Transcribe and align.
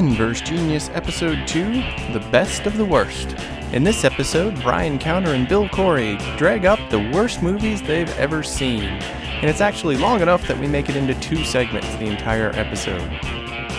Inverse 0.00 0.40
Genius 0.40 0.88
Episode 0.94 1.46
2 1.46 1.74
The 2.14 2.26
Best 2.32 2.64
of 2.64 2.78
the 2.78 2.84
Worst. 2.86 3.36
In 3.74 3.84
this 3.84 4.02
episode, 4.02 4.58
Brian 4.62 4.98
Counter 4.98 5.34
and 5.34 5.46
Bill 5.46 5.68
Corey 5.68 6.16
drag 6.38 6.64
up 6.64 6.78
the 6.88 7.10
worst 7.12 7.42
movies 7.42 7.82
they've 7.82 8.08
ever 8.16 8.42
seen. 8.42 8.84
And 8.84 9.50
it's 9.50 9.60
actually 9.60 9.98
long 9.98 10.22
enough 10.22 10.48
that 10.48 10.58
we 10.58 10.66
make 10.66 10.88
it 10.88 10.96
into 10.96 11.12
two 11.20 11.44
segments 11.44 11.86
the 11.96 12.06
entire 12.06 12.48
episode. 12.54 13.06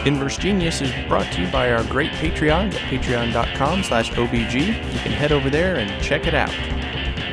Inverse 0.06 0.38
Genius 0.38 0.80
is 0.82 0.92
brought 1.08 1.26
to 1.34 1.42
you 1.42 1.48
by 1.52 1.74
our 1.74 1.84
great 1.86 2.12
Patreon 2.12 2.72
at 2.72 2.82
patreon.com 2.82 3.82
slash 3.82 4.12
obg. 4.12 4.54
You 4.54 5.00
can 5.00 5.12
head 5.12 5.32
over 5.32 5.50
there 5.50 5.78
and 5.78 6.04
check 6.04 6.28
it 6.28 6.36
out. 6.36 6.54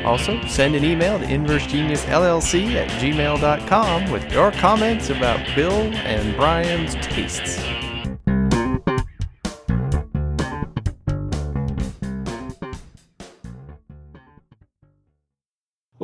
Also, 0.06 0.41
send 0.46 0.74
an 0.74 0.84
email 0.84 1.18
to 1.18 1.27
inversegeniusllc 1.27 2.74
at 2.74 2.88
gmail.com 3.02 4.10
with 4.10 4.32
your 4.32 4.50
comments 4.52 5.10
about 5.10 5.46
Bill 5.55 5.95
and 5.95 6.34
Brian's 6.36 6.95
tastes. 6.95 7.62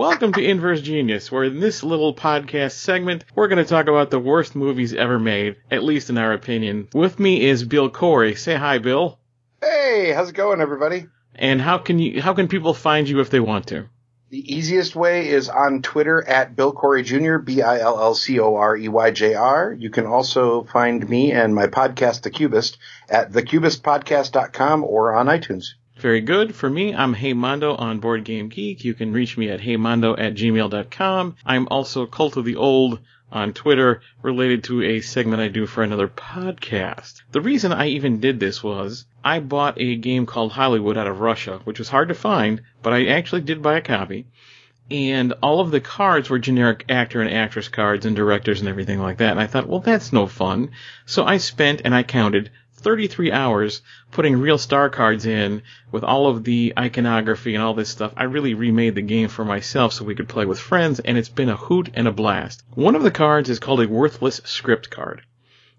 Welcome 0.05 0.35
to 0.35 0.45
Inverse 0.45 0.83
Genius, 0.83 1.33
where 1.33 1.45
in 1.45 1.61
this 1.61 1.83
little 1.83 2.15
podcast 2.15 2.73
segment, 2.73 3.25
we're 3.35 3.49
going 3.49 3.57
to 3.57 3.65
talk 3.65 3.87
about 3.87 4.11
the 4.11 4.19
worst 4.19 4.55
movies 4.55 4.93
ever 4.93 5.19
made, 5.19 5.57
at 5.71 5.83
least 5.83 6.11
in 6.11 6.19
our 6.19 6.35
opinion. 6.35 6.89
With 6.93 7.19
me 7.19 7.41
is 7.41 7.65
Bill 7.65 7.89
Corey. 7.89 8.35
Say 8.35 8.55
hi, 8.55 8.77
Bill. 8.77 9.19
Hey, 9.63 10.13
how's 10.13 10.29
it 10.29 10.35
going, 10.35 10.61
everybody? 10.61 11.07
And 11.35 11.59
how 11.59 11.79
can 11.79 11.99
you, 11.99 12.21
how 12.21 12.35
can 12.35 12.49
people 12.49 12.75
find 12.75 13.09
you 13.09 13.21
if 13.21 13.31
they 13.31 13.41
want 13.41 13.69
to? 13.69 13.87
The 14.29 14.55
easiest 14.55 14.95
way 14.95 15.31
is 15.31 15.49
on 15.49 15.81
Twitter 15.81 16.23
at 16.23 16.55
Bill 16.55 16.73
Corey 16.73 17.03
Jr., 17.03 17.39
B-I-L-L-C-O-R-E-Y-J-R. 17.39 19.73
You 19.73 19.89
can 19.89 20.05
also 20.05 20.65
find 20.65 21.09
me 21.09 21.33
and 21.33 21.55
my 21.55 21.69
podcast, 21.69 22.21
The 22.21 22.31
Cubist, 22.31 22.77
at 23.09 23.33
thecubistpodcast.com 23.33 24.85
or 24.85 25.15
on 25.15 25.29
iTunes. 25.29 25.69
Very 26.05 26.21
good. 26.21 26.55
For 26.55 26.69
me, 26.69 26.95
I'm 26.95 27.15
Heymondo 27.15 27.81
on 27.81 27.99
Board 27.99 28.25
Game 28.25 28.51
Geek. 28.51 28.85
You 28.85 28.93
can 28.93 29.15
reach 29.15 29.39
me 29.39 29.49
at 29.49 29.63
heymondo 29.63 30.15
at 30.19 30.35
gmail.com. 30.35 31.37
I'm 31.47 31.67
also 31.71 32.05
Cult 32.05 32.37
of 32.37 32.45
the 32.45 32.57
Old 32.57 32.99
on 33.33 33.55
Twitter 33.55 34.03
related 34.21 34.65
to 34.65 34.83
a 34.83 35.01
segment 35.01 35.41
I 35.41 35.49
do 35.49 35.65
for 35.65 35.83
another 35.83 36.07
podcast. 36.07 37.23
The 37.33 37.41
reason 37.41 37.73
I 37.73 37.87
even 37.87 38.21
did 38.21 38.39
this 38.39 38.63
was 38.63 39.07
I 39.25 39.41
bought 39.41 39.81
a 39.81 39.97
game 39.97 40.27
called 40.27 40.53
Hollywood 40.53 40.99
out 40.99 41.07
of 41.07 41.21
Russia, 41.21 41.63
which 41.65 41.79
was 41.79 41.89
hard 41.89 42.09
to 42.09 42.15
find, 42.15 42.61
but 42.83 42.93
I 42.93 43.07
actually 43.07 43.41
did 43.41 43.63
buy 43.63 43.79
a 43.79 43.81
copy. 43.81 44.27
And 44.91 45.33
all 45.43 45.61
of 45.61 45.71
the 45.71 45.81
cards 45.81 46.29
were 46.29 46.39
generic 46.39 46.85
actor 46.91 47.23
and 47.23 47.33
actress 47.33 47.69
cards 47.69 48.05
and 48.05 48.15
directors 48.15 48.61
and 48.61 48.69
everything 48.69 49.01
like 49.01 49.17
that. 49.17 49.31
And 49.31 49.41
I 49.41 49.47
thought, 49.47 49.69
well, 49.69 49.81
that's 49.81 50.13
no 50.13 50.27
fun. 50.27 50.73
So 51.07 51.25
I 51.25 51.39
spent, 51.39 51.81
and 51.83 51.95
I 51.95 52.03
counted, 52.03 52.51
33 52.85 53.33
hours 53.33 53.81
putting 54.13 54.37
real 54.37 54.59
star 54.59 54.91
cards 54.91 55.25
in 55.25 55.63
with 55.91 56.05
all 56.05 56.29
of 56.29 56.45
the 56.45 56.75
iconography 56.79 57.55
and 57.55 57.65
all 57.65 57.73
this 57.73 57.89
stuff. 57.89 58.13
I 58.17 58.25
really 58.25 58.53
remade 58.53 58.95
the 58.95 59.03
game 59.03 59.29
for 59.29 59.45
myself 59.45 59.95
so 59.95 60.05
we 60.05 60.15
could 60.15 60.29
play 60.29 60.45
with 60.45 60.61
friends, 60.61 61.01
and 61.01 61.17
it's 61.17 61.31
been 61.31 61.49
a 61.49 61.57
hoot 61.57 61.89
and 61.95 62.07
a 62.07 62.13
blast. 62.13 62.63
One 62.75 62.95
of 62.95 63.03
the 63.03 63.11
cards 63.11 63.49
is 63.49 63.59
called 63.59 63.81
a 63.81 63.89
worthless 63.89 64.43
script 64.45 64.91
card. 64.91 65.23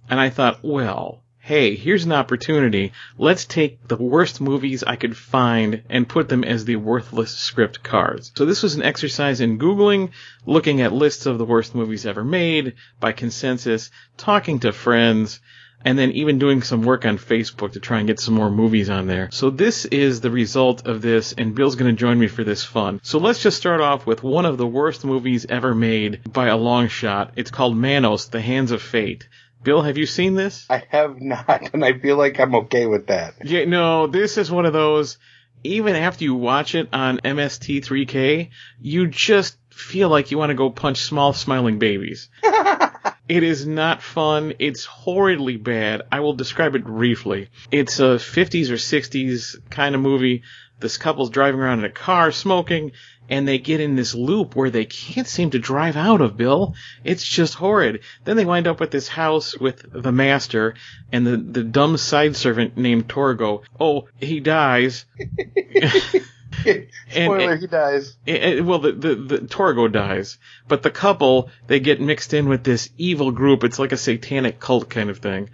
And 0.10 0.20
I 0.20 0.32
thought, 0.32 0.64
well, 0.64 1.22
hey, 1.46 1.76
here's 1.76 2.06
an 2.06 2.12
opportunity. 2.12 2.92
Let's 3.20 3.46
take 3.46 3.88
the 3.88 3.98
worst 3.98 4.42
movies 4.42 4.84
I 4.84 4.96
could 4.96 5.16
find 5.16 5.84
and 5.92 6.10
put 6.10 6.28
them 6.28 6.44
as 6.44 6.66
the 6.66 6.78
worthless 6.78 7.38
script 7.38 7.84
cards. 7.84 8.32
So 8.36 8.46
this 8.46 8.64
was 8.64 8.74
an 8.74 8.82
exercise 8.82 9.42
in 9.42 9.60
Googling, 9.60 10.10
looking 10.48 10.82
at 10.82 10.92
lists 10.92 11.28
of 11.28 11.38
the 11.38 11.46
worst 11.46 11.76
movies 11.76 12.08
ever 12.08 12.24
made 12.24 12.74
by 13.00 13.12
consensus, 13.12 13.92
talking 14.18 14.58
to 14.62 14.72
friends, 14.72 15.40
and 15.84 15.98
then 15.98 16.12
even 16.12 16.40
doing 16.40 16.62
some 16.62 16.82
work 16.82 17.06
on 17.06 17.18
Facebook 17.18 17.74
to 17.74 17.80
try 17.80 18.00
and 18.00 18.08
get 18.08 18.20
some 18.20 18.34
more 18.34 18.50
movies 18.50 18.90
on 18.90 19.08
there. 19.08 19.30
So 19.32 19.50
this 19.50 19.86
is 19.86 20.22
the 20.22 20.32
result 20.32 20.88
of 20.88 21.02
this, 21.02 21.34
and 21.34 21.56
Bill's 21.56 21.76
going 21.76 21.94
to 21.94 22.00
join 22.00 22.20
me 22.20 22.28
for 22.28 22.44
this 22.44 22.64
fun. 22.64 23.00
So 23.04 23.20
let's 23.20 23.42
just 23.42 23.58
start 23.58 23.82
off 23.82 24.06
with 24.06 24.24
one 24.24 24.46
of 24.46 24.58
the 24.58 24.68
worst 24.68 25.06
movies 25.06 25.46
ever 25.48 25.76
made 25.76 26.32
by 26.32 26.48
a 26.48 26.58
long 26.58 26.88
shot. 26.88 27.34
It's 27.36 27.52
called 27.52 27.78
Manos, 27.78 28.28
The 28.28 28.42
Hands 28.42 28.72
of 28.72 28.82
Fate. 28.82 29.28
Bill, 29.64 29.82
have 29.82 29.98
you 29.98 30.06
seen 30.06 30.36
this? 30.36 30.66
I 30.70 30.84
have 30.90 31.20
not, 31.20 31.70
and 31.74 31.84
I 31.84 31.98
feel 31.98 32.18
like 32.18 32.40
I'm 32.40 32.56
okay 32.56 32.86
with 32.86 33.08
that. 33.08 33.36
Yeah, 33.44 33.66
no, 33.66 34.08
this 34.08 34.38
is 34.38 34.52
one 34.52 34.66
of 34.66 34.74
those, 34.74 35.18
even 35.64 35.96
after 35.96 36.24
you 36.24 36.36
watch 36.36 36.76
it 36.76 36.90
on 36.94 37.20
MST3K, 37.20 38.50
you 38.80 39.08
just 39.08 39.58
feel 39.72 40.10
like 40.10 40.32
you 40.32 40.38
want 40.38 40.52
to 40.52 40.56
go 40.56 40.70
punch 40.70 41.00
small 41.00 41.34
smiling 41.34 41.80
babies. 41.80 42.30
It 43.28 43.44
is 43.44 43.66
not 43.66 44.04
fun. 44.04 44.54
It's 44.60 44.86
horridly 44.86 45.58
bad. 45.58 46.04
I 46.12 46.20
will 46.20 46.34
describe 46.34 46.76
it 46.76 46.84
briefly. 46.84 47.50
It's 47.72 48.00
a 48.00 48.18
50s 48.18 48.70
or 48.70 48.76
60s 48.76 49.56
kind 49.70 49.96
of 49.96 50.02
movie. 50.02 50.44
This 50.80 50.98
couple's 50.98 51.30
driving 51.30 51.60
around 51.60 51.80
in 51.80 51.86
a 51.86 51.90
car 51.90 52.32
smoking, 52.32 52.92
and 53.30 53.48
they 53.48 53.58
get 53.58 53.80
in 53.80 53.96
this 53.96 54.14
loop 54.14 54.56
where 54.56 54.70
they 54.70 54.86
can't 54.86 55.28
seem 55.28 55.50
to 55.52 55.60
drive 55.60 55.96
out 55.96 56.22
of, 56.22 56.38
Bill. 56.38 56.76
It's 57.04 57.24
just 57.24 57.56
horrid. 57.56 58.02
Then 58.26 58.38
they 58.38 58.46
wind 58.46 58.68
up 58.68 58.82
at 58.82 58.92
this 58.92 59.08
house 59.08 59.58
with 59.58 59.86
the 59.92 60.12
master 60.12 60.76
and 61.12 61.26
the, 61.26 61.38
the 61.38 61.64
dumb 61.64 61.98
side 61.98 62.36
servant 62.36 62.78
named 62.78 63.08
Torgo. 63.08 63.64
Oh, 63.80 64.08
he 64.20 64.40
dies. 64.40 65.06
Spoiler, 67.10 67.52
and, 67.52 67.62
he 67.62 67.68
dies. 67.68 68.18
Well, 68.26 68.80
the, 68.80 68.92
the, 68.92 69.16
the 69.16 69.38
Torgo 69.40 69.92
dies, 69.92 70.38
but 70.68 70.84
the 70.84 70.92
couple, 70.92 71.50
they 71.68 71.80
get 71.80 72.02
mixed 72.02 72.34
in 72.34 72.50
with 72.50 72.64
this 72.64 72.90
evil 72.98 73.32
group. 73.32 73.64
It's 73.64 73.80
like 73.80 73.92
a 73.92 73.98
satanic 73.98 74.60
cult 74.60 74.90
kind 74.90 75.10
of 75.10 75.20
thing. 75.20 75.50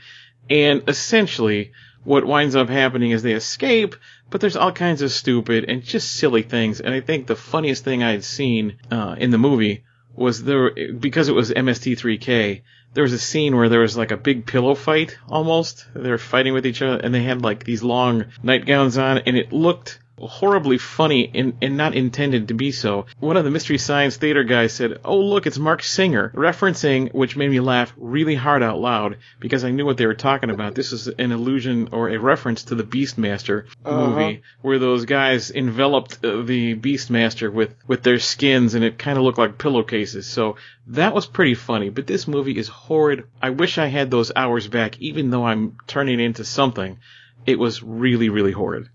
And 0.50 0.84
essentially, 0.88 1.72
what 2.04 2.26
winds 2.26 2.56
up 2.56 2.70
happening 2.70 3.12
is 3.12 3.24
they 3.24 3.34
escape, 3.34 3.96
but 4.30 4.42
there's 4.42 4.56
all 4.56 4.72
kinds 4.72 5.02
of 5.02 5.12
stupid 5.12 5.66
and 5.68 5.84
just 5.84 6.12
silly 6.12 6.42
things. 6.42 6.82
And 6.82 6.94
I 6.94 7.02
think 7.02 7.28
the 7.28 7.36
funniest 7.36 7.84
thing 7.84 8.04
I 8.04 8.12
had 8.12 8.24
seen 8.24 8.80
uh, 8.90 9.16
in 9.18 9.30
the 9.30 9.38
movie 9.38 9.84
was 10.16 10.44
there 10.44 10.72
because 10.72 11.30
it 11.30 11.36
was 11.36 11.52
MST3K. 11.52 12.62
There 12.94 13.04
was 13.04 13.14
a 13.14 13.20
scene 13.20 13.56
where 13.56 13.70
there 13.70 13.80
was 13.80 13.96
like 13.96 14.12
a 14.12 14.18
big 14.18 14.46
pillow 14.46 14.76
fight 14.76 15.18
almost. 15.30 15.86
They 15.96 16.10
were 16.10 16.18
fighting 16.18 16.54
with 16.54 16.66
each 16.66 16.82
other, 16.82 16.98
and 16.98 17.14
they 17.14 17.24
had 17.24 17.42
like 17.42 17.64
these 17.64 17.84
long 17.84 18.26
nightgowns 18.44 18.98
on, 18.98 19.20
and 19.20 19.38
it 19.38 19.54
looked 19.54 20.00
horribly 20.28 20.78
funny 20.78 21.32
and, 21.34 21.58
and 21.62 21.78
not 21.78 21.96
intended 21.96 22.48
to 22.48 22.54
be 22.54 22.72
so. 22.72 23.06
One 23.20 23.38
of 23.38 23.44
the 23.44 23.52
Mystery 23.52 23.78
Science 23.78 24.18
Theater 24.18 24.44
guys 24.44 24.74
said, 24.74 25.00
Oh, 25.04 25.20
look, 25.20 25.48
it's 25.48 25.58
Marc 25.58 25.84
Singer, 25.84 26.32
referencing, 26.36 27.14
which 27.14 27.36
made 27.36 27.50
me 27.50 27.60
laugh 27.60 27.94
really 27.98 28.36
hard 28.36 28.64
out 28.64 28.80
loud 28.80 29.18
because 29.40 29.64
I 29.64 29.72
knew 29.72 29.86
what 29.86 29.98
they 29.98 30.06
were 30.06 30.14
talking 30.14 30.50
about. 30.50 30.76
This 30.76 30.92
is 30.92 31.08
an 31.08 31.32
allusion 31.32 31.90
or 31.92 32.10
a 32.10 32.18
reference 32.18 32.64
to 32.66 32.76
the 32.76 32.84
Beastmaster 32.84 33.66
uh-huh. 33.86 34.08
movie 34.08 34.42
where 34.62 34.80
those 34.80 35.06
guys 35.06 35.52
enveloped 35.52 36.24
uh, 36.24 36.42
the 36.44 36.76
Beastmaster 36.76 37.52
with, 37.52 37.74
with 37.88 38.04
their 38.04 38.20
skins 38.20 38.76
and 38.76 38.84
it 38.84 38.98
kind 38.98 39.18
of 39.18 39.24
looked 39.24 39.40
like 39.40 39.58
pillowcases. 39.58 40.28
So 40.28 40.58
that 40.88 41.14
was 41.14 41.26
pretty 41.26 41.56
funny, 41.56 41.90
but 41.90 42.08
this 42.08 42.28
movie 42.28 42.58
is 42.58 42.68
horrid. 42.68 43.26
I 43.42 43.52
wish 43.52 43.78
I 43.78 43.88
had 43.88 44.12
those 44.12 44.32
hours 44.36 44.68
back, 44.68 45.00
even 45.00 45.30
though 45.30 45.46
I'm 45.46 45.78
turning 45.88 46.20
into 46.20 46.44
something. 46.44 46.98
It 47.46 47.58
was 47.58 47.82
really, 47.82 48.30
really 48.30 48.52
horrid 48.52 48.88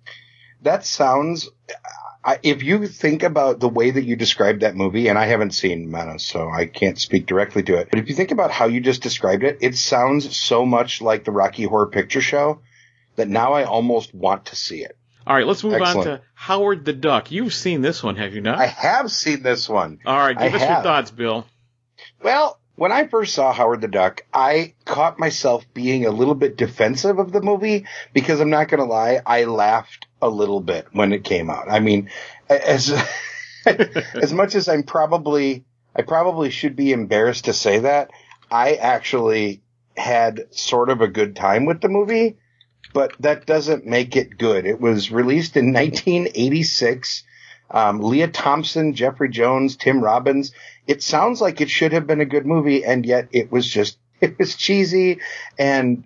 that 0.66 0.84
sounds. 0.84 1.48
I, 2.24 2.40
if 2.42 2.64
you 2.64 2.88
think 2.88 3.22
about 3.22 3.60
the 3.60 3.68
way 3.68 3.92
that 3.92 4.04
you 4.04 4.16
described 4.16 4.62
that 4.62 4.74
movie, 4.74 5.06
and 5.08 5.16
I 5.16 5.26
haven't 5.26 5.52
seen 5.52 5.90
Manos, 5.90 6.24
so 6.24 6.50
I 6.50 6.66
can't 6.66 6.98
speak 6.98 7.26
directly 7.26 7.62
to 7.64 7.78
it, 7.78 7.88
but 7.90 8.00
if 8.00 8.08
you 8.08 8.16
think 8.16 8.32
about 8.32 8.50
how 8.50 8.66
you 8.66 8.80
just 8.80 9.02
described 9.02 9.44
it, 9.44 9.58
it 9.60 9.76
sounds 9.76 10.36
so 10.36 10.66
much 10.66 11.00
like 11.00 11.24
the 11.24 11.30
Rocky 11.30 11.62
Horror 11.64 11.86
Picture 11.86 12.20
Show 12.20 12.60
that 13.14 13.28
now 13.28 13.52
I 13.52 13.62
almost 13.62 14.12
want 14.12 14.46
to 14.46 14.56
see 14.56 14.82
it. 14.82 14.98
All 15.24 15.34
right, 15.34 15.46
let's 15.46 15.62
move 15.62 15.74
Excellent. 15.74 16.08
on 16.08 16.18
to 16.18 16.22
Howard 16.34 16.84
the 16.84 16.92
Duck. 16.92 17.30
You've 17.30 17.54
seen 17.54 17.80
this 17.80 18.02
one, 18.02 18.16
have 18.16 18.34
you 18.34 18.40
not? 18.40 18.58
I 18.58 18.66
have 18.66 19.10
seen 19.10 19.42
this 19.42 19.68
one. 19.68 20.00
All 20.04 20.18
right, 20.18 20.36
give 20.36 20.52
I 20.52 20.56
us 20.56 20.62
have. 20.62 20.70
your 20.70 20.82
thoughts, 20.82 21.10
Bill. 21.12 21.46
Well, 22.22 22.60
when 22.76 22.92
I 22.92 23.06
first 23.06 23.34
saw 23.34 23.52
Howard 23.52 23.80
the 23.80 23.88
Duck, 23.88 24.22
I 24.32 24.74
caught 24.84 25.18
myself 25.18 25.64
being 25.72 26.06
a 26.06 26.10
little 26.10 26.34
bit 26.34 26.56
defensive 26.56 27.18
of 27.18 27.32
the 27.32 27.40
movie 27.40 27.86
because 28.12 28.40
I'm 28.40 28.50
not 28.50 28.68
going 28.68 28.80
to 28.80 28.84
lie, 28.84 29.20
I 29.24 29.44
laughed 29.44 30.05
a 30.20 30.28
little 30.28 30.60
bit 30.60 30.86
when 30.92 31.12
it 31.12 31.24
came 31.24 31.50
out. 31.50 31.70
I 31.70 31.80
mean, 31.80 32.10
as 32.48 32.90
as 33.66 34.32
much 34.32 34.54
as 34.54 34.68
I'm 34.68 34.82
probably 34.82 35.64
I 35.94 36.02
probably 36.02 36.50
should 36.50 36.76
be 36.76 36.92
embarrassed 36.92 37.46
to 37.46 37.52
say 37.52 37.80
that, 37.80 38.10
I 38.50 38.74
actually 38.74 39.62
had 39.96 40.54
sort 40.54 40.90
of 40.90 41.00
a 41.00 41.08
good 41.08 41.34
time 41.36 41.64
with 41.64 41.80
the 41.80 41.88
movie, 41.88 42.36
but 42.92 43.12
that 43.20 43.46
doesn't 43.46 43.86
make 43.86 44.14
it 44.14 44.36
good. 44.36 44.66
It 44.66 44.80
was 44.80 45.10
released 45.10 45.56
in 45.56 45.66
1986. 45.72 47.24
Um, 47.68 48.00
Lea 48.00 48.28
Thompson, 48.28 48.94
Jeffrey 48.94 49.28
Jones, 49.28 49.76
Tim 49.76 50.00
Robbins. 50.00 50.52
It 50.86 51.02
sounds 51.02 51.40
like 51.40 51.60
it 51.60 51.70
should 51.70 51.92
have 51.92 52.06
been 52.06 52.20
a 52.20 52.26
good 52.26 52.46
movie, 52.46 52.84
and 52.84 53.04
yet 53.04 53.28
it 53.32 53.50
was 53.50 53.66
just 53.66 53.98
it 54.20 54.38
was 54.38 54.56
cheesy 54.56 55.20
and 55.58 56.04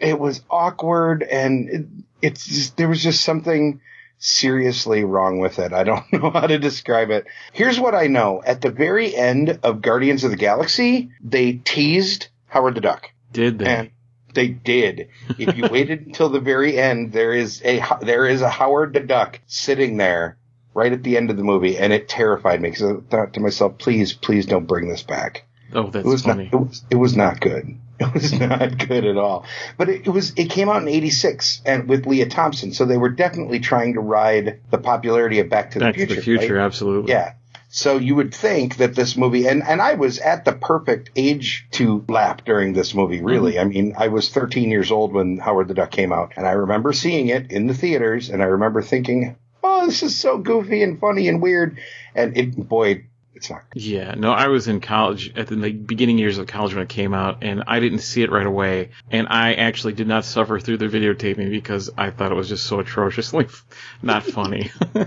it 0.00 0.18
was 0.18 0.42
awkward 0.50 1.22
and 1.22 2.04
it's 2.22 2.46
just, 2.46 2.76
there 2.76 2.88
was 2.88 3.02
just 3.02 3.22
something 3.22 3.80
seriously 4.18 5.04
wrong 5.04 5.38
with 5.38 5.58
it. 5.58 5.72
I 5.72 5.84
don't 5.84 6.10
know 6.12 6.30
how 6.30 6.46
to 6.46 6.58
describe 6.58 7.10
it. 7.10 7.26
Here's 7.52 7.78
what 7.78 7.94
I 7.94 8.06
know. 8.06 8.42
At 8.44 8.60
the 8.60 8.70
very 8.70 9.14
end 9.14 9.60
of 9.62 9.82
Guardians 9.82 10.24
of 10.24 10.30
the 10.30 10.36
Galaxy, 10.36 11.10
they 11.22 11.52
teased 11.52 12.28
Howard 12.48 12.74
the 12.74 12.80
Duck. 12.80 13.10
Did 13.32 13.58
they? 13.58 13.66
And 13.66 13.90
They 14.34 14.48
did. 14.48 15.08
If 15.38 15.56
you 15.56 15.68
waited 15.70 16.06
until 16.06 16.28
the 16.28 16.40
very 16.40 16.78
end, 16.78 17.12
there 17.12 17.32
is 17.32 17.62
a 17.64 17.82
there 18.00 18.26
is 18.26 18.42
a 18.42 18.48
Howard 18.50 18.94
the 18.94 19.00
Duck 19.00 19.40
sitting 19.46 19.96
there 19.96 20.36
right 20.74 20.92
at 20.92 21.02
the 21.02 21.16
end 21.16 21.30
of 21.30 21.38
the 21.38 21.44
movie, 21.44 21.78
and 21.78 21.92
it 21.92 22.08
terrified 22.08 22.60
me 22.60 22.68
because 22.70 22.82
I 22.82 23.00
thought 23.10 23.32
to 23.34 23.40
myself, 23.40 23.78
"Please, 23.78 24.12
please 24.12 24.44
don't 24.44 24.66
bring 24.66 24.88
this 24.88 25.02
back." 25.02 25.45
Oh, 25.72 25.88
that's 25.88 26.06
it 26.06 26.08
was 26.08 26.22
funny. 26.22 26.44
Not, 26.44 26.54
it 26.54 26.56
was 26.56 26.84
it 26.90 26.96
was 26.96 27.16
not 27.16 27.40
good. 27.40 27.78
It 27.98 28.12
was 28.12 28.30
not 28.38 28.76
good 28.76 29.06
at 29.06 29.16
all. 29.16 29.46
But 29.78 29.88
it, 29.88 30.06
it 30.06 30.10
was 30.10 30.34
it 30.36 30.50
came 30.50 30.68
out 30.68 30.82
in 30.82 30.88
'86 30.88 31.62
and 31.64 31.88
with 31.88 32.06
Lea 32.06 32.26
Thompson, 32.26 32.74
so 32.74 32.84
they 32.84 32.98
were 32.98 33.08
definitely 33.08 33.58
trying 33.58 33.94
to 33.94 34.00
ride 34.00 34.60
the 34.70 34.76
popularity 34.76 35.40
of 35.40 35.48
Back 35.48 35.70
to 35.70 35.78
Back 35.78 35.94
the 35.94 36.00
Future. 36.00 36.14
Back 36.16 36.24
to 36.24 36.30
the 36.30 36.38
Future, 36.38 36.54
right? 36.56 36.64
absolutely. 36.64 37.12
Yeah. 37.12 37.32
So 37.68 37.96
you 37.96 38.14
would 38.14 38.34
think 38.34 38.76
that 38.78 38.94
this 38.94 39.16
movie, 39.16 39.46
and, 39.46 39.62
and 39.62 39.82
I 39.82 39.94
was 39.94 40.18
at 40.18 40.44
the 40.44 40.52
perfect 40.52 41.10
age 41.16 41.66
to 41.72 42.04
laugh 42.08 42.44
during 42.44 42.72
this 42.72 42.94
movie, 42.94 43.22
really. 43.22 43.54
Mm-hmm. 43.54 43.60
I 43.60 43.64
mean, 43.64 43.94
I 43.98 44.08
was 44.08 44.30
13 44.30 44.70
years 44.70 44.90
old 44.90 45.12
when 45.12 45.38
Howard 45.38 45.68
the 45.68 45.74
Duck 45.74 45.90
came 45.90 46.12
out, 46.12 46.32
and 46.36 46.46
I 46.46 46.52
remember 46.52 46.92
seeing 46.92 47.28
it 47.28 47.50
in 47.50 47.66
the 47.66 47.74
theaters, 47.74 48.30
and 48.30 48.42
I 48.42 48.46
remember 48.46 48.82
thinking, 48.82 49.36
oh, 49.64 49.86
this 49.86 50.02
is 50.02 50.16
so 50.16 50.38
goofy 50.38 50.82
and 50.82 51.00
funny 51.00 51.28
and 51.28 51.42
weird. 51.42 51.78
And 52.14 52.36
it, 52.36 52.56
boy, 52.56 53.06
it's 53.36 53.50
not. 53.50 53.62
Yeah, 53.74 54.14
no, 54.14 54.32
I 54.32 54.48
was 54.48 54.66
in 54.66 54.80
college 54.80 55.36
at 55.36 55.46
the 55.48 55.56
like, 55.56 55.86
beginning 55.86 56.18
years 56.18 56.38
of 56.38 56.46
college 56.46 56.72
when 56.74 56.82
it 56.82 56.88
came 56.88 57.12
out, 57.12 57.44
and 57.44 57.62
I 57.66 57.80
didn't 57.80 57.98
see 57.98 58.22
it 58.22 58.30
right 58.30 58.46
away. 58.46 58.90
And 59.10 59.28
I 59.28 59.54
actually 59.54 59.92
did 59.92 60.08
not 60.08 60.24
suffer 60.24 60.58
through 60.58 60.78
the 60.78 60.86
videotaping 60.86 61.50
because 61.50 61.90
I 61.96 62.10
thought 62.10 62.32
it 62.32 62.34
was 62.34 62.48
just 62.48 62.64
so 62.64 62.80
atrociously 62.80 63.46
not 64.02 64.24
funny. 64.24 64.70
no, 64.94 65.04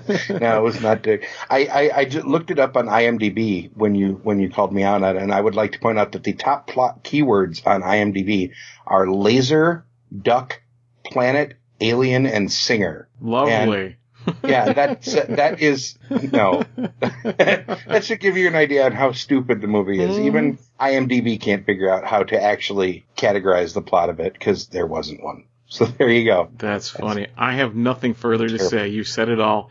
it 0.60 0.64
was 0.64 0.80
not 0.80 1.02
good. 1.02 1.26
I, 1.50 1.66
I, 1.66 1.98
I 1.98 2.06
just 2.06 2.26
looked 2.26 2.52
it 2.52 2.60
up 2.60 2.78
on 2.78 2.86
IMDb 2.86 3.72
when 3.74 3.96
you 3.96 4.20
when 4.24 4.40
you 4.40 4.50
called 4.50 4.72
me 4.72 4.84
on 4.84 5.04
it, 5.04 5.16
and 5.16 5.34
I 5.34 5.42
would 5.42 5.56
like 5.56 5.72
to 5.74 5.80
point 5.80 5.98
out 5.98 6.12
that 6.12 6.24
the 6.24 6.34
top 6.34 6.68
plot 6.68 7.04
keywords 7.04 7.66
on 7.66 7.82
IMDb 7.82 8.52
are 8.86 9.10
laser, 9.10 9.86
duck, 10.16 10.62
planet, 11.04 11.56
alien, 11.82 12.28
and 12.28 12.52
singer. 12.52 13.10
Lovely. 13.20 13.98
Yeah, 14.44 14.74
that's 14.74 15.14
that 15.14 15.62
is 15.62 15.98
no. 16.32 16.64
that 16.76 18.02
should 18.04 18.20
give 18.20 18.38
you 18.38 18.48
an 18.48 18.56
idea 18.56 18.86
on 18.86 18.92
how 18.92 19.12
stupid 19.12 19.62
the 19.62 19.68
movie 19.68 20.02
is. 20.02 20.18
Mm. 20.18 20.26
Even 20.26 20.60
IMDb 20.80 21.40
can't 21.40 21.66
figure 21.66 21.90
out 21.90 22.06
how 22.06 22.24
to 22.24 22.42
actually 22.42 23.06
categorize 23.18 23.74
the 23.74 23.82
plot 23.82 24.10
of 24.10 24.20
it 24.20 24.34
because 24.34 24.68
there 24.68 24.88
wasn't 24.88 25.24
one. 25.24 25.46
So 25.68 25.86
there 25.98 26.10
you 26.10 26.26
go. 26.26 26.50
That's 26.58 26.90
funny. 26.90 27.28
I 27.38 27.54
have 27.54 27.76
nothing 27.76 28.14
further 28.14 28.48
to 28.48 28.58
Terrible. 28.58 28.70
say. 28.70 28.88
You 28.90 29.04
said 29.04 29.30
it 29.30 29.40
all. 29.40 29.70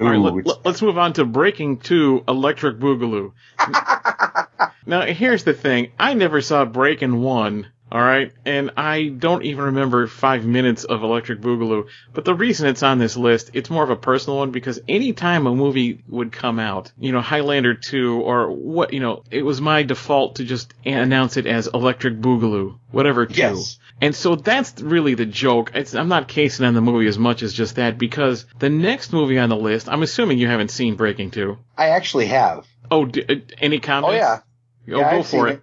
All 0.00 0.06
right, 0.06 0.16
Ooh, 0.16 0.42
let, 0.44 0.64
us 0.64 0.80
move 0.80 0.96
on 0.96 1.14
to 1.14 1.24
Breaking 1.24 1.78
Two: 1.78 2.22
Electric 2.28 2.78
Boogaloo. 2.78 3.32
now, 4.86 5.02
here's 5.02 5.42
the 5.42 5.54
thing: 5.54 5.90
I 5.98 6.14
never 6.14 6.40
saw 6.40 6.64
Breaking 6.64 7.20
One. 7.20 7.66
All 7.90 8.02
right, 8.02 8.32
and 8.44 8.72
I 8.76 9.04
don't 9.08 9.44
even 9.44 9.64
remember 9.64 10.06
five 10.06 10.44
minutes 10.44 10.84
of 10.84 11.02
Electric 11.02 11.40
Boogaloo. 11.40 11.88
But 12.12 12.26
the 12.26 12.34
reason 12.34 12.68
it's 12.68 12.82
on 12.82 12.98
this 12.98 13.16
list, 13.16 13.50
it's 13.54 13.70
more 13.70 13.82
of 13.82 13.88
a 13.88 13.96
personal 13.96 14.40
one 14.40 14.50
because 14.50 14.78
anytime 14.86 15.46
a 15.46 15.54
movie 15.54 16.02
would 16.06 16.30
come 16.30 16.58
out, 16.58 16.92
you 16.98 17.12
know, 17.12 17.22
Highlander 17.22 17.72
2 17.72 18.20
or 18.20 18.50
what, 18.50 18.92
you 18.92 19.00
know, 19.00 19.24
it 19.30 19.42
was 19.42 19.62
my 19.62 19.84
default 19.84 20.36
to 20.36 20.44
just 20.44 20.74
announce 20.84 21.38
it 21.38 21.46
as 21.46 21.66
Electric 21.66 22.20
Boogaloo, 22.20 22.78
whatever 22.90 23.24
2. 23.24 23.34
Yes. 23.34 23.78
And 24.02 24.14
so 24.14 24.36
that's 24.36 24.80
really 24.82 25.14
the 25.14 25.26
joke. 25.26 25.72
It's, 25.74 25.94
I'm 25.94 26.08
not 26.08 26.28
casing 26.28 26.66
on 26.66 26.74
the 26.74 26.82
movie 26.82 27.08
as 27.08 27.18
much 27.18 27.42
as 27.42 27.54
just 27.54 27.76
that 27.76 27.96
because 27.96 28.44
the 28.58 28.68
next 28.68 29.14
movie 29.14 29.38
on 29.38 29.48
the 29.48 29.56
list, 29.56 29.88
I'm 29.88 30.02
assuming 30.02 30.38
you 30.38 30.46
haven't 30.46 30.70
seen 30.70 30.94
Breaking 30.96 31.30
2. 31.30 31.56
I 31.76 31.88
actually 31.88 32.26
have. 32.26 32.66
Oh, 32.90 33.06
d- 33.06 33.24
uh, 33.26 33.34
any 33.58 33.80
comments? 33.80 34.12
Oh 34.12 34.16
yeah. 34.16 34.40
Oh, 34.40 35.00
yeah, 35.00 35.10
go 35.10 35.18
I've 35.18 35.26
for 35.26 35.30
seen 35.30 35.48
it. 35.48 35.62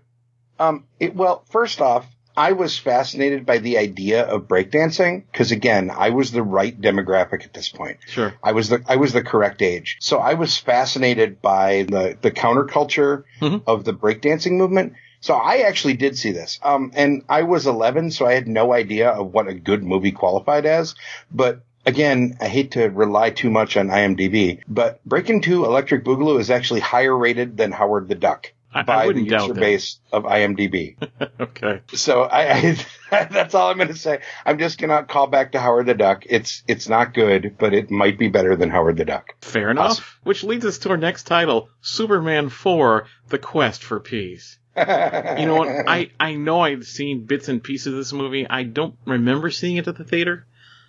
Um, 0.60 0.86
it, 1.00 1.16
well, 1.16 1.44
first 1.50 1.82
off, 1.82 2.08
I 2.38 2.52
was 2.54 2.78
fascinated 2.78 3.46
by 3.46 3.60
the 3.60 3.78
idea 3.78 4.24
of 4.24 4.48
breakdancing 4.48 5.24
because 5.32 5.52
again, 5.52 5.90
I 5.90 6.10
was 6.10 6.32
the 6.32 6.44
right 6.44 6.80
demographic 6.80 7.46
at 7.46 7.54
this 7.54 7.70
point. 7.70 7.98
Sure. 8.08 8.34
I 8.44 8.52
was 8.52 8.70
the 8.70 8.84
I 8.88 8.98
was 8.98 9.14
the 9.14 9.24
correct 9.24 9.62
age. 9.62 9.98
So 10.00 10.18
I 10.18 10.34
was 10.34 10.58
fascinated 10.58 11.42
by 11.42 11.84
the 11.84 12.18
the 12.22 12.32
counterculture 12.32 13.24
Mhm. 13.42 13.64
of 13.68 13.84
the 13.86 13.94
breakdancing 13.94 14.54
movement. 14.54 14.94
So 15.22 15.34
I 15.34 15.60
actually 15.68 15.94
did 15.96 16.18
see 16.18 16.32
this. 16.32 16.60
Um 16.64 16.92
and 16.96 17.24
I 17.30 17.44
was 17.44 17.68
11 17.68 18.12
so 18.12 18.26
I 18.26 18.34
had 18.34 18.48
no 18.48 18.74
idea 18.74 19.10
of 19.10 19.34
what 19.34 19.48
a 19.48 19.54
good 19.54 19.84
movie 19.84 20.12
qualified 20.12 20.66
as, 20.66 20.96
but 21.32 21.62
Again, 21.88 22.36
I 22.42 22.48
hate 22.48 22.72
to 22.72 22.88
rely 22.90 23.30
too 23.30 23.52
much 23.52 23.78
on 23.78 23.90
IMDb, 23.90 24.60
but 24.68 25.06
Breaking 25.06 25.40
2 25.42 25.66
Electric 25.66 26.04
Boogaloo 26.04 26.40
is 26.40 26.50
actually 26.50 26.80
higher 26.80 27.16
rated 27.16 27.58
than 27.58 27.72
Howard 27.72 28.08
the 28.08 28.16
Duck 28.16 28.52
I, 28.76 28.84
by 28.84 29.06
I 29.06 29.14
the 29.14 29.22
user 29.22 29.54
base 29.54 30.00
of 30.12 30.24
IMDb. 30.24 30.98
okay. 31.40 31.82
So 31.94 32.24
I, 32.24 32.54
I 32.54 32.78
that's 33.32 33.56
all 33.56 33.72
I'm 33.72 33.78
going 33.78 33.88
to 33.88 33.96
say. 33.96 34.20
I'm 34.46 34.60
just 34.60 34.78
going 34.78 34.90
to 34.90 35.04
call 35.04 35.28
back 35.28 35.54
to 35.54 35.60
Howard 35.60 35.86
the 35.86 35.94
Duck. 35.94 36.24
It's 36.30 36.62
it's 36.68 36.90
not 36.90 37.14
good, 37.14 37.56
but 37.58 37.74
it 37.74 37.90
might 37.90 38.20
be 38.20 38.28
better 38.28 38.56
than 38.58 38.70
Howard 38.70 38.98
the 38.98 39.06
Duck. 39.06 39.36
Fair 39.42 39.72
enough. 39.72 39.92
Awesome. 39.92 40.06
Which 40.24 40.44
leads 40.44 40.66
us 40.66 40.78
to 40.80 40.90
our 40.90 40.98
next 40.98 41.24
title, 41.24 41.70
Superman 41.82 42.50
4, 42.50 43.08
The 43.30 43.40
Quest 43.40 43.84
for 43.84 44.00
Peace. 44.00 44.60
You 44.78 45.46
know 45.46 45.56
what? 45.56 45.88
I, 45.88 46.12
I 46.20 46.36
know 46.36 46.60
I've 46.60 46.86
seen 46.86 47.26
bits 47.26 47.48
and 47.48 47.64
pieces 47.64 47.88
of 47.88 47.94
this 47.94 48.12
movie. 48.12 48.46
I 48.50 48.64
don't 48.64 48.96
remember 49.06 49.50
seeing 49.50 49.78
it 49.78 49.88
at 49.88 49.96
the 49.98 50.04
theater. 50.04 50.46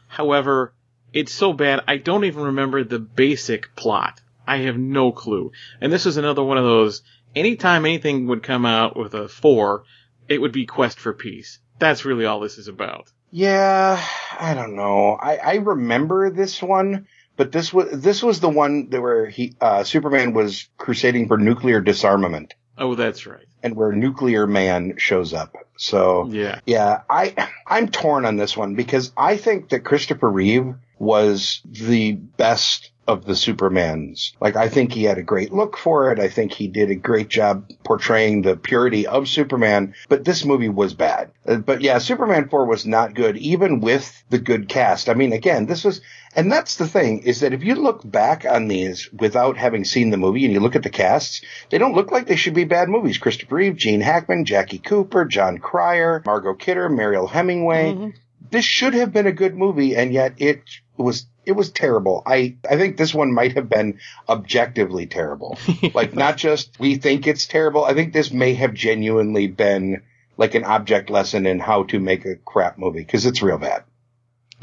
However, 0.09 0.73
it's 1.13 1.33
so 1.33 1.53
bad, 1.53 1.83
I 1.87 1.99
don't 1.99 2.25
even 2.25 2.43
remember 2.43 2.83
the 2.83 2.99
basic 2.99 3.77
plot. 3.77 4.21
I 4.47 4.59
have 4.59 4.77
no 4.77 5.13
clue. 5.13 5.53
And 5.81 5.93
this 5.93 6.07
is 6.07 6.17
another 6.17 6.43
one 6.43 6.59
of 6.59 6.65
those, 6.65 7.03
anytime 7.35 7.85
anything 7.85 8.27
would 8.29 8.43
come 8.43 8.65
out 8.67 8.97
with 8.97 9.15
a 9.15 9.29
4, 9.29 9.85
it 10.29 10.41
would 10.41 10.53
be 10.53 10.67
Quest 10.67 10.99
for 10.99 11.13
Peace. 11.13 11.59
That's 11.79 12.05
really 12.05 12.25
all 12.27 12.41
this 12.41 12.59
is 12.59 12.69
about. 12.69 13.13
Yeah, 13.31 14.03
I 14.39 14.55
don't 14.55 14.77
know. 14.77 15.11
I, 15.21 15.37
I 15.37 15.55
remember 15.57 16.31
this 16.31 16.63
one, 16.63 17.07
but 17.37 17.53
this 17.53 17.73
was 17.73 18.01
this 18.01 18.23
was 18.23 18.41
the 18.41 18.49
one 18.49 18.89
that 18.91 19.03
where 19.03 19.27
he 19.27 19.55
uh, 19.61 19.85
Superman 19.85 20.33
was 20.33 20.69
crusading 20.79 21.29
for 21.29 21.37
nuclear 21.37 21.81
disarmament, 21.83 22.55
Oh, 22.79 22.95
that's 22.95 23.27
right. 23.27 23.45
and 23.63 23.77
where 23.77 23.93
Nuclear 23.93 24.47
Man 24.47 24.95
shows 24.97 25.35
up. 25.35 25.55
So 25.77 26.29
Yeah. 26.31 26.61
Yeah, 26.65 27.03
I 27.11 27.49
I'm 27.67 27.89
torn 27.89 28.25
on 28.25 28.37
this 28.37 28.57
one 28.57 28.75
because 28.75 29.13
I 29.19 29.37
think 29.37 29.69
that 29.71 29.81
Christopher 29.81 30.31
Reeve 30.31 30.75
was 30.99 31.61
the 31.67 32.13
best 32.13 32.91
of 33.07 33.25
the 33.25 33.33
Supermans. 33.35 34.33
Like 34.41 34.57
I 34.57 34.69
think 34.69 34.93
he 34.93 35.05
had 35.05 35.19
a 35.19 35.23
great 35.23 35.53
look 35.53 35.77
for 35.77 36.13
it. 36.13 36.19
I 36.19 36.29
think 36.29 36.53
he 36.53 36.69
did 36.69 36.91
a 36.91 36.95
great 36.95 37.29
job 37.29 37.71
portraying 37.85 38.43
the 38.43 38.57
purity 38.57 39.07
of 39.07 39.29
Superman, 39.29 39.95
but 40.09 40.25
this 40.25 40.45
movie 40.45 40.69
was 40.69 40.95
bad. 40.95 41.31
Uh, 41.47 41.57
But 41.57 41.81
yeah, 41.83 41.99
Superman 41.99 42.49
4 42.49 42.67
was 42.67 42.87
not 42.87 43.15
good 43.15 43.37
even 43.37 43.81
with 43.81 44.23
the 44.31 44.39
good 44.39 44.69
cast. 44.69 45.09
I 45.09 45.15
mean, 45.15 45.33
again, 45.33 45.67
this 45.67 45.85
was 45.85 46.01
and 46.35 46.53
that's 46.53 46.77
the 46.77 46.87
thing 46.89 47.21
is 47.23 47.41
that 47.41 47.55
if 47.55 47.65
you 47.65 47.77
look 47.77 48.03
back 48.05 48.45
on 48.45 48.69
these 48.69 49.11
without 49.13 49.57
having 49.57 49.85
seen 49.85 50.11
the 50.11 50.19
movie 50.19 50.45
and 50.45 50.53
you 50.53 50.61
look 50.61 50.77
at 50.77 50.83
the 50.83 50.91
casts, 50.91 51.41
they 51.71 51.79
don't 51.79 51.95
look 51.95 52.11
like 52.13 52.27
they 52.27 52.37
should 52.37 52.53
be 52.55 52.65
bad 52.65 52.91
movies. 52.91 53.17
Christopher 53.17 53.55
Reeve, 53.55 53.77
Gene 53.77 54.03
Hackman, 54.03 54.45
Jackie 54.45 54.79
Cooper, 54.79 55.25
Jon 55.25 55.57
Cryer, 55.59 56.23
Margot 56.27 56.55
Kidder, 56.55 56.89
Mariel 56.91 57.27
Hemingway. 57.27 58.13
This 58.51 58.65
should 58.67 58.95
have 58.95 59.13
been 59.13 59.27
a 59.27 59.33
good 59.33 59.57
movie, 59.57 59.97
and 59.97 60.13
yet 60.13 60.35
it 60.37 60.63
was 60.97 61.27
it 61.47 61.53
was 61.53 61.71
terrible. 61.71 62.23
I 62.27 62.57
I 62.69 62.77
think 62.77 62.97
this 62.97 63.15
one 63.15 63.33
might 63.33 63.55
have 63.55 63.69
been 63.69 64.01
objectively 64.29 65.07
terrible. 65.07 65.59
like 65.95 66.15
not 66.15 66.37
just 66.37 66.79
we 66.79 66.97
think 66.97 67.27
it's 67.27 67.47
terrible. 67.47 67.85
I 67.85 67.95
think 67.95 68.13
this 68.13 68.33
may 68.33 68.55
have 68.55 68.75
genuinely 68.75 69.47
been 69.47 70.03
like 70.37 70.55
an 70.55 70.65
object 70.65 71.09
lesson 71.09 71.47
in 71.47 71.61
how 71.61 71.85
to 71.85 72.01
make 72.01 72.25
a 72.25 72.37
crap 72.37 72.79
movie 72.79 73.01
because 73.01 73.25
it's 73.25 73.43
real 73.43 73.59
bad. 73.59 73.85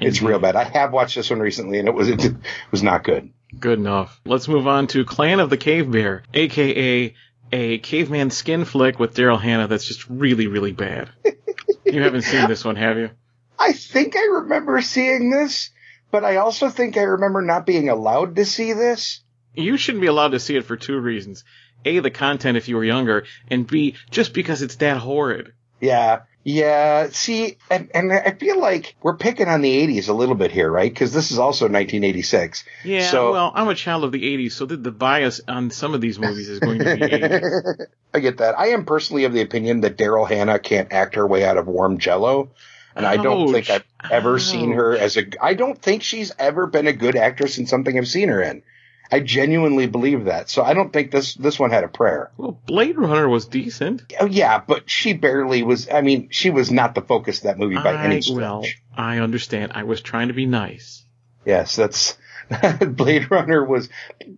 It's 0.01 0.21
real 0.21 0.39
bad. 0.39 0.55
I 0.55 0.63
have 0.63 0.91
watched 0.91 1.15
this 1.15 1.29
one 1.29 1.39
recently, 1.39 1.79
and 1.79 1.87
it 1.87 1.93
was 1.93 2.09
it 2.09 2.35
was 2.71 2.83
not 2.83 3.03
good. 3.03 3.31
Good 3.59 3.79
enough. 3.79 4.19
Let's 4.25 4.47
move 4.47 4.67
on 4.67 4.87
to 4.87 5.05
Clan 5.05 5.39
of 5.39 5.49
the 5.49 5.57
Cave 5.57 5.91
Bear, 5.91 6.23
aka 6.33 7.13
a 7.53 7.77
caveman 7.77 8.31
skin 8.31 8.65
flick 8.65 8.99
with 8.99 9.15
Daryl 9.15 9.39
Hannah 9.39 9.67
that's 9.67 9.85
just 9.85 10.09
really, 10.09 10.47
really 10.47 10.71
bad. 10.71 11.11
you 11.85 12.01
haven't 12.01 12.23
seen 12.23 12.47
this 12.47 12.65
one, 12.65 12.75
have 12.75 12.97
you? 12.97 13.11
I 13.59 13.73
think 13.73 14.15
I 14.17 14.25
remember 14.25 14.81
seeing 14.81 15.29
this, 15.29 15.69
but 16.13 16.23
I 16.23 16.35
also 16.37 16.69
think 16.69 16.95
I 16.95 17.01
remember 17.01 17.41
not 17.41 17.65
being 17.65 17.89
allowed 17.89 18.35
to 18.35 18.45
see 18.45 18.71
this. 18.73 19.21
You 19.55 19.77
shouldn't 19.77 20.01
be 20.03 20.07
allowed 20.07 20.29
to 20.33 20.39
see 20.39 20.55
it 20.55 20.63
for 20.65 20.77
two 20.77 20.99
reasons. 20.99 21.43
A, 21.85 21.99
the 21.99 22.11
content 22.11 22.55
if 22.55 22.69
you 22.69 22.75
were 22.75 22.83
younger, 22.83 23.25
and 23.49 23.65
B, 23.65 23.95
just 24.11 24.31
because 24.35 24.61
it's 24.61 24.75
that 24.75 24.97
horrid. 24.97 25.53
Yeah. 25.81 26.21
Yeah. 26.43 27.07
See, 27.11 27.57
and, 27.71 27.89
and 27.95 28.13
I 28.13 28.31
feel 28.31 28.59
like 28.59 28.95
we're 29.01 29.17
picking 29.17 29.47
on 29.47 29.61
the 29.61 29.87
80s 29.87 30.07
a 30.07 30.13
little 30.13 30.35
bit 30.35 30.51
here, 30.51 30.69
right? 30.69 30.91
Because 30.93 31.13
this 31.13 31.31
is 31.31 31.39
also 31.39 31.65
1986. 31.65 32.63
Yeah, 32.85 33.09
So- 33.09 33.31
well, 33.31 33.51
I'm 33.55 33.67
a 33.69 33.75
child 33.75 34.03
of 34.03 34.11
the 34.11 34.21
80s, 34.21 34.51
so 34.51 34.65
the, 34.67 34.77
the 34.77 34.91
bias 34.91 35.41
on 35.47 35.71
some 35.71 35.95
of 35.95 36.01
these 36.01 36.19
movies 36.19 36.47
is 36.47 36.59
going 36.59 36.77
to 36.79 36.85
be 36.95 37.01
80s. 37.01 37.85
I 38.13 38.19
get 38.19 38.37
that. 38.37 38.57
I 38.59 38.67
am 38.67 38.85
personally 38.85 39.23
of 39.23 39.33
the 39.33 39.41
opinion 39.41 39.81
that 39.81 39.97
Daryl 39.97 40.29
Hannah 40.29 40.59
can't 40.59 40.91
act 40.93 41.15
her 41.15 41.25
way 41.25 41.43
out 41.43 41.57
of 41.57 41.65
warm 41.67 41.97
jello. 41.97 42.51
And 42.95 43.05
I 43.05 43.17
don't 43.17 43.51
think 43.51 43.69
I've 43.69 43.83
ever 44.09 44.39
seen 44.39 44.73
her 44.73 44.95
as 44.95 45.17
a, 45.17 45.23
I 45.41 45.53
don't 45.53 45.81
think 45.81 46.03
she's 46.03 46.31
ever 46.37 46.67
been 46.67 46.87
a 46.87 46.93
good 46.93 47.15
actress 47.15 47.57
in 47.57 47.65
something 47.65 47.97
I've 47.97 48.07
seen 48.07 48.29
her 48.29 48.41
in. 48.41 48.63
I 49.11 49.19
genuinely 49.19 49.85
believe 49.85 50.25
that. 50.25 50.49
So 50.49 50.63
I 50.63 50.73
don't 50.73 50.91
think 50.91 51.11
this 51.11 51.35
this 51.35 51.59
one 51.59 51.69
had 51.69 51.83
a 51.83 51.87
prayer. 51.87 52.31
Well, 52.37 52.59
Blade 52.65 52.97
Runner 52.97 53.29
was 53.29 53.45
decent. 53.45 54.01
Oh 54.19 54.25
yeah, 54.25 54.59
but 54.65 54.89
she 54.89 55.13
barely 55.13 55.61
was. 55.61 55.87
I 55.87 56.01
mean, 56.01 56.29
she 56.31 56.49
was 56.49 56.71
not 56.71 56.95
the 56.95 57.01
focus 57.01 57.39
of 57.39 57.43
that 57.43 57.59
movie 57.59 57.75
by 57.75 57.93
I, 57.93 58.05
any 58.05 58.21
stretch. 58.21 58.37
well, 58.37 58.65
I 58.95 59.19
understand. 59.19 59.73
I 59.75 59.83
was 59.83 60.01
trying 60.01 60.29
to 60.29 60.33
be 60.33 60.47
nice. 60.47 61.03
Yes, 61.45 61.75
that's 61.75 62.17
Blade 62.87 63.29
Runner 63.29 63.63
was 63.63 63.89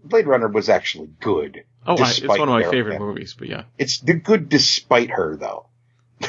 Blade 0.04 0.28
Runner 0.28 0.48
was 0.48 0.70
actually 0.70 1.10
good. 1.20 1.64
Oh, 1.88 1.98
I, 1.98 2.10
it's 2.10 2.28
one 2.28 2.42
of 2.42 2.50
my 2.50 2.70
favorite 2.70 3.00
movies, 3.00 3.36
but 3.38 3.48
yeah, 3.48 3.64
It's 3.78 4.00
the 4.00 4.16
good 4.16 4.50
despite 4.50 5.12
her 5.12 5.36
though. 5.36 5.68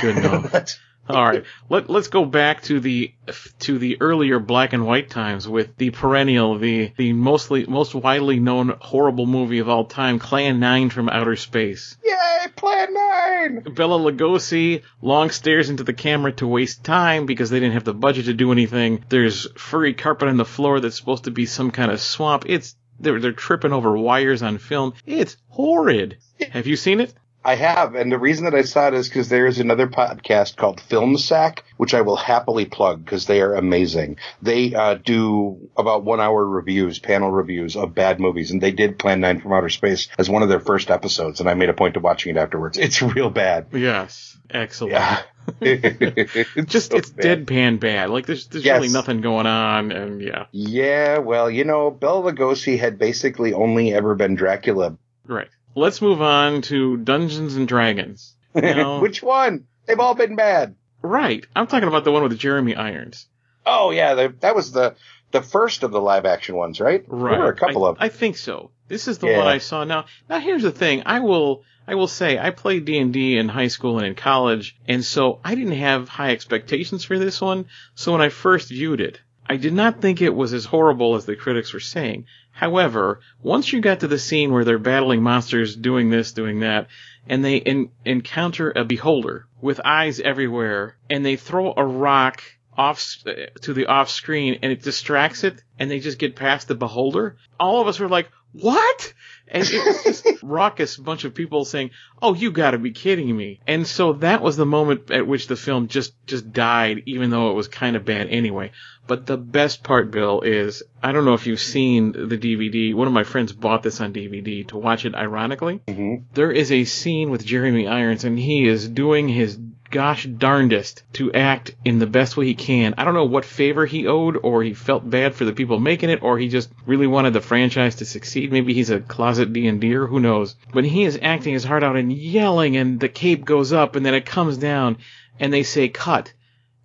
good 0.01 0.19
enough. 0.19 0.79
All 1.09 1.25
right, 1.25 1.45
let 1.69 1.89
let's 1.89 2.09
go 2.09 2.25
back 2.25 2.63
to 2.63 2.81
the 2.81 3.15
to 3.61 3.79
the 3.79 3.99
earlier 4.01 4.41
black 4.41 4.73
and 4.73 4.85
white 4.85 5.09
times 5.09 5.49
with 5.49 5.77
the 5.77 5.91
perennial, 5.91 6.59
the 6.59 6.93
the 6.97 7.13
mostly 7.13 7.65
most 7.67 7.95
widely 7.95 8.41
known 8.41 8.75
horrible 8.81 9.27
movie 9.27 9.61
of 9.61 9.69
all 9.69 9.85
time, 9.85 10.19
Clan 10.19 10.59
Nine 10.59 10.91
from 10.91 11.09
Outer 11.09 11.37
Space. 11.37 11.97
Yay, 12.05 12.49
Plan 12.57 12.93
Nine! 12.93 13.75
Bela 13.75 13.99
Lugosi 13.99 14.83
long 15.01 15.31
stares 15.31 15.71
into 15.71 15.85
the 15.85 15.93
camera 15.93 16.33
to 16.33 16.47
waste 16.47 16.83
time 16.83 17.27
because 17.27 17.51
they 17.51 17.61
didn't 17.61 17.75
have 17.75 17.85
the 17.85 17.95
budget 17.95 18.25
to 18.25 18.35
do 18.35 18.51
anything. 18.51 19.05
There's 19.09 19.47
furry 19.57 19.95
carpet 19.95 20.29
on 20.29 20.37
the 20.37 20.45
floor 20.45 20.81
that's 20.81 20.97
supposed 20.97 21.25
to 21.25 21.31
be 21.31 21.47
some 21.47 21.71
kind 21.71 21.93
of 21.93 22.01
swamp. 22.01 22.45
It's 22.49 22.75
they're 22.99 23.21
they're 23.21 23.33
tripping 23.33 23.73
over 23.73 23.97
wires 23.97 24.43
on 24.43 24.59
film. 24.59 24.95
It's 25.07 25.37
horrid. 25.51 26.19
Have 26.51 26.67
you 26.67 26.77
seen 26.77 27.01
it? 27.01 27.15
I 27.47 27.55
have, 27.55 27.95
and 27.95 28.11
the 28.11 28.19
reason 28.19 28.45
that 28.45 28.55
I 28.57 28.63
saw 28.63 28.89
it 28.89 28.95
is 28.95 29.09
because 29.09 29.29
there's 29.29 29.61
another 29.61 29.87
podcast 29.87 30.57
called 30.57 30.81
Film 30.81 31.17
Sack, 31.17 31.63
which 31.77 31.95
I 31.95 32.01
will 32.01 32.17
happily 32.17 32.65
plug 32.65 33.05
because 33.05 33.27
they 33.27 33.41
are 33.41 33.55
amazing. 33.55 34.17
They 34.43 34.75
uh, 34.75 34.95
do 34.95 35.71
about 35.77 36.03
one 36.05 36.21
hour 36.21 36.45
reviews, 36.45 36.99
panel 36.99 37.31
reviews 37.31 37.77
of 37.77 37.95
bad 37.95 38.19
movies, 38.19 38.51
and 38.51 38.61
they 38.61 38.73
did 38.73 38.99
Plan 38.99 39.21
9 39.21 39.41
from 39.41 39.53
Outer 39.53 39.69
Space 39.69 40.09
as 40.19 40.29
one 40.29 40.43
of 40.43 40.49
their 40.49 40.59
first 40.61 40.91
episodes, 40.91 41.39
and 41.41 41.49
I 41.49 41.55
made 41.55 41.69
a 41.69 41.75
point 41.75 41.97
of 41.97 42.03
watching 42.03 42.35
it 42.37 42.39
afterwards. 42.39 42.79
It's 42.79 43.01
real 43.01 43.31
bad. 43.31 43.69
Yes. 43.73 44.37
Excellent. 44.51 44.93
Yeah. 44.95 45.23
it's 45.61 46.51
Just 46.71 46.91
so 46.91 46.99
it's 46.99 47.11
bad. 47.11 47.47
deadpan 47.47 47.79
bad. 47.81 48.11
Like 48.11 48.27
there's 48.27 48.49
there's 48.49 48.65
Yes. 48.65 48.81
really 48.81 48.93
nothing 48.93 49.21
going 49.21 49.47
on, 49.47 49.93
and 49.93 50.21
yeah, 50.21 50.47
Yeah, 50.53 51.19
well, 51.19 51.51
you 51.51 51.65
know, 51.65 51.91
Bela 51.91 52.33
Lugosi 52.33 52.79
had 52.79 52.99
basically 52.99 53.53
only 53.53 53.95
ever 53.95 54.15
been 54.17 54.35
Dracula. 54.35 54.97
right. 55.27 55.49
Let's 55.77 56.01
move 56.01 56.23
on 56.23 56.63
to 56.63 56.97
Dungeons 56.97 57.55
and 57.55 57.69
Dragons. 57.69 58.35
Which 58.53 59.23
one? 59.23 59.67
They've 59.85 60.01
all 60.01 60.15
been 60.15 60.35
bad. 60.35 60.75
Right. 61.03 61.47
I'm 61.55 61.67
talking 61.67 61.87
about 61.89 62.05
the 62.05 62.13
one 62.13 62.23
with 62.23 62.39
Jeremy 62.39 62.75
Irons. 62.75 63.29
Oh 63.67 63.91
yeah, 63.91 64.15
the, 64.15 64.35
that 64.41 64.55
was 64.55 64.73
the 64.73 64.97
the 65.33 65.43
first 65.43 65.83
of 65.83 65.91
the 65.91 66.01
live 66.01 66.25
action 66.25 66.57
ones, 66.57 66.81
right? 66.81 67.05
Right. 67.07 67.33
There 67.33 67.41
were 67.41 67.51
a 67.51 67.57
couple 67.57 67.85
I, 67.85 67.91
of. 67.91 67.97
I 68.01 68.09
think 68.09 68.39
so. 68.39 68.71
This 68.89 69.07
is 69.07 69.19
the 69.19 69.27
Yeah. 69.27 69.39
one 69.39 69.49
I 69.49 69.59
saw 69.59 69.85
now. 69.85 70.07
Now 70.31 70.39
here's 70.41 70.63
the 70.63 70.73
thing. 70.73 71.03
I 71.05 71.21
will 71.21 71.63
I 71.87 71.95
will 71.95 72.09
say 72.09 72.39
I 72.39 72.51
played 72.51 72.87
D&D 72.87 73.37
in 73.37 73.49
high 73.49 73.69
school 73.69 73.99
and 73.99 74.07
in 74.07 74.15
college, 74.15 74.77
and 74.89 75.05
so 75.05 75.41
I 75.45 75.55
didn't 75.55 75.77
have 75.79 76.09
high 76.09 76.31
expectations 76.31 77.05
for 77.05 77.19
this 77.19 77.41
one. 77.41 77.67
So 77.95 78.13
when 78.13 78.23
I 78.23 78.31
first 78.31 78.71
viewed 78.71 79.01
it, 79.01 79.21
I 79.47 79.57
did 79.57 79.75
not 79.75 80.01
think 80.01 80.23
it 80.23 80.35
was 80.35 80.53
as 80.53 80.65
horrible 80.65 81.15
as 81.15 81.27
the 81.27 81.37
critics 81.37 81.73
were 81.73 81.81
saying. 81.81 82.25
However, 82.57 83.21
once 83.43 83.71
you 83.71 83.83
got 83.83 84.01
to 84.01 84.09
the 84.09 84.19
scene 84.19 84.51
where 84.51 84.65
they're 84.65 84.79
battling 84.79 85.23
monsters, 85.23 85.77
doing 85.77 86.09
this, 86.09 86.33
doing 86.33 86.61
that, 86.61 86.87
and 87.29 87.45
they 87.45 87.61
en- 87.61 87.91
encounter 88.07 88.73
a 88.75 88.83
beholder 88.83 89.47
with 89.61 89.79
eyes 89.85 90.21
everywhere, 90.21 90.97
and 91.11 91.23
they 91.23 91.37
throw 91.37 91.75
a 91.77 91.85
rock 91.85 92.43
off 92.75 93.19
to 93.61 93.75
the 93.75 93.85
off 93.85 94.09
screen, 94.09 94.59
and 94.63 94.73
it 94.73 94.83
distracts 94.83 95.45
it, 95.45 95.63
and 95.79 95.91
they 95.91 96.01
just 96.01 96.19
get 96.19 96.35
past 96.35 96.67
the 96.69 96.75
beholder. 96.75 97.37
All 97.61 97.83
of 97.83 97.89
us 97.89 98.01
were 98.01 98.09
like, 98.09 98.31
"What?" 98.53 99.13
And 99.49 99.63
it 99.69 99.85
was 99.87 100.03
just 100.05 100.27
raucous 100.43 100.97
bunch 100.97 101.25
of 101.25 101.35
people 101.35 101.65
saying, 101.65 101.91
"Oh, 102.21 102.35
you 102.35 102.51
got 102.51 102.73
to 102.73 102.79
be 102.79 102.91
kidding 102.91 103.35
me!" 103.37 103.61
And 103.67 103.87
so 103.87 104.15
that 104.15 104.43
was 104.43 104.57
the 104.57 104.67
moment 104.67 105.11
at 105.11 105.27
which 105.27 105.47
the 105.47 105.57
film 105.57 105.89
just 105.89 106.15
just 106.27 106.53
died, 106.53 107.03
even 107.07 107.31
though 107.31 107.51
it 107.51 107.55
was 107.55 107.69
kind 107.69 107.97
of 107.97 108.05
bad 108.05 108.29
anyway. 108.29 108.73
But 109.07 109.27
the 109.27 109.37
best 109.37 109.85
part, 109.85 110.11
Bill, 110.11 110.41
is 110.41 110.83
I 111.01 111.13
don't 111.13 111.25
know 111.25 111.35
if 111.35 111.47
you've 111.47 111.61
seen 111.61 112.11
the 112.11 112.37
DVD. 112.37 112.93
One 112.93 113.07
of 113.07 113.13
my 113.13 113.23
friends 113.23 113.53
bought 113.53 113.85
this 113.85 114.01
on 114.01 114.13
DVD 114.13 114.67
to 114.69 114.79
watch 114.79 115.05
it. 115.05 115.15
Ironically, 115.15 115.81
Mhm. 115.87 116.25
there 116.35 116.51
is 116.51 116.73
a 116.73 116.83
scene 116.85 117.31
with 117.31 117.47
Jeremy 117.47 117.87
Irons, 117.87 118.25
and 118.25 118.37
he 118.37 118.67
is 118.67 118.89
doing 118.89 119.29
his 119.29 119.57
gosh 119.91 120.27
darndest 120.27 121.03
to 121.15 121.33
act 121.33 121.75
in 121.85 121.99
the 121.99 122.07
best 122.07 122.37
way 122.37 122.47
he 122.47 122.55
can. 122.55 122.95
I 122.99 123.05
don't 123.05 123.15
know 123.15 123.25
what 123.25 123.45
favor 123.45 123.87
he 123.87 124.07
owed, 124.07 124.37
or 124.43 124.63
he 124.63 124.75
felt 124.75 125.09
bad 125.09 125.35
for 125.35 125.45
the 125.45 125.53
people 125.53 125.79
making 125.79 126.11
it, 126.11 126.23
or 126.23 126.39
he 126.39 126.49
just 126.49 126.71
really 126.87 127.07
wanted 127.07 127.33
the 127.33 127.41
franchise 127.41 127.97
to 127.97 128.05
succeed. 128.05 128.53
Maybe 128.53 128.75
he's 128.75 128.91
a 128.91 129.01
closet 129.01 129.53
D&D'er, 129.53 130.07
who 130.07 130.21
knows? 130.21 130.57
But 130.73 130.85
he 130.85 131.05
is 131.05 131.19
acting 131.23 131.55
his 131.55 131.65
heart 131.65 131.83
out 131.83 131.97
and 131.97 132.13
yelling, 132.13 132.77
and 132.77 133.01
the 133.01 133.09
cape 133.09 133.45
goes 133.45 133.73
up, 133.73 133.97
and 133.97 134.05
then 134.05 134.15
it 134.15 134.27
comes 134.27 134.57
down, 134.57 134.99
and 135.39 135.53
they 135.53 135.63
say 135.63 135.89
cut. 135.89 136.33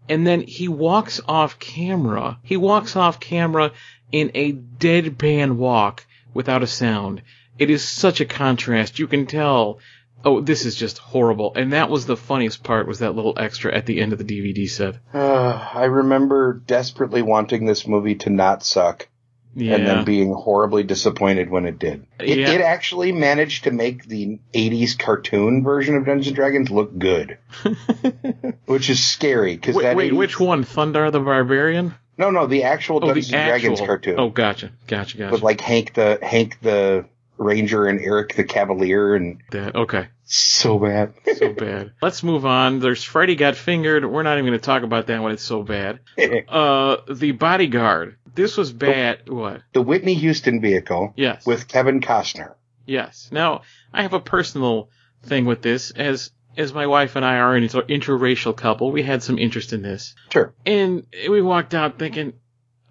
And 0.10 0.26
then 0.26 0.42
he 0.42 0.68
walks 0.68 1.22
off 1.28 1.60
camera. 1.60 2.40
He 2.44 2.58
walks 2.58 2.96
off 2.96 3.20
camera 3.20 3.72
in 4.12 4.32
a 4.34 4.52
deadpan 4.52 5.56
walk 5.56 6.06
without 6.34 6.64
a 6.64 6.68
sound. 6.68 7.22
It 7.58 7.70
is 7.70 7.84
such 7.84 8.22
a 8.22 8.26
contrast. 8.26 9.00
You 9.00 9.08
can 9.08 9.26
tell, 9.26 9.80
oh, 10.26 10.42
this 10.42 10.66
is 10.66 10.76
just 10.76 10.98
horrible. 10.98 11.54
And 11.56 11.74
that 11.74 11.90
was 11.90 12.06
the 12.06 12.18
funniest 12.18 12.64
part 12.64 12.88
was 12.88 13.00
that 13.00 13.16
little 13.16 13.34
extra 13.38 13.74
at 13.76 13.86
the 13.86 14.00
end 14.02 14.14
of 14.14 14.20
the 14.20 14.26
DVD 14.26 14.70
set. 14.70 14.98
Uh, 15.14 15.70
I 15.74 15.86
remember 15.86 16.62
desperately 16.66 17.22
wanting 17.22 17.66
this 17.66 17.88
movie 17.88 18.16
to 18.16 18.30
not 18.30 18.64
suck, 18.64 19.08
Yeah. 19.56 19.76
and 19.76 19.86
then 19.88 20.06
being 20.06 20.34
horribly 20.34 20.84
disappointed 20.84 21.50
when 21.50 21.66
it 21.66 21.78
did. 21.80 22.06
It, 22.20 22.38
Yeah. 22.38 22.52
it 22.52 22.62
actually 22.62 23.12
managed 23.12 23.66
to 23.66 23.72
make 23.72 24.06
the 24.06 24.40
'80s 24.54 24.98
cartoon 24.98 25.64
version 25.64 25.96
of 25.96 26.06
Dungeons 26.06 26.28
and 26.28 26.36
Dragons 26.36 26.70
look 26.72 26.98
good, 26.98 27.38
which 28.66 28.90
is 28.90 29.04
scary 29.04 29.56
because 29.56 29.76
wait, 29.76 29.84
that 29.84 29.96
wait 29.96 30.12
80s 30.14 30.18
which 30.18 30.40
one? 30.40 30.64
Thundarr 30.64 31.12
the 31.12 31.20
Barbarian? 31.20 31.96
No, 32.18 32.30
no, 32.30 32.46
the 32.46 32.64
actual 32.64 32.98
Oh, 32.98 33.08
Dungeons 33.08 33.30
the 33.32 33.38
and 33.38 33.48
Dragons 33.50 33.80
cartoon 33.82 34.20
Oh, 34.20 34.30
gotcha. 34.30 34.72
Gotcha, 34.88 35.18
gotcha. 35.18 35.32
with 35.32 35.42
like 35.42 35.60
Hank 35.62 35.94
the 35.94 36.20
Hank 36.22 36.58
the 36.62 37.06
Ranger 37.42 37.88
and 37.88 38.00
Eric 38.00 38.36
the 38.36 38.44
Cavalier, 38.44 39.16
and 39.16 39.42
that. 39.52 39.76
Okay. 39.76 40.08
so 40.26 40.78
bad. 40.80 41.14
So 41.38 41.52
bad. 41.54 41.92
Let's 42.02 42.24
move 42.24 42.46
on. 42.46 42.80
There's 42.80 43.04
Freddy 43.04 43.36
Got 43.36 43.56
Fingered. 43.56 44.06
We're 44.06 44.24
not 44.24 44.38
even 44.38 44.46
going 44.46 44.60
to 44.60 44.64
talk 44.66 44.84
about 44.84 45.08
that 45.08 45.22
one. 45.22 45.32
It's 45.32 45.44
so 45.44 45.64
bad. 45.64 46.00
Uh, 46.48 46.98
The 47.12 47.32
Bodyguard. 47.32 48.18
This 48.34 48.56
was 48.56 48.72
bad. 48.72 49.28
What? 49.30 49.62
the 49.74 49.82
Whitney 49.82 50.14
Houston 50.14 50.62
vehicle 50.62 51.14
Yes. 51.18 51.46
with 51.46 51.68
Kevin 51.68 52.00
Costner. 52.00 52.54
Yes. 52.86 53.28
Now, 53.32 53.62
I 53.94 54.04
have 54.04 54.14
a 54.14 54.20
personal 54.22 54.90
thing 55.24 55.46
with 55.46 55.62
this. 55.62 55.92
As 55.92 56.32
as 56.58 56.74
my 56.74 56.86
wife 56.88 57.16
and 57.16 57.24
I 57.26 57.38
are 57.38 57.56
an 57.56 57.64
inter- 57.64 57.82
interracial 57.84 58.56
couple, 58.56 58.92
we 58.92 59.04
had 59.04 59.24
some 59.24 59.38
interest 59.38 59.72
in 59.74 59.82
this, 59.82 60.16
Sure. 60.34 60.54
and 60.66 61.06
we 61.30 61.42
walked 61.42 61.74
out 61.74 61.98
thinking, 61.98 62.34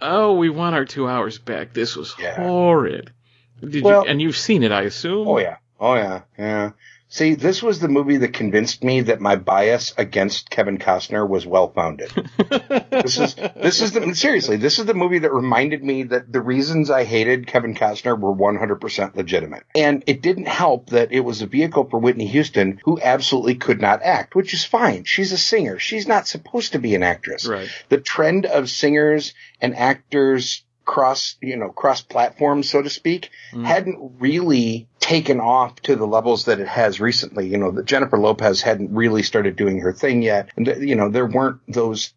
"Oh, 0.00 0.34
we 0.34 0.48
want 0.48 0.74
our 0.74 0.84
two 0.86 1.06
hours 1.08 1.38
back. 1.38 1.72
This 1.74 1.94
was 1.96 2.14
Yeah. 2.18 2.36
horrid." 2.36 3.12
Did 3.60 3.84
Well- 3.84 4.04
you? 4.04 4.10
And 4.10 4.20
you've 4.22 4.36
seen 4.36 4.62
it, 4.62 4.72
I 4.72 4.82
assume. 4.82 5.26
Oh 5.28 5.38
yeah. 5.38 5.56
Oh 5.78 5.94
yeah. 5.94 6.22
Yeah. 6.38 6.70
See, 7.12 7.34
this 7.34 7.60
was 7.60 7.80
the 7.80 7.88
movie 7.88 8.18
that 8.18 8.34
convinced 8.34 8.84
me 8.84 9.00
that 9.00 9.20
my 9.20 9.34
bias 9.34 9.92
against 9.98 10.48
Kevin 10.48 10.78
Costner 10.78 11.28
was 11.28 11.44
well 11.44 11.68
founded. 11.72 12.12
this 12.88 13.18
is 13.18 13.34
this 13.34 13.82
is 13.82 13.90
the 13.90 14.14
seriously, 14.14 14.58
this 14.58 14.78
is 14.78 14.86
the 14.86 14.94
movie 14.94 15.18
that 15.18 15.32
reminded 15.32 15.82
me 15.82 16.04
that 16.04 16.32
the 16.32 16.40
reasons 16.40 16.88
I 16.88 17.02
hated 17.02 17.48
Kevin 17.48 17.74
Costner 17.74 18.16
were 18.16 18.32
100% 18.32 19.16
legitimate. 19.16 19.64
And 19.74 20.04
it 20.06 20.22
didn't 20.22 20.46
help 20.46 20.90
that 20.90 21.10
it 21.10 21.20
was 21.24 21.42
a 21.42 21.46
vehicle 21.46 21.88
for 21.90 21.98
Whitney 21.98 22.28
Houston 22.28 22.80
who 22.84 23.00
absolutely 23.02 23.56
could 23.56 23.80
not 23.80 24.04
act, 24.04 24.36
which 24.36 24.54
is 24.54 24.64
fine. 24.64 25.02
She's 25.02 25.32
a 25.32 25.38
singer. 25.38 25.80
She's 25.80 26.06
not 26.06 26.28
supposed 26.28 26.74
to 26.74 26.78
be 26.78 26.94
an 26.94 27.02
actress. 27.02 27.44
Right. 27.44 27.68
The 27.88 27.98
trend 28.00 28.46
of 28.46 28.70
singers 28.70 29.34
and 29.60 29.74
actors 29.76 30.62
cross, 30.90 31.36
you 31.40 31.56
know, 31.56 31.68
cross 31.68 32.02
platforms, 32.02 32.68
so 32.68 32.82
to 32.82 32.90
speak, 32.90 33.30
Mm. 33.54 33.64
hadn't 33.64 34.12
really 34.18 34.88
taken 34.98 35.38
off 35.38 35.76
to 35.82 35.94
the 35.94 36.06
levels 36.06 36.46
that 36.46 36.58
it 36.58 36.66
has 36.66 37.00
recently. 37.00 37.46
You 37.46 37.58
know, 37.58 37.70
that 37.70 37.84
Jennifer 37.86 38.18
Lopez 38.18 38.60
hadn't 38.60 38.92
really 38.92 39.22
started 39.22 39.54
doing 39.54 39.78
her 39.80 39.92
thing 39.92 40.20
yet. 40.20 40.48
And, 40.56 40.66
you 40.66 40.96
know, 40.96 41.08
there 41.08 41.26
weren't 41.26 41.60
those, 41.68 42.12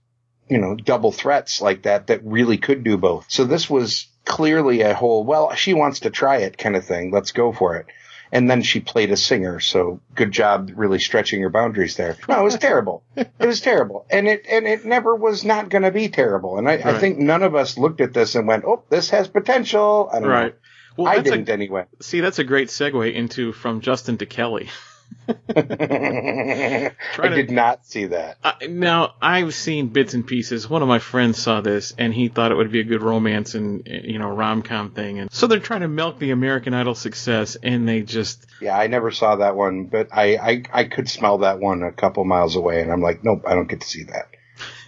you 0.50 0.58
know, 0.58 0.76
double 0.76 1.12
threats 1.12 1.62
like 1.62 1.84
that 1.84 2.08
that 2.08 2.26
really 2.26 2.58
could 2.58 2.84
do 2.84 2.98
both. 2.98 3.26
So 3.30 3.46
this 3.46 3.70
was 3.70 4.08
clearly 4.26 4.82
a 4.82 4.96
whole, 4.96 5.24
well, 5.24 5.54
she 5.54 5.76
wants 5.76 6.00
to 6.02 6.10
try 6.10 6.38
it 6.38 6.58
kind 6.58 6.76
of 6.76 6.84
thing. 6.84 7.12
Let's 7.12 7.32
go 7.32 7.52
for 7.52 7.76
it. 7.76 7.86
And 8.34 8.50
then 8.50 8.64
she 8.64 8.80
played 8.80 9.12
a 9.12 9.16
singer, 9.16 9.60
so 9.60 10.00
good 10.16 10.32
job 10.32 10.72
really 10.76 10.98
stretching 10.98 11.40
your 11.40 11.52
boundaries 11.52 11.96
there. 11.96 12.18
No, 12.28 12.42
it 12.42 12.44
was 12.44 12.58
terrible. 12.70 13.04
It 13.16 13.30
was 13.40 13.62
terrible. 13.62 14.08
And 14.10 14.28
it 14.28 14.46
and 14.50 14.68
it 14.68 14.84
never 14.86 15.16
was 15.16 15.46
not 15.46 15.70
gonna 15.70 15.92
be 15.92 16.10
terrible. 16.10 16.58
And 16.58 16.68
I, 16.68 16.74
I 16.74 17.00
think 17.00 17.20
none 17.20 17.44
of 17.44 17.54
us 17.54 17.78
looked 17.78 18.02
at 18.02 18.12
this 18.14 18.34
and 18.34 18.48
went, 18.48 18.66
Oh, 18.66 18.84
this 18.90 19.12
has 19.12 19.28
potential. 19.28 20.10
I 20.12 20.20
don't 20.20 20.30
Right. 20.30 20.54
know. 20.54 21.04
Well, 21.04 21.08
I 21.08 21.20
didn't 21.22 21.48
a, 21.50 21.54
anyway. 21.54 21.86
see, 22.02 22.22
that's 22.22 22.40
a 22.40 22.44
great 22.44 22.68
segue 22.70 23.14
into 23.14 23.52
from 23.54 23.82
Justin 23.82 24.18
to 24.18 24.26
Kelly. 24.26 24.70
I 25.56 26.92
to- 27.16 27.30
did 27.36 27.52
not 27.52 27.86
see 27.86 28.06
that. 28.08 28.38
Uh, 28.44 28.54
now 28.70 29.14
I've 29.22 29.54
seen 29.54 29.88
bits 29.88 30.14
and 30.14 30.26
pieces. 30.26 30.70
One 30.70 30.82
of 30.82 30.88
my 30.88 31.00
friends 31.00 31.42
saw 31.42 31.62
this 31.62 31.94
and 31.98 32.14
he 32.14 32.28
thought 32.28 32.52
it 32.52 32.56
would 32.56 32.72
be 32.72 32.82
a 32.82 32.84
good 32.84 33.02
romance 33.02 33.56
and 33.56 33.88
uh, 33.88 33.94
you 34.04 34.20
know 34.20 34.30
rom 34.30 34.62
com 34.64 34.92
thing, 34.92 35.20
and 35.20 35.32
so 35.32 35.48
they're 35.48 35.60
trying 35.60 35.82
to 35.82 35.88
milk 35.88 36.20
the 36.20 36.32
American 36.32 36.74
Idol 36.74 36.96
success, 36.96 37.56
and 37.62 37.88
they 37.88 38.02
just 38.02 38.46
Yeah, 38.62 38.78
I 38.78 38.88
never 38.88 39.12
saw 39.12 39.38
that 39.38 39.56
one, 39.56 39.86
but 39.86 40.10
I, 40.12 40.36
I, 40.36 40.64
I 40.74 40.84
could 40.86 41.10
smell 41.10 41.40
that 41.40 41.60
one 41.60 41.84
a 41.84 41.92
couple 41.92 42.26
miles 42.26 42.56
away, 42.56 42.82
and 42.82 42.92
I'm 42.92 43.02
like, 43.02 43.24
nope, 43.24 43.44
I 43.48 43.54
don't 43.56 43.70
get 43.70 43.82
to 43.82 43.88
see 43.88 44.04
that. 44.04 44.28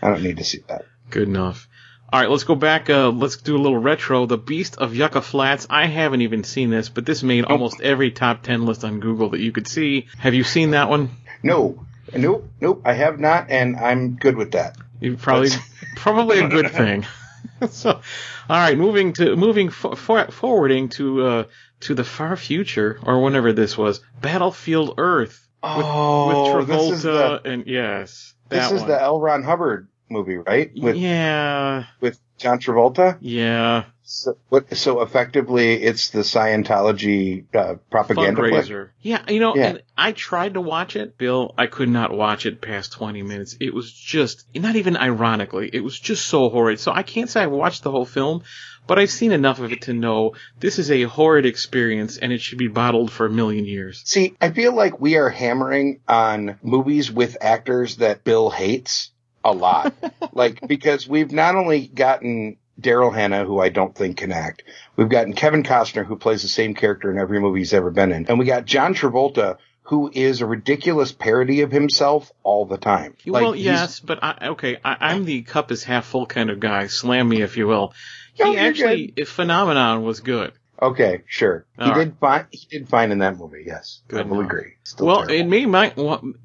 I 0.02 0.10
don't 0.10 0.24
need 0.24 0.38
to 0.38 0.44
see 0.44 0.60
that. 0.68 0.86
good 1.10 1.28
enough. 1.28 1.68
All 2.16 2.22
right, 2.22 2.30
let's 2.30 2.46
go 2.46 2.56
back. 2.56 2.90
Uh, 2.90 3.10
let's 3.10 3.36
do 3.36 3.58
a 3.58 3.60
little 3.60 3.78
retro. 3.78 4.26
The 4.26 4.38
Beast 4.38 4.78
of 4.78 4.96
Yucca 4.96 5.22
Flats. 5.22 5.68
I 5.70 5.88
haven't 5.88 6.22
even 6.22 6.46
seen 6.46 6.70
this, 6.70 6.88
but 6.88 7.06
this 7.06 7.22
made 7.22 7.44
almost 7.44 7.82
every 7.82 8.10
top 8.10 8.42
ten 8.42 8.66
list 8.66 8.86
on 8.86 9.02
Google 9.02 9.32
that 9.32 9.42
you 9.42 9.52
could 9.52 9.68
see. 9.68 10.08
Have 10.20 10.34
you 10.34 10.46
seen 10.46 10.72
that 10.72 10.88
one? 10.88 11.10
No, 11.44 11.86
nope, 12.16 12.48
nope, 12.62 12.84
I 12.86 12.94
have 12.94 13.20
not, 13.20 13.50
and 13.50 13.76
I'm 13.76 14.16
good 14.16 14.38
with 14.38 14.52
that. 14.52 14.78
You 15.02 15.18
probably 15.18 15.50
probably 15.98 16.40
a 16.40 16.48
good 16.48 16.72
thing. 16.72 17.06
so, 17.70 17.90
all 17.92 18.02
right, 18.48 18.78
moving 18.78 19.12
to 19.16 19.36
moving 19.36 19.70
for, 19.70 19.98
for, 19.98 20.32
forwarding 20.32 20.88
to 20.92 21.22
uh, 21.22 21.44
to 21.82 21.96
the 21.96 22.06
far 22.06 22.38
future 22.38 22.98
or 23.04 23.22
whenever 23.24 23.52
this 23.52 23.78
was, 23.78 24.00
Battlefield 24.22 24.94
Earth 25.00 25.46
Oh, 25.62 26.56
with 26.56 26.68
this 26.68 26.78
Travolta 26.78 26.92
is 26.94 27.04
the 27.04 27.42
and 27.44 27.68
yes, 27.68 28.34
this 28.48 28.72
is 28.72 28.80
one. 28.80 28.90
the 28.90 29.02
L. 29.02 29.20
Ron 29.20 29.44
Hubbard 29.44 29.90
movie, 30.10 30.38
right? 30.38 30.72
With 30.76 30.96
yeah, 30.96 31.86
with 32.00 32.20
John 32.38 32.60
Travolta. 32.60 33.18
yeah, 33.22 33.86
So, 34.04 34.38
what, 34.50 34.76
so 34.76 35.02
effectively, 35.02 35.82
it's 35.82 36.10
the 36.10 36.20
Scientology 36.20 37.46
uh, 37.56 37.76
propaganda 37.90 38.42
fundraiser. 38.42 38.90
Yeah, 39.02 39.22
you 39.30 39.40
know, 39.40 39.56
Yeah. 39.56 39.68
and 39.68 39.84
I 39.98 40.12
tried 40.12 40.56
to 40.56 40.62
watch 40.62 40.96
it, 40.96 41.18
Bill. 41.18 41.54
I 41.58 41.68
could 41.68 41.90
not 41.90 42.12
watch 42.12 42.46
it 42.46 42.62
past 42.62 42.92
twenty 42.94 43.22
minutes. 43.24 43.56
It 43.60 43.74
was 43.74 43.92
just 43.92 44.46
not 44.56 44.76
even 44.76 44.98
ironically, 44.98 45.70
it 45.72 45.82
was 45.82 46.00
just 46.00 46.26
so 46.28 46.50
horrid. 46.50 46.80
So 46.80 46.92
I 46.92 47.04
can't 47.04 47.30
say 47.30 47.42
I 47.44 47.48
watched 47.48 47.84
the 47.84 47.92
whole 47.92 48.06
film. 48.06 48.44
But 48.88 49.00
I've 49.00 49.10
seen 49.10 49.32
enough 49.32 49.60
of 49.60 49.72
it 49.72 49.82
to 49.84 49.94
know 49.94 50.36
this 50.60 50.78
is 50.78 50.92
a 50.92 51.02
horrid 51.06 51.48
experience 51.48 52.18
and 52.20 52.32
it 52.32 52.40
should 52.40 52.60
be 52.60 52.68
bottled 52.68 53.12
for 53.12 53.26
a 53.26 53.32
million 53.32 53.66
years. 53.66 54.04
See, 54.06 54.36
I 54.40 54.52
feel 54.52 54.76
like 54.76 55.00
we 55.00 55.18
are 55.18 55.28
hammering 55.30 56.02
on 56.08 56.60
movies 56.62 57.12
with 57.12 57.36
actors 57.42 57.96
that 57.96 58.24
Bill 58.24 58.52
hates 58.52 59.10
a 59.46 59.54
lot. 59.54 59.94
like, 60.34 60.60
because 60.68 61.08
we've 61.08 61.32
not 61.32 61.56
only 61.56 61.88
gotten 61.88 62.58
Daryl 62.80 63.14
Hannah, 63.14 63.46
who 63.46 63.60
I 63.60 63.70
don't 63.70 63.96
think 63.96 64.18
can 64.18 64.32
act, 64.32 64.64
we've 64.98 65.08
gotten 65.08 65.34
Kevin 65.34 65.64
Costner, 65.64 66.06
who 66.06 66.18
plays 66.18 66.42
the 66.42 66.50
same 66.50 66.74
character 66.74 67.10
in 67.12 67.18
every 67.18 67.40
movie 67.40 67.60
he's 67.60 67.74
ever 67.74 67.92
been 67.92 68.12
in, 68.12 68.28
and 68.28 68.38
we 68.38 68.46
got 68.46 68.66
John 68.66 68.94
Travolta, 68.94 69.58
who 69.84 70.10
is 70.12 70.42
a 70.42 70.46
ridiculous 70.46 71.12
parody 71.12 71.62
of 71.62 71.72
himself 71.72 72.32
all 72.44 72.66
the 72.66 72.78
time. 72.78 73.16
Like, 73.26 73.44
well, 73.44 73.56
yes, 73.56 74.00
but 74.00 74.20
I, 74.24 74.48
okay, 74.50 74.78
I, 74.84 74.98
I'm 75.00 75.26
the 75.26 75.44
cup 75.44 75.72
is 75.72 75.84
half 75.84 76.06
full 76.06 76.26
kind 76.26 76.50
of 76.50 76.60
guy. 76.60 76.88
Slam 76.88 77.30
me 77.30 77.42
if 77.44 77.56
you 77.56 77.68
will. 77.68 77.94
He 78.34 78.44
No, 78.44 78.58
actually, 78.58 79.14
Phenomenon 79.26 80.04
was 80.04 80.20
good. 80.20 80.54
Okay, 80.92 81.24
sure. 81.28 81.66
All 81.80 81.86
he 81.88 81.92
right. 81.92 82.06
did 82.06 82.18
fine. 82.20 82.46
He 82.52 82.68
did 82.70 82.90
fine 82.90 83.12
in 83.12 83.20
that 83.20 83.38
movie. 83.38 83.64
Yes, 83.66 84.02
Good 84.08 84.20
I 84.20 84.24
will 84.24 84.40
enough. 84.40 84.52
agree. 84.52 84.74
Still 84.84 85.08
well, 85.08 85.16
terrible. 85.26 85.36
it 85.36 85.44
may 85.48 85.66
might 85.66 85.96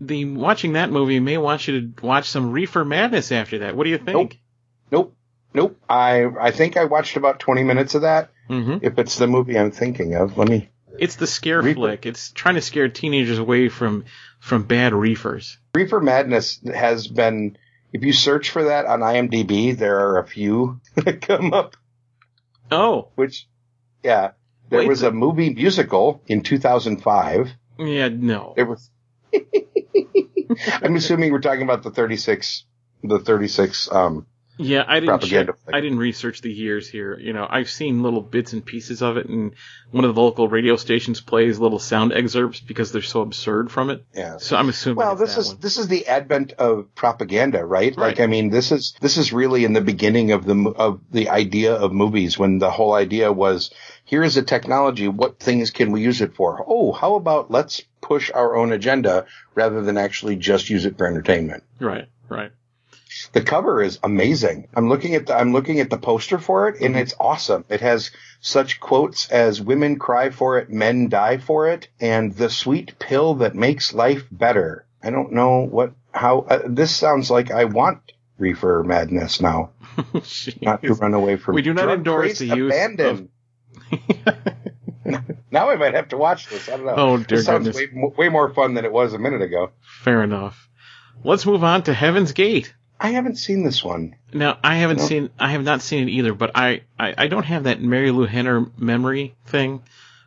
the 0.00 0.25
watching 0.26 0.73
that 0.75 0.90
movie 0.90 1.20
may 1.20 1.37
want 1.38 1.66
you 1.68 1.80
to 1.80 2.06
watch 2.06 2.28
some 2.28 2.50
Reefer 2.52 2.85
Madness 2.85 3.32
after 3.32 3.59
that. 3.61 3.76
What 3.76 3.85
do 3.85 3.90
you 3.90 3.99
think? 3.99 4.40
Nope. 4.92 5.12
Nope. 5.12 5.16
nope. 5.54 5.80
I 5.88 6.25
I 6.40 6.50
think 6.52 6.76
I 6.76 6.85
watched 6.85 7.16
about 7.16 7.38
twenty 7.40 7.64
minutes 7.64 7.94
of 7.94 8.02
that. 8.02 8.30
hmm 8.49 8.78
If 8.82 8.99
it's 8.99 9.16
the 9.18 9.26
movie 9.26 9.59
I'm 9.59 9.70
thinking 9.73 10.14
of, 10.14 10.38
let 10.38 10.49
me. 10.49 10.70
It's 10.99 11.16
the 11.16 11.26
scare 11.26 11.62
Reefer- 11.62 11.75
flick. 11.76 12.06
It's 12.06 12.30
trying 12.32 12.56
to 12.56 12.61
scare 12.61 12.88
teenagers 12.88 13.38
away 13.38 13.68
from 13.68 14.04
from 14.40 14.62
bad 14.64 14.92
reefers. 14.94 15.59
Reefer 15.75 16.00
Madness 16.00 16.61
has 16.75 17.06
been. 17.09 17.56
If 17.92 18.04
you 18.04 18.12
search 18.12 18.50
for 18.50 18.64
that 18.64 18.87
on 18.87 19.00
IMDb, 19.00 19.76
there 19.76 19.99
are 20.00 20.18
a 20.18 20.26
few 20.26 20.80
that 20.94 21.20
come 21.23 21.52
up. 21.52 21.76
Oh, 22.70 23.09
Which, 23.16 23.49
yeah, 24.02 24.33
there 24.69 24.80
Wait, 24.80 24.88
was 24.88 25.02
a 25.02 25.11
movie 25.11 25.52
musical 25.52 26.23
in 26.26 26.42
2005. 26.42 27.50
yeah, 27.78 28.08
no. 28.08 28.54
It 28.56 28.65
was. 28.65 28.91
I'm 30.82 30.97
assuming 30.97 31.32
we're 31.32 31.41
talking 31.41 31.63
about 31.63 31.82
the 31.82 31.91
36, 31.91 32.65
the 33.04 33.19
36. 33.19 33.91
Um, 33.93 34.26
Yeah, 34.60 34.84
I 34.86 35.00
didn't 35.00 35.23
check. 35.23 35.49
I 35.73 35.80
didn't 35.80 35.99
research 35.99 36.42
the 36.42 36.52
years 36.52 36.88
here. 36.88 37.18
You 37.18 37.32
know, 37.32 37.46
I've 37.49 37.70
seen 37.70 38.02
little 38.02 38.20
bits 38.20 38.52
and 38.52 38.64
pieces 38.64 39.02
of 39.02 39.16
it, 39.16 39.26
and 39.26 39.54
one 39.90 40.04
of 40.04 40.14
the 40.14 40.20
local 40.20 40.49
radio 40.49 40.76
stations 40.76 41.20
plays 41.20 41.58
little 41.58 41.78
sound 41.78 42.12
excerpts 42.12 42.60
because 42.60 42.92
they're 42.92 43.02
so 43.02 43.23
absurd 43.23 43.70
from 43.70 43.90
it. 43.90 44.04
yeah. 44.14 44.36
So 44.38 44.56
I'm 44.56 44.68
assuming. 44.68 44.96
Well, 44.96 45.16
this 45.16 45.36
is 45.36 45.49
one. 45.49 45.58
this 45.60 45.78
is 45.78 45.88
the 45.88 46.06
advent 46.06 46.52
of 46.52 46.94
propaganda, 46.94 47.64
right? 47.64 47.96
Right. 47.96 48.08
Like, 48.08 48.20
I 48.20 48.26
mean, 48.26 48.50
this 48.50 48.70
is 48.73 48.94
this 49.00 49.16
is 49.16 49.32
really 49.32 49.64
in 49.64 49.73
the 49.73 49.80
beginning 49.80 50.32
of 50.32 50.44
the 50.44 50.73
of 50.76 51.00
the 51.10 51.30
idea 51.30 51.75
of 51.75 51.92
movies 51.92 52.38
when 52.38 52.58
the 52.58 52.70
whole 52.70 52.92
idea 52.92 53.32
was 53.32 53.70
here 54.04 54.23
is 54.23 54.36
a 54.36 54.42
technology. 54.42 55.08
What 55.08 55.40
things 55.40 55.70
can 55.70 55.92
we 55.92 56.02
use 56.02 56.20
it 56.20 56.34
for? 56.34 56.64
Oh, 56.66 56.92
how 56.92 57.14
about 57.14 57.50
let's 57.50 57.82
push 58.00 58.30
our 58.34 58.56
own 58.56 58.73
agenda 58.73 59.26
rather 59.54 59.82
than 59.82 59.96
actually 59.99 60.36
just 60.36 60.70
use 60.70 60.84
it 60.84 60.99
for 60.99 61.06
entertainment. 61.06 61.62
right, 61.78 62.08
right. 62.28 62.50
The 63.33 63.43
cover 63.43 63.83
is 63.83 63.99
amazing. 64.02 64.69
I'm 64.75 64.89
looking 64.89 65.15
at 65.15 65.26
the 65.26 65.37
I'm 65.37 65.52
looking 65.52 65.80
at 65.80 65.91
the 65.91 65.99
poster 65.99 66.39
for 66.39 66.69
it, 66.69 66.80
and 66.80 66.97
it's 66.97 67.15
awesome. 67.19 67.65
It 67.69 67.80
has 67.80 68.11
such 68.41 68.80
quotes 68.80 69.30
as 69.30 69.61
"Women 69.61 69.99
cry 69.99 70.30
for 70.30 70.59
it, 70.59 70.71
men 70.71 71.09
die 71.09 71.39
for 71.39 71.69
it," 71.69 71.89
and 72.00 72.33
"the 72.33 72.50
sweet 72.50 72.99
pill 72.99 73.35
that 73.37 73.54
makes 73.54 73.93
life 73.93 74.25
better." 74.30 74.87
I 75.02 75.11
don't 75.11 75.33
know 75.33 75.67
what 75.67 75.93
how 76.13 76.41
uh, 76.41 76.63
this 76.67 76.95
sounds 76.95 77.30
like. 77.30 77.50
I 77.50 77.65
want 77.65 78.00
reefer 78.39 78.83
madness 78.85 79.41
now, 79.41 79.71
not 80.63 80.83
to 80.83 80.95
run 80.95 81.15
away 81.15 81.37
from. 81.37 81.54
We 81.54 81.63
do 81.63 81.75
not 81.75 81.91
endorse 81.91 82.39
the 82.39 82.47
use 82.47 82.73
abandon. 82.73 83.28
now 85.50 85.71
I 85.71 85.76
might 85.76 85.95
have 85.95 86.09
to 86.09 86.17
watch 86.17 86.49
this. 86.49 86.69
I 86.69 86.76
don't 86.76 86.87
know. 86.87 86.95
Oh, 86.97 87.17
dear 87.19 87.39
this 87.39 87.47
sounds 87.47 87.75
way, 87.75 87.89
way 87.93 88.28
more 88.28 88.52
fun 88.52 88.75
than 88.75 88.85
it 88.85 88.93
was 88.93 89.13
a 89.13 89.19
minute 89.19 89.43
ago. 89.43 89.71
Fair 89.83 90.23
enough. 90.23 90.69
Let's 91.23 91.45
move 91.45 91.65
on 91.65 91.83
to 91.85 91.93
Heaven's 91.93 92.33
Gate. 92.33 92.75
I 93.00 93.10
haven't 93.13 93.36
seen 93.36 93.65
this 93.65 93.82
one. 93.82 94.15
Now, 94.32 94.58
I 94.63 94.76
haven't 94.76 94.99
No. 94.99 95.04
seen, 95.06 95.30
I 95.39 95.52
have 95.52 95.65
not 95.65 95.80
seen 95.82 96.08
it 96.08 96.13
either, 96.13 96.34
but 96.34 96.50
I, 96.54 96.82
I, 96.99 97.15
I 97.17 97.26
don't 97.28 97.45
have 97.47 97.65
that 97.65 97.80
Marilu 97.80 98.28
Henner 98.28 98.67
memory 98.76 99.34
thing, 99.47 99.82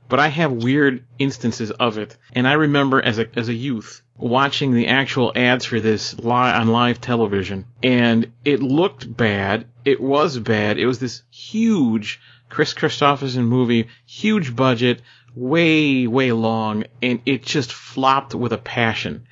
but 0.09 0.19
I 0.19 0.27
have 0.29 0.51
weird 0.51 1.03
instances 1.19 1.69
of 1.71 1.97
it. 1.99 2.17
And 2.33 2.47
I 2.47 2.53
remember 2.53 2.99
as 3.01 3.19
a, 3.19 3.27
as 3.37 3.47
a 3.47 3.53
youth 3.53 4.01
watching 4.17 4.73
the 4.73 4.87
actual 4.87 5.31
ads 5.35 5.65
for 5.65 5.79
this 5.79 6.17
li- 6.19 6.31
on 6.31 6.67
live 6.67 6.99
television, 6.99 7.65
and 7.83 8.31
it 8.43 8.61
looked 8.63 9.15
bad. 9.15 9.65
It 9.85 10.01
was 10.01 10.39
bad. 10.39 10.77
It 10.79 10.85
was 10.87 10.97
this 10.99 11.21
huge 11.31 12.19
Kris 12.49 12.73
Kristofferson 12.73 13.45
movie, 13.45 13.87
huge 14.05 14.55
budget, 14.55 15.01
way, 15.35 16.07
way 16.07 16.31
long, 16.31 16.85
and 17.01 17.21
it 17.25 17.43
just 17.43 17.71
flopped 17.71 18.33
with 18.35 18.51
a 18.53 18.57
passion. 18.57 19.25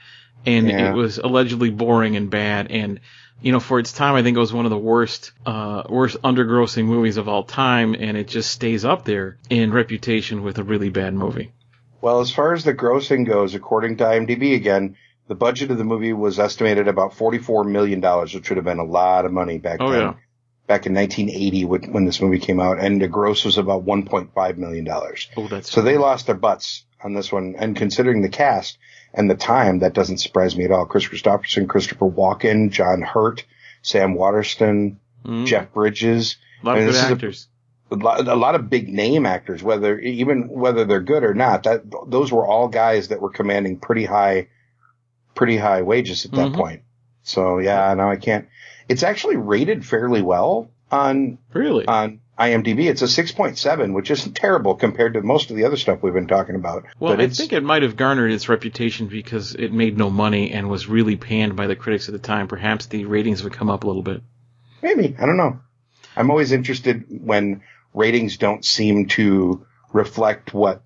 And 0.46 0.68
Yeah. 0.70 0.90
it 0.92 0.96
was 0.96 1.20
allegedly 1.20 1.70
boring 1.70 2.16
and 2.16 2.30
bad, 2.32 2.72
and 2.72 3.00
you 3.42 3.52
know, 3.52 3.60
for 3.60 3.80
its 3.80 3.92
time, 3.92 4.16
I 4.16 4.24
think 4.24 4.38
it 4.38 4.40
was 4.40 4.54
one 4.54 4.66
of 4.66 4.70
the 4.72 4.78
worst, 4.78 5.32
uh, 5.46 5.84
worst 5.90 6.18
undergrossing 6.24 6.86
movies 6.86 7.18
of 7.18 7.28
all 7.28 7.44
time, 7.44 7.96
and 7.96 8.16
it 8.18 8.28
just 8.28 8.52
stays 8.52 8.86
up 8.86 9.04
there 9.06 9.38
in 9.50 9.72
reputation 9.74 10.44
with 10.44 10.58
a 10.60 10.64
really 10.64 10.90
bad 10.90 11.14
movie. 11.14 11.52
Well, 12.02 12.20
as 12.22 12.32
far 12.32 12.54
as 12.54 12.64
the 12.64 12.74
grossing 12.74 13.28
goes, 13.28 13.54
according 13.56 13.98
to 13.98 14.04
IMDb 14.06 14.56
again, 14.56 14.96
the 15.28 15.36
budget 15.36 15.72
of 15.72 15.78
the 15.78 15.84
movie 15.84 16.14
was 16.14 16.40
estimated 16.40 16.88
about 16.88 17.14
$44 17.14 17.70
million, 17.70 18.02
which 18.02 18.50
would 18.50 18.58
have 18.58 18.66
been 18.66 18.80
a 18.80 18.84
lot 18.84 19.26
of 19.26 19.32
money 19.32 19.60
back 19.60 19.78
Oh, 19.82 19.92
then. 19.92 20.02
yeah. 20.02 20.14
Back 20.72 20.86
in 20.86 20.94
1980 20.94 21.66
when 21.66 21.92
when 21.92 22.06
this 22.06 22.22
movie 22.22 22.40
came 22.40 22.62
out, 22.62 22.80
and 22.80 23.02
the 23.02 23.10
gross 23.10 23.44
was 23.44 23.58
about 23.58 23.86
$1.5 23.86 24.58
million. 24.58 24.88
Oh, 25.36 25.48
that's 25.50 25.70
So 25.70 25.82
they 25.82 25.98
lost 25.98 26.28
their 26.28 26.36
butts 26.36 26.86
on 27.04 27.14
this 27.14 27.30
one, 27.30 27.56
and 27.58 27.76
considering 27.76 28.22
the 28.22 28.30
cast 28.30 28.78
and 29.14 29.30
the 29.30 29.36
time, 29.36 29.80
that 29.80 29.92
doesn't 29.94 30.20
surprise 30.20 30.56
me 30.56 30.64
at 30.64 30.72
all. 30.72 30.86
Kris 30.86 31.06
Kristofferson, 31.10 31.68
Christopher 31.68 32.10
Walken, 32.10 32.72
John 32.72 33.02
Hurt, 33.02 33.44
Sam 33.82 34.14
Waterston, 34.14 34.98
Mhm. 35.26 35.46
Jeff 35.46 35.74
Bridges, 35.74 36.38
a 36.64 36.66
lot 36.68 36.78
I 36.78 36.80
of 36.80 36.94
good 36.94 36.96
a- 37.04 37.08
actors. 37.16 37.48
a 37.92 37.96
lot, 37.96 38.26
a 38.30 38.36
lot 38.36 38.56
of 38.56 38.70
big 38.70 38.88
name 38.88 39.26
actors, 39.26 39.62
whether 39.62 40.00
even 40.00 40.48
whether 40.48 40.86
they're 40.86 41.02
good 41.02 41.26
or 41.26 41.34
not. 41.34 41.64
That 41.64 41.82
those 42.08 42.32
were 42.32 42.48
all 42.48 42.70
guys 42.70 43.10
that 43.10 43.20
were 43.20 43.32
commanding 43.32 43.78
pretty 43.78 44.06
high, 44.06 44.48
pretty 45.36 45.58
high 45.58 45.82
wages 45.82 46.24
at 46.26 46.32
that 46.32 46.52
Mhm. 46.54 46.56
point. 46.56 46.82
So 47.24 47.58
yeah, 47.60 47.94
no, 47.94 48.10
I 48.10 48.16
can't. 48.16 48.48
It's 48.92 49.04
actually 49.04 49.38
rated 49.38 49.86
fairly 49.86 50.22
well 50.22 50.70
on 50.92 51.38
really? 51.54 51.86
on 51.86 52.20
IMDb. 52.38 52.90
It's 52.90 53.02
a 53.02 53.08
six 53.08 53.32
point 53.32 53.58
seven, 53.58 53.94
which 53.94 54.12
isn't 54.12 54.34
terrible 54.36 54.76
compared 54.76 55.14
to 55.14 55.22
most 55.22 55.50
of 55.50 55.56
the 55.56 55.64
other 55.64 55.78
stuff 55.78 56.02
we've 56.02 56.14
been 56.14 56.28
talking 56.28 56.56
about. 56.56 56.84
well, 57.00 57.16
but 57.16 57.22
I 57.22 57.30
think 57.30 57.54
it 57.54 57.64
might 57.64 57.84
have 57.84 57.96
garnered 57.96 58.32
its 58.32 58.50
reputation 58.50 59.08
because 59.08 59.56
it 59.56 59.72
made 59.72 59.98
no 59.98 60.10
money 60.10 60.52
and 60.52 60.70
was 60.70 60.88
really 60.88 61.16
panned 61.16 61.56
by 61.56 61.68
the 61.68 61.76
critics 61.76 62.10
at 62.10 62.14
the 62.14 62.20
time. 62.20 62.48
Perhaps 62.50 62.88
the 62.88 63.06
ratings 63.06 63.44
would 63.44 63.54
come 63.54 63.70
up 63.70 63.86
a 63.86 63.88
little 63.88 64.04
bit. 64.04 64.22
maybe 64.82 65.16
I 65.18 65.26
don't 65.26 65.38
know. 65.38 65.60
I'm 66.18 66.30
always 66.30 66.52
interested 66.52 67.06
when 67.08 67.62
ratings 67.94 68.36
don't 68.38 68.66
seem 68.66 69.08
to 69.10 69.66
reflect 69.94 70.54
what 70.54 70.82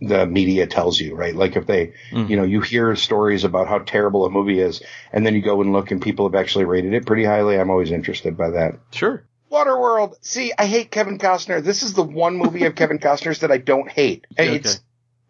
the 0.00 0.26
media 0.26 0.66
tells 0.66 0.98
you, 0.98 1.14
right? 1.14 1.34
Like 1.34 1.56
if 1.56 1.66
they, 1.66 1.92
Mm. 2.12 2.28
you 2.30 2.36
know, 2.36 2.42
you 2.44 2.60
hear 2.60 2.96
stories 2.96 3.44
about 3.44 3.68
how 3.68 3.78
terrible 3.80 4.24
a 4.24 4.30
movie 4.30 4.60
is 4.60 4.82
and 5.12 5.26
then 5.26 5.34
you 5.34 5.42
go 5.42 5.60
and 5.60 5.72
look 5.72 5.90
and 5.90 6.00
people 6.00 6.26
have 6.28 6.34
actually 6.34 6.64
rated 6.64 6.94
it 6.94 7.04
pretty 7.06 7.24
highly. 7.24 7.58
I'm 7.58 7.70
always 7.70 7.90
interested 7.90 8.36
by 8.36 8.50
that. 8.50 8.78
Sure. 8.92 9.24
Waterworld. 9.52 10.14
See, 10.22 10.52
I 10.56 10.66
hate 10.66 10.90
Kevin 10.90 11.18
Costner. 11.18 11.62
This 11.62 11.82
is 11.82 11.92
the 11.92 12.02
one 12.04 12.36
movie 12.36 12.64
of 12.64 12.74
Kevin 12.76 12.98
Costner's 12.98 13.40
that 13.40 13.50
I 13.52 13.58
don't 13.58 13.90
hate. 13.90 14.26
Okay. 14.38 14.56
It's 14.56 14.80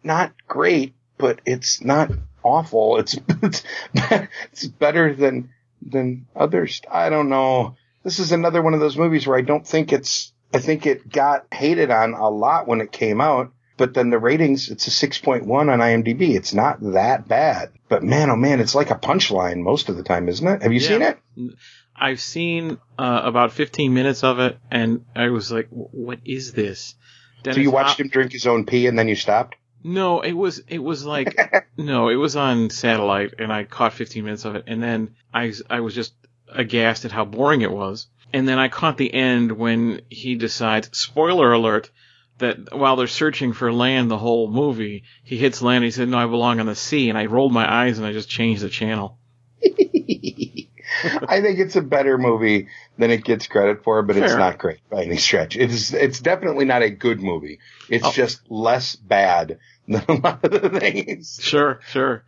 not 0.03 0.31
great, 0.47 0.93
but 1.17 1.41
it's 1.45 1.83
not 1.83 2.11
awful. 2.43 2.97
It's, 2.97 3.17
it's, 3.41 3.63
it's 3.93 4.65
better 4.67 5.13
than, 5.13 5.49
than 5.81 6.27
others. 6.35 6.81
I 6.89 7.09
don't 7.09 7.29
know. 7.29 7.75
This 8.03 8.19
is 8.19 8.31
another 8.31 8.61
one 8.61 8.73
of 8.73 8.79
those 8.79 8.97
movies 8.97 9.27
where 9.27 9.37
I 9.37 9.41
don't 9.41 9.67
think 9.67 9.91
it's, 9.91 10.31
I 10.53 10.59
think 10.59 10.85
it 10.85 11.11
got 11.11 11.45
hated 11.53 11.91
on 11.91 12.13
a 12.13 12.29
lot 12.29 12.67
when 12.67 12.81
it 12.81 12.91
came 12.91 13.21
out. 13.21 13.51
But 13.81 13.95
then 13.95 14.11
the 14.11 14.19
ratings, 14.19 14.69
it's 14.69 14.85
a 14.87 14.91
6.1 15.07 15.43
on 15.49 15.79
IMDb. 15.79 16.35
It's 16.35 16.53
not 16.53 16.79
that 16.93 17.27
bad. 17.27 17.71
But 17.89 18.03
man, 18.03 18.29
oh 18.29 18.35
man, 18.35 18.59
it's 18.59 18.75
like 18.75 18.91
a 18.91 18.95
punchline 18.95 19.63
most 19.63 19.89
of 19.89 19.97
the 19.97 20.03
time, 20.03 20.29
isn't 20.29 20.47
it? 20.47 20.61
Have 20.61 20.71
you 20.71 20.79
Yeah. 20.79 20.87
seen 20.87 21.01
it? 21.01 21.17
I've 21.95 22.21
seen 22.21 22.77
uh, 22.99 23.21
about 23.23 23.53
15 23.53 23.91
minutes 23.93 24.23
of 24.23 24.37
it, 24.39 24.59
and 24.69 25.05
I 25.15 25.29
was 25.29 25.51
like, 25.51 25.67
"What 25.71 26.19
is 26.25 26.53
this?" 26.53 26.93
So 27.43 27.53
you 27.59 27.71
watched 27.71 27.89
Hop- 27.97 27.99
him 28.01 28.09
drink 28.09 28.31
his 28.33 28.45
own 28.45 28.65
pee 28.67 28.85
and 28.85 28.97
then 28.99 29.07
you 29.07 29.15
stopped? 29.15 29.55
No, 29.83 30.21
it 30.21 30.33
was 30.33 30.59
it 30.67 30.77
was 30.83 31.03
like 31.03 31.35
no, 31.77 32.09
it 32.09 32.15
was 32.17 32.35
on 32.35 32.69
satellite, 32.69 33.33
and 33.39 33.51
I 33.51 33.63
caught 33.63 33.93
15 33.93 34.23
minutes 34.23 34.45
of 34.45 34.55
it, 34.55 34.65
and 34.67 34.81
then 34.83 35.15
I 35.33 35.53
I 35.71 35.79
was 35.79 35.95
just 35.95 36.13
aghast 36.53 37.03
at 37.05 37.11
how 37.11 37.25
boring 37.25 37.61
it 37.61 37.71
was, 37.71 38.05
and 38.31 38.47
then 38.47 38.59
I 38.59 38.67
caught 38.67 38.97
the 38.97 39.11
end 39.11 39.51
when 39.53 40.01
he 40.09 40.35
decides, 40.35 40.95
spoiler 40.95 41.51
alert, 41.51 41.89
that 42.41 42.75
while 42.77 42.95
they're 42.97 43.07
searching 43.07 43.53
for 43.53 43.73
land 43.73 44.11
the 44.11 44.17
whole 44.17 44.49
movie, 44.51 45.03
he 45.23 45.37
hits 45.37 45.61
land. 45.61 45.77
And 45.77 45.85
he 45.85 45.91
said, 45.91 46.09
"No, 46.09 46.17
I 46.19 46.25
belong 46.27 46.59
on 46.59 46.65
the 46.67 46.75
sea," 46.75 47.09
and 47.09 47.17
I 47.17 47.25
rolled 47.25 47.53
my 47.53 47.71
eyes 47.71 47.97
and 47.97 48.05
I 48.05 48.11
just 48.13 48.29
changed 48.29 48.61
the 48.61 48.69
channel. 48.69 49.17
I 49.63 51.41
think 51.41 51.59
it's 51.59 51.75
a 51.75 51.81
better 51.81 52.17
movie 52.17 52.67
than 52.97 53.11
it 53.11 53.23
gets 53.23 53.47
credit 53.47 53.83
for, 53.83 54.03
but 54.03 54.17
it's 54.17 54.33
not 54.35 54.57
great 54.57 54.79
by 54.89 55.03
any 55.03 55.17
stretch. 55.17 55.55
It 55.55 55.71
is, 55.71 55.93
it's 55.93 56.19
definitely 56.19 56.65
not 56.65 56.83
a 56.83 56.89
good 56.89 57.21
movie. 57.21 57.59
It's 57.89 58.05
Oh. 58.05 58.11
just 58.11 58.41
less 58.51 58.95
bad 58.95 59.57
than 59.87 60.03
a 60.07 60.13
lot 60.13 60.43
of 60.43 60.51
the 60.51 60.79
things. 60.79 61.39
Sure, 61.41 61.79
sure. 61.87 62.23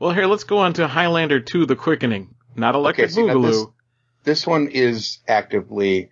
Well, 0.00 0.12
here, 0.12 0.26
let's 0.26 0.44
go 0.44 0.58
on 0.58 0.72
to 0.74 0.88
Highlander 0.88 1.40
2 1.40 1.66
The 1.66 1.76
Quickening. 1.76 2.34
Not 2.56 2.74
Electric 2.74 3.10
see, 3.10 3.22
now 3.22 3.34
Boogaloo. 3.34 3.46
this- 3.46 3.66
This 4.24 4.46
one 4.46 4.68
is 4.68 5.18
actively, 5.28 6.10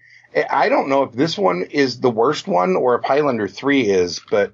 I 0.51 0.69
don't 0.69 0.89
know 0.89 1.03
if 1.05 1.13
this 1.13 1.37
one 1.37 1.63
is 1.71 1.99
the 2.01 2.11
worst 2.11 2.47
one 2.47 2.77
or 2.77 2.95
if 2.99 3.05
Highlander 3.05 3.49
3 3.49 3.83
is, 3.89 4.21
but 4.31 4.53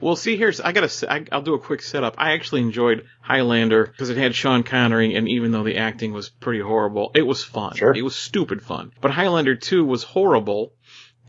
Well, 0.00 0.16
see, 0.16 0.36
here's 0.36 0.60
I 0.60 0.72
gotta. 0.72 1.12
I, 1.12 1.24
I'll 1.32 1.42
do 1.42 1.54
a 1.54 1.58
quick 1.58 1.80
setup. 1.82 2.16
I 2.18 2.32
actually 2.32 2.60
enjoyed 2.62 3.06
Highlander 3.22 3.86
because 3.86 4.10
it 4.10 4.16
had 4.16 4.34
Sean 4.34 4.64
Connery, 4.64 5.14
and 5.14 5.28
even 5.28 5.50
though 5.52 5.62
the 5.62 5.76
acting 5.76 6.12
was 6.12 6.28
pretty 6.28 6.60
horrible, 6.60 7.12
it 7.14 7.22
was 7.22 7.42
fun. 7.44 7.74
Sure. 7.76 7.94
It 7.94 8.02
was 8.02 8.16
stupid 8.16 8.60
fun. 8.60 8.90
But 9.00 9.12
Highlander 9.12 9.54
Two 9.54 9.84
was 9.84 10.02
horrible. 10.02 10.72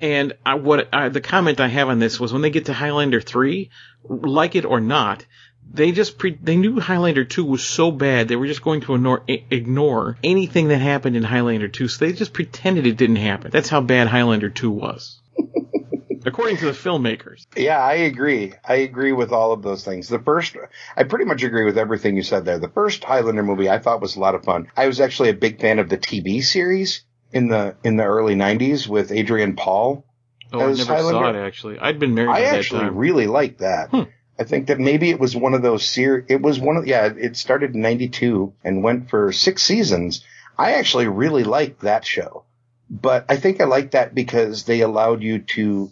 And 0.02 0.34
I, 0.46 0.56
what 0.56 0.90
I, 0.94 1.08
the 1.10 1.22
comment 1.22 1.62
I 1.62 1.68
have 1.68 1.88
on 1.90 2.00
this 2.00 2.20
was 2.20 2.34
when 2.34 2.42
they 2.42 2.50
get 2.50 2.66
to 2.66 2.74
Highlander 2.74 3.22
Three, 3.22 3.70
like 4.04 4.56
it 4.56 4.66
or 4.66 4.82
not, 4.82 5.26
they 5.74 5.92
just 5.92 6.18
pre, 6.18 6.38
they 6.42 6.56
knew 6.56 6.80
Highlander 6.80 7.26
2 7.26 7.46
was 7.46 7.64
so 7.64 7.92
bad 7.92 8.28
they 8.28 8.36
were 8.36 8.48
just 8.48 8.62
going 8.62 8.82
to 8.82 8.96
ignore, 8.96 9.24
ignore 9.28 10.18
anything 10.24 10.70
that 10.70 10.78
happened 10.78 11.16
in 11.16 11.24
Highlander 11.24 11.68
2 11.68 11.88
so 11.88 12.06
they 12.06 12.14
just 12.14 12.34
pretended 12.34 12.88
it 12.88 12.98
didn't 12.98 13.18
happen. 13.18 13.52
That's 13.52 13.70
how 13.70 13.82
bad 13.82 14.08
Highlander 14.08 14.50
2 14.50 14.72
was. 14.72 15.20
According 16.26 16.58
to 16.58 16.66
the 16.66 16.72
filmmakers. 16.72 17.46
Yeah, 17.56 17.80
I 17.80 17.94
agree. 17.94 18.54
I 18.68 18.76
agree 18.78 19.12
with 19.12 19.32
all 19.32 19.52
of 19.52 19.62
those 19.62 19.84
things. 19.84 20.08
The 20.08 20.18
first, 20.18 20.58
I 20.98 21.04
pretty 21.04 21.26
much 21.26 21.44
agree 21.44 21.66
with 21.66 21.78
everything 21.78 22.16
you 22.16 22.24
said 22.24 22.46
there. 22.46 22.58
The 22.58 22.70
first 22.70 23.04
Highlander 23.04 23.44
movie 23.44 23.70
I 23.70 23.78
thought 23.78 24.02
was 24.02 24.16
a 24.16 24.20
lot 24.20 24.34
of 24.34 24.44
fun. 24.44 24.68
I 24.76 24.88
was 24.88 25.00
actually 25.00 25.30
a 25.30 25.36
big 25.36 25.62
fan 25.62 25.78
of 25.78 25.88
the 25.88 26.00
TV 26.00 26.44
series 26.44 27.04
in 27.32 27.50
the 27.50 27.76
in 27.84 27.98
the 27.98 28.06
early 28.06 28.34
'90s 28.34 28.88
with 28.88 29.12
Adrian 29.12 29.56
Paul. 29.56 30.04
Oh, 30.52 30.62
I 30.62 30.68
never 30.68 30.76
saw 30.76 30.96
Highlander? 30.96 31.40
it 31.40 31.46
actually. 31.46 31.78
I'd 31.78 32.00
been 32.00 32.16
married 32.16 32.32
I 32.32 32.42
actually 32.42 32.90
really 32.90 33.28
liked 33.28 33.60
that. 33.60 33.90
Hmm. 33.92 34.04
I 34.38 34.44
think 34.44 34.68
that 34.68 34.80
maybe 34.80 35.10
it 35.10 35.20
was 35.20 35.36
one 35.36 35.54
of 35.54 35.62
those 35.62 35.88
ser 35.88 36.26
It 36.28 36.42
was 36.42 36.60
one 36.60 36.78
of 36.78 36.88
yeah. 36.88 37.06
It 37.06 37.38
started 37.38 37.74
in 37.74 37.82
'92 37.82 38.54
and 38.64 38.84
went 38.84 39.10
for 39.10 39.32
six 39.32 39.64
seasons. 39.64 40.26
I 40.58 40.74
actually 40.74 41.08
really 41.08 41.44
liked 41.44 41.82
that 41.82 42.06
show, 42.06 42.44
but 42.90 43.26
I 43.30 43.38
think 43.38 43.62
I 43.62 43.66
liked 43.66 43.92
that 43.92 44.14
because 44.16 44.64
they 44.64 44.82
allowed 44.82 45.22
you 45.22 45.40
to 45.56 45.92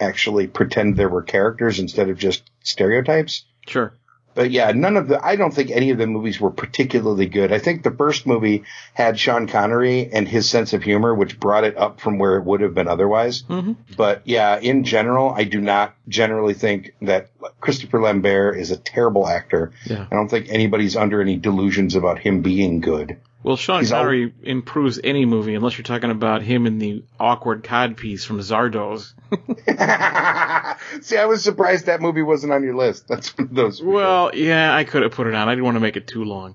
actually 0.00 0.46
pretend 0.46 0.96
there 0.96 1.08
were 1.08 1.22
characters 1.22 1.78
instead 1.78 2.08
of 2.08 2.18
just 2.18 2.42
stereotypes. 2.62 3.44
Sure. 3.66 3.94
But 4.34 4.50
yeah, 4.50 4.72
none 4.72 4.96
of 4.96 5.08
the, 5.08 5.24
I 5.24 5.36
don't 5.36 5.54
think 5.54 5.70
any 5.70 5.90
of 5.90 5.98
the 5.98 6.06
movies 6.06 6.40
were 6.40 6.50
particularly 6.50 7.26
good. 7.26 7.52
I 7.52 7.58
think 7.58 7.82
the 7.82 7.90
first 7.90 8.26
movie 8.26 8.64
had 8.92 9.18
Sean 9.18 9.46
Connery 9.46 10.10
and 10.12 10.26
his 10.26 10.48
sense 10.48 10.72
of 10.72 10.82
humor, 10.82 11.14
which 11.14 11.38
brought 11.38 11.64
it 11.64 11.76
up 11.76 12.00
from 12.00 12.18
where 12.18 12.36
it 12.36 12.44
would 12.44 12.60
have 12.60 12.74
been 12.74 12.88
otherwise. 12.88 13.42
hmm 13.42 13.72
But 13.96 14.22
yeah, 14.24 14.58
in 14.58 14.84
general, 14.84 15.30
I 15.30 15.44
do 15.44 15.60
not 15.60 15.94
generally 16.08 16.54
think 16.54 16.94
that 17.02 17.30
Christopher 17.60 18.00
Lambert 18.00 18.58
is 18.58 18.70
a 18.70 18.76
terrible 18.76 19.26
actor. 19.26 19.72
Yeah. 19.86 20.06
I 20.10 20.14
don't 20.14 20.28
think 20.28 20.48
anybody's 20.48 20.96
under 20.96 21.20
any 21.20 21.36
delusions 21.36 21.94
about 21.94 22.18
him 22.18 22.42
being 22.42 22.80
good. 22.80 23.18
Well, 23.44 23.56
Sean 23.56 23.80
He's 23.80 23.90
Connery 23.90 24.32
improves 24.42 24.98
any 25.04 25.26
movie 25.26 25.54
unless 25.54 25.76
you're 25.76 25.84
talking 25.84 26.10
about 26.10 26.40
him 26.40 26.66
in 26.66 26.78
the 26.78 27.04
awkward 27.20 27.62
codpiece 27.62 28.24
from 28.24 28.38
Zardoz. 28.38 29.12
See, 31.02 31.18
I 31.18 31.26
was 31.26 31.44
surprised 31.44 31.84
that 31.86 32.00
movie 32.00 32.22
wasn't 32.22 32.54
on 32.54 32.62
your 32.62 32.74
list. 32.74 33.06
That's 33.06 33.36
one 33.36 33.48
of 33.48 33.54
those. 33.54 33.78
sure. 33.78 33.88
Well, 33.92 34.30
yeah, 34.34 34.74
I 34.74 34.84
could 34.84 35.02
have 35.02 35.12
put 35.12 35.26
it 35.26 35.34
on. 35.34 35.46
I 35.46 35.52
didn't 35.52 35.66
want 35.66 35.76
to 35.76 35.80
make 35.80 35.98
it 35.98 36.06
too 36.06 36.24
long. 36.24 36.54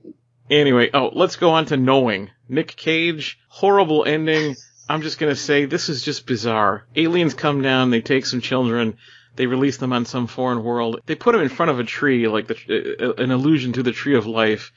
anyway, 0.50 0.88
oh, 0.94 1.10
let's 1.12 1.36
go 1.36 1.50
on 1.50 1.66
to 1.66 1.76
Knowing. 1.76 2.30
Nick 2.48 2.74
Cage, 2.74 3.38
horrible 3.48 4.06
ending. 4.06 4.56
I'm 4.88 5.02
just 5.02 5.18
gonna 5.18 5.36
say 5.36 5.66
this 5.66 5.90
is 5.90 6.02
just 6.02 6.26
bizarre. 6.26 6.86
Aliens 6.96 7.34
come 7.34 7.60
down, 7.60 7.90
they 7.90 8.00
take 8.00 8.24
some 8.24 8.40
children, 8.40 8.96
they 9.36 9.46
release 9.46 9.76
them 9.76 9.92
on 9.92 10.06
some 10.06 10.26
foreign 10.26 10.64
world. 10.64 11.00
They 11.04 11.16
put 11.16 11.32
them 11.32 11.42
in 11.42 11.50
front 11.50 11.70
of 11.70 11.78
a 11.78 11.84
tree, 11.84 12.26
like 12.28 12.46
the, 12.46 12.96
uh, 12.98 13.22
an 13.22 13.30
allusion 13.30 13.74
to 13.74 13.82
the 13.82 13.92
tree 13.92 14.16
of 14.16 14.26
life, 14.26 14.72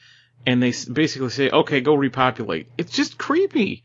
and 0.46 0.62
they 0.62 0.72
basically 0.92 1.30
say, 1.30 1.50
"Okay, 1.50 1.80
go 1.80 1.94
repopulate." 1.94 2.68
It's 2.78 2.92
just 2.92 3.18
creepy, 3.18 3.82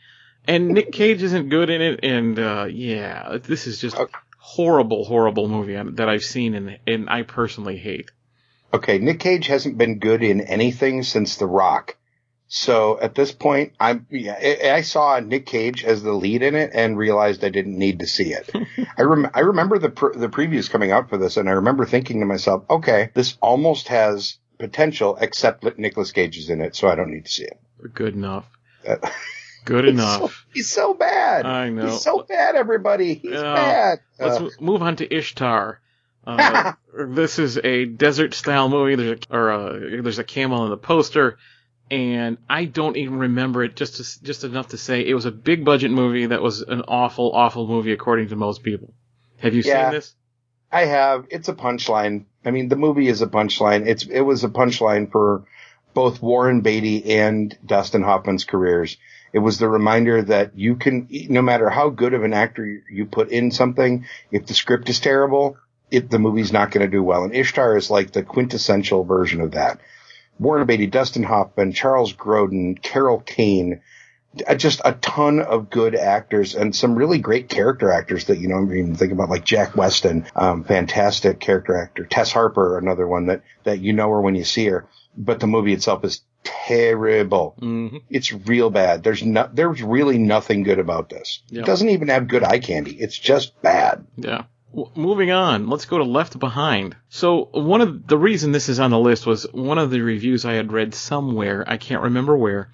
and 0.48 0.70
Nick 0.70 0.92
Cage 0.92 1.22
isn't 1.24 1.50
good 1.50 1.70
in 1.70 1.82
it, 1.82 2.00
and 2.04 2.38
uh, 2.40 2.68
yeah, 2.70 3.38
this 3.42 3.68
is 3.68 3.80
just 3.80 3.98
Okay. 3.98 4.12
horrible, 4.38 5.06
horrible 5.06 5.48
movie 5.48 5.76
that 5.96 6.10
I've 6.10 6.24
seen 6.24 6.54
and 6.56 6.80
and 6.88 7.10
I 7.10 7.24
personally 7.24 7.78
hate. 7.78 8.12
Okay, 8.74 9.00
Nick 9.00 9.20
Cage 9.20 9.48
hasn't 9.48 9.78
been 9.78 10.00
good 10.00 10.22
in 10.24 10.42
anything 10.42 11.02
since 11.04 11.38
The 11.38 11.48
Rock. 11.48 11.96
So 12.52 13.00
at 13.00 13.14
this 13.14 13.32
point, 13.32 13.74
I'm 13.80 14.08
yeah, 14.10 14.34
I, 14.42 14.72
I 14.78 14.82
saw 14.82 15.20
Nick 15.20 15.46
Cage 15.46 15.84
as 15.84 16.02
the 16.02 16.14
lead 16.14 16.42
in 16.42 16.56
it 16.56 16.72
and 16.74 16.98
realized 16.98 17.44
I 17.44 17.50
didn't 17.50 17.78
need 17.78 18.00
to 18.00 18.08
see 18.08 18.34
it. 18.34 18.50
I 18.98 19.04
rem- 19.04 19.30
I 19.36 19.42
remember 19.42 19.78
the 19.78 19.90
pr- 19.90 20.18
the 20.18 20.30
previews 20.30 20.70
coming 20.70 20.92
out 20.92 21.10
for 21.10 21.18
this, 21.18 21.38
and 21.38 21.48
I 21.48 21.54
remember 21.54 21.86
thinking 21.86 22.22
to 22.22 22.26
myself, 22.26 22.64
okay, 22.70 23.12
this 23.14 23.38
almost 23.40 23.90
has 23.90 24.38
potential, 24.60 25.18
except 25.20 25.64
that 25.64 25.80
Nicolas 25.80 26.12
Cage 26.12 26.38
is 26.38 26.50
in 26.50 26.62
it, 26.62 26.76
so 26.76 26.88
I 26.88 26.96
don't 26.96 27.10
need 27.12 27.26
to 27.26 27.32
see 27.32 27.46
it. 27.46 27.60
Good 27.94 28.14
enough. 28.14 28.46
Uh, 28.88 28.98
Good 29.66 29.86
he's 29.86 29.94
enough. 29.94 30.20
so- 30.22 30.32
he's 30.54 30.70
so 30.70 30.94
bad. 30.94 31.46
I 31.46 31.70
know. 31.70 31.88
He's 31.88 32.02
so 32.02 32.24
bad, 32.28 32.56
everybody. 32.56 33.16
He's 33.16 33.32
Yeah. 33.32 33.42
bad. 33.56 34.00
Let's 34.20 34.38
Uh, 34.42 34.50
move 34.62 34.84
on 34.84 34.98
to 34.98 35.12
Ishtar. 35.14 35.80
Uh, 36.28 36.74
this 37.08 37.40
is 37.40 37.58
a 37.58 37.86
desert 37.86 38.36
style 38.36 38.70
movie. 38.70 38.94
There's 38.96 39.20
a, 39.32 39.36
or 39.36 39.50
a, 39.50 40.02
there's 40.04 40.20
a 40.20 40.24
camel 40.24 40.64
in 40.66 40.70
the 40.70 40.78
poster, 40.78 41.40
and 41.90 42.38
I 42.48 42.66
don't 42.66 42.98
even 42.98 43.18
remember 43.18 43.64
it. 43.64 43.76
Just 43.76 43.96
to, 43.96 44.24
just 44.24 44.44
enough 44.44 44.68
to 44.68 44.78
say 44.78 45.08
it 45.08 45.16
was 45.16 45.26
a 45.26 45.32
big 45.32 45.66
budget 45.66 45.90
movie 45.90 46.28
that 46.28 46.42
was 46.44 46.62
an 46.62 46.84
awful, 46.88 47.32
awful 47.32 47.66
movie 47.68 47.94
according 47.94 48.28
to 48.30 48.36
most 48.36 48.62
people. 48.62 48.94
Have 49.40 49.56
you 49.56 49.64
Yeah. 49.66 49.86
seen 49.86 49.94
this? 49.96 50.14
I 50.72 50.86
have. 50.86 51.26
It's 51.32 51.48
a 51.50 51.54
punchline. 51.54 52.26
I 52.46 52.52
mean, 52.52 52.70
the 52.70 52.76
movie 52.76 53.08
is 53.08 53.22
a 53.22 53.28
punchline. 53.28 53.88
It's 53.88 54.06
it 54.06 54.22
was 54.22 54.44
a 54.44 54.50
punchline 54.50 55.12
for 55.12 55.44
both 55.94 56.22
Warren 56.22 56.62
Beatty 56.62 57.18
and 57.18 57.58
Dustin 57.66 58.04
Hoffman's 58.04 58.46
careers. 58.46 58.98
It 59.34 59.40
was 59.40 59.60
the 59.60 59.70
reminder 59.70 60.22
that 60.24 60.58
you 60.58 60.76
can, 60.76 61.08
no 61.30 61.42
matter 61.42 61.70
how 61.70 61.90
good 61.90 62.14
of 62.14 62.24
an 62.24 62.34
actor 62.34 62.66
you- 62.66 63.06
put 63.06 63.30
in 63.30 63.52
something, 63.52 64.06
if 64.32 64.46
the 64.48 64.54
script 64.54 64.90
is 64.90 65.00
terrible, 65.00 65.58
it, 65.92 66.10
the 66.10 66.20
movie's 66.20 66.54
not 66.54 66.72
going 66.72 66.86
to 66.86 66.92
do 66.92 67.04
well. 67.04 67.24
And 67.24 67.36
Ishtar 67.36 67.78
is 67.78 67.92
like 67.92 68.12
the 68.12 68.24
quintessential 68.24 69.04
version 69.04 69.42
of 69.42 69.52
that. 69.52 69.80
Warren 70.40 70.66
Beatty, 70.66 70.88
Dustin 70.88 71.24
Hoffman, 71.24 71.74
Charles 71.74 72.14
Grodin, 72.14 72.82
Carol 72.82 73.20
Kane, 73.20 73.82
just 74.58 74.82
a 74.86 74.94
ton 74.94 75.40
of 75.40 75.70
good 75.70 75.96
actors 75.96 76.56
and 76.56 76.76
some 76.76 76.96
really 76.96 77.20
great 77.20 77.50
character 77.50 77.92
actors 77.92 78.26
that 78.26 78.40
you 78.40 78.48
know 78.48 78.60
you 78.64 78.74
even 78.82 78.96
think 78.96 79.12
about 79.12 79.30
like 79.30 79.46
Jack 79.46 79.76
Weston, 79.76 80.26
um, 80.36 80.64
fantastic 80.64 81.40
character 81.40 81.76
actor. 81.78 82.06
Tess 82.06 82.32
Harper, 82.32 82.78
another 82.78 83.08
one 83.08 83.28
that 83.28 83.44
that 83.64 83.80
you 83.80 83.94
know 83.94 84.10
her 84.10 84.22
when 84.22 84.36
you 84.36 84.44
see 84.44 84.66
her. 84.68 84.88
But 85.18 85.40
the 85.40 85.48
movie 85.48 85.74
itself 85.74 86.04
is 86.06 86.22
terrible. 86.44 87.56
hmm 87.60 87.98
It's 88.10 88.32
real 88.32 88.70
bad. 88.70 89.04
There's 89.04 89.24
no, 89.24 89.50
there's 89.52 89.82
really 89.82 90.18
nothing 90.18 90.64
good 90.64 90.80
about 90.80 91.10
this. 91.10 91.42
Yeah. 91.50 91.62
It 91.62 91.66
doesn't 91.66 91.90
even 91.90 92.08
have 92.10 92.28
good 92.28 92.44
eye 92.44 92.60
candy. 92.60 92.92
It's 93.00 93.18
just 93.18 93.60
bad. 93.62 94.06
Yeah. 94.18 94.44
W- 94.74 94.92
moving 94.96 95.32
on, 95.32 95.68
let's 95.68 95.86
go 95.86 95.98
to 95.98 96.04
Left 96.04 96.38
Behind. 96.38 96.96
So 97.10 97.50
one 97.52 97.82
of 97.82 98.08
the 98.08 98.18
reason 98.18 98.52
this 98.52 98.70
is 98.70 98.80
on 98.80 98.92
the 98.92 99.00
list 99.00 99.26
was 99.26 99.44
one 99.52 99.80
of 99.80 99.90
the 99.90 100.02
reviews 100.02 100.46
I 100.46 100.54
had 100.54 100.72
read 100.72 100.94
somewhere. 100.94 101.64
I 101.68 101.78
can't 101.78 102.04
remember 102.04 102.38
where. 102.38 102.72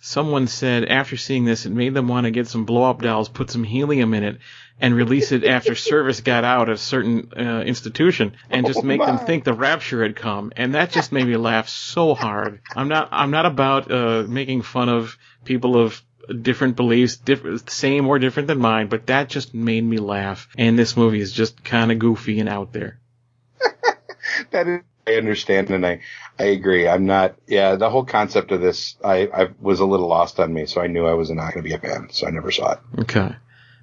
Someone 0.00 0.46
said 0.46 0.84
after 0.84 1.16
seeing 1.16 1.44
this, 1.44 1.66
it 1.66 1.72
made 1.72 1.94
them 1.94 2.08
want 2.08 2.24
to 2.24 2.30
get 2.30 2.46
some 2.46 2.64
blow 2.64 2.84
up 2.88 3.02
dolls, 3.02 3.28
put 3.28 3.50
some 3.50 3.64
helium 3.64 4.14
in 4.14 4.22
it, 4.22 4.38
and 4.80 4.94
release 4.94 5.32
it 5.32 5.44
after 5.44 5.74
service 5.90 6.20
got 6.20 6.44
out 6.44 6.68
at 6.68 6.74
a 6.76 6.78
certain 6.78 7.32
uh, 7.36 7.62
institution, 7.62 8.34
and 8.48 8.66
just 8.66 8.78
Oh, 8.78 8.82
make 8.82 9.00
them 9.00 9.18
think 9.26 9.44
the 9.44 9.52
rapture 9.54 10.02
had 10.02 10.14
come. 10.16 10.52
And 10.56 10.74
that 10.74 10.92
just 10.92 11.10
made 11.10 11.26
me 11.26 11.36
laugh 11.36 11.68
so 11.68 12.14
hard. 12.14 12.60
I'm 12.76 12.88
not. 12.88 13.08
I'm 13.10 13.30
not 13.32 13.46
about 13.46 13.90
uh, 13.90 14.24
making 14.28 14.62
fun 14.62 14.88
of 14.88 15.18
people 15.44 15.76
of 15.76 16.00
different 16.42 16.76
beliefs, 16.76 17.16
different, 17.16 17.68
same 17.70 18.06
or 18.06 18.18
different 18.18 18.48
than 18.48 18.58
mine, 18.58 18.88
but 18.88 19.06
that 19.06 19.28
just 19.28 19.54
made 19.54 19.82
me 19.82 19.96
laugh. 19.98 20.46
And 20.58 20.78
this 20.78 20.96
movie 20.96 21.20
is 21.20 21.32
just 21.32 21.64
kind 21.64 21.90
of 21.90 21.98
goofy 21.98 22.38
and 22.40 22.48
out 22.48 22.72
there. 22.72 23.00
That 24.52 24.68
is, 24.68 24.80
I 25.08 25.14
understand 25.16 25.70
and 25.70 25.86
I, 25.86 26.00
I 26.38 26.44
agree. 26.44 26.86
I'm 26.88 27.06
not, 27.06 27.36
yeah, 27.46 27.76
the 27.76 27.90
whole 27.90 28.04
concept 28.04 28.52
of 28.52 28.60
this, 28.60 28.96
I, 29.04 29.26
I 29.26 29.48
was 29.60 29.80
a 29.80 29.86
little 29.86 30.06
lost 30.08 30.38
on 30.38 30.52
me, 30.52 30.66
so 30.66 30.80
I 30.80 30.86
knew 30.86 31.06
I 31.06 31.14
was 31.14 31.30
not 31.30 31.52
going 31.54 31.64
to 31.64 31.68
be 31.68 31.74
a 31.74 31.78
fan, 31.78 32.08
so 32.10 32.26
I 32.26 32.30
never 32.30 32.50
saw 32.50 32.72
it. 32.72 32.78
Okay. 33.00 33.34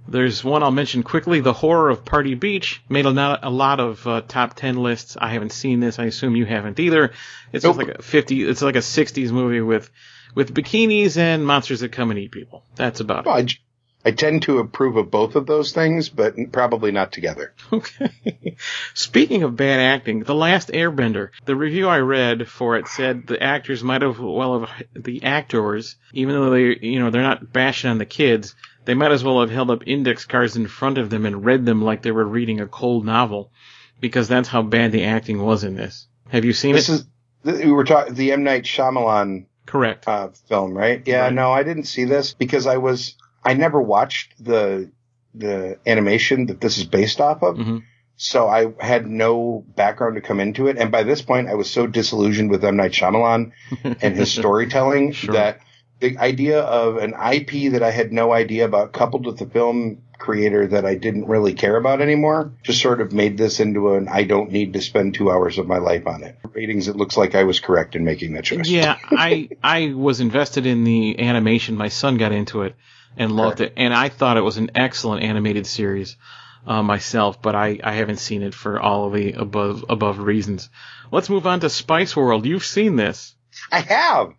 There's 0.08 0.44
one 0.44 0.62
I'll 0.62 0.70
mention 0.70 1.02
quickly. 1.02 1.40
The 1.40 1.52
Horror 1.54 1.90
of 1.90 2.06
Party 2.06 2.36
Beach 2.36 2.84
made 2.88 3.06
a 3.06 3.10
lot, 3.10 3.40
a 3.44 3.50
lot 3.50 3.80
of 3.80 4.06
uh, 4.06 4.22
top 4.28 4.54
ten 4.56 4.78
lists. 4.78 5.18
I 5.20 5.30
haven't 5.34 5.52
seen 5.52 5.80
this. 5.80 5.98
I 5.98 6.06
assume 6.06 6.36
you 6.36 6.46
haven't 6.46 6.80
either. 6.80 7.12
It's 7.52 7.66
Nope. 7.66 7.78
like 7.78 7.88
a 7.88 8.02
fifty. 8.04 8.44
It's 8.44 8.62
like 8.62 8.76
a 8.76 8.80
'60s 8.86 9.32
movie 9.32 9.62
with 9.62 9.90
with 10.36 10.54
bikinis 10.54 11.18
and 11.18 11.44
monsters 11.44 11.80
that 11.80 11.92
come 11.92 12.12
and 12.12 12.20
eat 12.20 12.32
people. 12.32 12.64
That's 12.76 13.00
about 13.00 13.26
Well, 13.26 13.34
I, 13.36 13.42
j- 13.44 13.58
I 14.06 14.12
tend 14.12 14.44
to 14.44 14.60
approve 14.60 14.98
of 14.98 15.10
both 15.10 15.36
of 15.36 15.48
those 15.48 15.72
things, 15.72 16.10
but 16.10 16.36
probably 16.52 16.92
not 16.92 17.12
together. 17.12 17.54
Okay. 17.74 18.56
Speaking 18.94 19.44
of 19.44 19.56
bad 19.56 19.80
acting, 19.80 20.20
The 20.24 20.36
Last 20.36 20.70
Airbender. 20.70 21.30
The 21.46 21.56
review 21.56 21.88
I 21.88 21.98
read 22.00 22.48
for 22.48 22.78
it 22.78 22.88
said 22.88 23.26
the 23.28 23.42
actors 23.42 23.84
might 23.84 24.04
have 24.04 24.20
well 24.20 24.60
have 24.62 24.84
the 24.96 25.24
actors, 25.24 25.96
even 26.14 26.36
though 26.36 26.52
they 26.52 26.78
you 26.88 27.00
know 27.00 27.10
they're 27.10 27.22
not 27.24 27.52
bashing 27.52 27.90
on 27.90 27.98
the 27.98 28.06
kids. 28.06 28.56
They 28.86 28.94
might 28.94 29.12
as 29.12 29.24
well 29.24 29.42
have 29.42 29.50
held 29.50 29.72
up 29.72 29.88
index 29.88 30.26
cards 30.26 30.56
in 30.56 30.68
front 30.68 31.00
of 31.00 31.10
them 31.10 31.26
and 31.26 31.44
read 31.44 31.66
them 31.66 31.82
like 31.82 32.04
they 32.04 32.12
were 32.12 32.24
reading 32.24 32.60
a 32.62 32.68
cold 32.68 33.04
novel, 33.06 33.52
because 34.00 34.28
that's 34.28 34.48
how 34.48 34.62
bad 34.62 34.92
the 34.92 35.06
acting 35.06 35.42
was 35.42 35.64
in 35.64 35.76
this. 35.76 36.08
Have 36.30 36.46
you 36.46 36.54
seen 36.54 36.72
it? 36.76 36.86
This 36.86 36.90
it? 36.90 37.06
is, 37.46 37.64
we 37.66 37.72
were 37.72 37.84
talking, 37.84 38.14
the 38.14 38.32
M. 38.32 38.44
Night 38.44 38.64
Shyamalan 38.64 39.48
Correct. 39.66 40.08
uh, 40.08 40.30
film, 40.48 40.78
right? 40.78 41.02
Yeah, 41.08 41.22
Right. 41.26 41.34
no, 41.34 41.52
I 41.52 41.64
didn't 41.64 41.86
see 41.86 42.06
this 42.06 42.34
because 42.36 42.68
I 42.68 42.78
was, 42.78 43.16
I 43.46 43.54
never 43.54 43.82
watched 43.82 44.44
the, 44.44 44.92
the 45.34 45.78
animation 45.86 46.48
that 46.48 46.60
this 46.60 46.78
is 46.78 46.84
based 46.86 47.22
off 47.22 47.44
of. 47.44 47.58
hmm 47.58 47.78
So 48.18 48.48
I 48.48 48.74
had 48.80 49.06
no 49.08 49.66
background 49.76 50.16
to 50.16 50.22
come 50.22 50.40
into 50.40 50.68
it. 50.68 50.78
And 50.78 50.92
by 50.92 51.04
this 51.04 51.22
point, 51.22 51.50
I 51.50 51.56
was 51.56 51.70
so 51.70 51.86
disillusioned 51.86 52.50
with 52.50 52.64
M. 52.64 52.78
Night 52.78 52.92
Shyamalan 52.94 53.52
and 53.84 54.16
his 54.16 54.32
storytelling 54.40 55.12
Sure. 55.12 55.34
that 55.34 55.60
the 56.00 56.18
idea 56.18 56.60
of 56.62 56.98
an 56.98 57.14
IP 57.14 57.72
that 57.74 57.84
I 57.84 57.92
had 57.92 58.12
no 58.12 58.32
idea 58.34 58.66
about 58.66 58.94
coupled 58.94 59.26
with 59.26 59.38
the 59.38 59.46
film 59.46 60.02
creator 60.18 60.66
that 60.68 60.86
I 60.86 60.96
didn't 60.96 61.28
really 61.28 61.54
care 61.54 61.76
about 61.76 62.00
anymore 62.02 62.54
just 62.64 62.82
sort 62.82 63.02
of 63.02 63.12
made 63.12 63.38
this 63.38 63.60
into 63.60 63.96
an 63.96 64.08
I 64.08 64.24
don't 64.24 64.50
need 64.52 64.72
to 64.74 64.82
spend 64.82 65.14
two 65.14 65.30
hours 65.30 65.58
of 65.58 65.68
my 65.68 65.78
life 65.78 66.08
on 66.08 66.24
it. 66.24 66.38
Ratings, 66.54 66.88
it 66.88 66.96
looks 66.96 67.18
like 67.18 67.36
I 67.36 67.44
was 67.44 67.60
correct 67.60 67.96
in 67.98 68.06
making 68.06 68.34
that 68.34 68.46
choice. 68.46 68.70
Yeah, 68.70 68.98
I 69.12 69.50
I 69.64 69.94
was 69.94 70.22
invested 70.22 70.66
in 70.66 70.86
the 70.86 71.20
animation. 71.20 71.76
My 71.76 71.90
son 71.90 72.16
got 72.18 72.32
into 72.32 72.62
it 72.64 72.76
and 73.18 73.32
loved 73.32 73.62
it, 73.62 73.74
and 73.78 73.94
I 73.94 74.10
thought 74.10 74.38
it 74.38 74.42
was 74.42 74.58
an 74.58 74.72
excellent 74.76 75.24
animated 75.24 75.68
series 75.68 76.18
uh, 76.66 76.84
myself. 76.84 77.42
But 77.42 77.56
I, 77.56 77.80
I 77.84 77.94
haven't 77.94 78.18
seen 78.18 78.42
it 78.42 78.54
for 78.54 78.80
all 78.80 79.08
of 79.08 79.14
the 79.14 79.34
above 79.34 79.86
above 79.90 80.20
reasons. 80.20 80.70
Let's 81.12 81.30
move 81.30 81.48
on 81.48 81.60
to 81.62 81.70
Spice 81.70 82.16
World. 82.16 82.46
You've 82.46 82.66
seen 82.66 82.96
this. 82.96 83.36
I 83.72 83.80
have. 83.80 84.34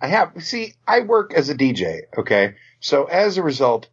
I 0.00 0.08
have. 0.08 0.32
See, 0.40 0.74
I 0.86 1.00
work 1.00 1.34
as 1.34 1.48
a 1.48 1.54
DJ, 1.54 2.02
okay? 2.18 2.54
So 2.80 3.04
as 3.04 3.36
a 3.36 3.42
result, 3.42 3.88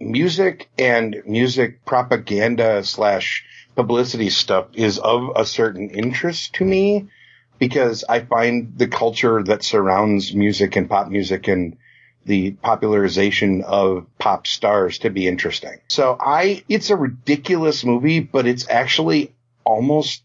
music 0.00 0.68
and 0.78 1.22
music 1.24 1.84
propaganda 1.84 2.84
slash 2.84 3.44
publicity 3.74 4.30
stuff 4.30 4.66
is 4.74 4.98
of 4.98 5.30
a 5.36 5.44
certain 5.44 5.90
interest 5.90 6.54
to 6.54 6.64
me 6.64 7.08
because 7.58 8.04
I 8.08 8.20
find 8.20 8.74
the 8.76 8.88
culture 8.88 9.42
that 9.42 9.62
surrounds 9.62 10.34
music 10.34 10.76
and 10.76 10.88
pop 10.88 11.08
music 11.08 11.48
and 11.48 11.76
the 12.24 12.52
popularization 12.52 13.62
of 13.62 14.06
pop 14.18 14.46
stars 14.46 14.98
to 14.98 15.10
be 15.10 15.26
interesting. 15.28 15.78
So 15.88 16.16
I, 16.18 16.64
it's 16.68 16.90
a 16.90 16.96
ridiculous 16.96 17.84
movie, 17.84 18.20
but 18.20 18.46
it's 18.46 18.68
actually 18.68 19.34
almost, 19.64 20.22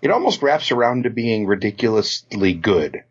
it 0.00 0.10
almost 0.10 0.42
wraps 0.42 0.70
around 0.70 1.04
to 1.04 1.10
being 1.10 1.46
ridiculously 1.46 2.54
good. 2.54 3.02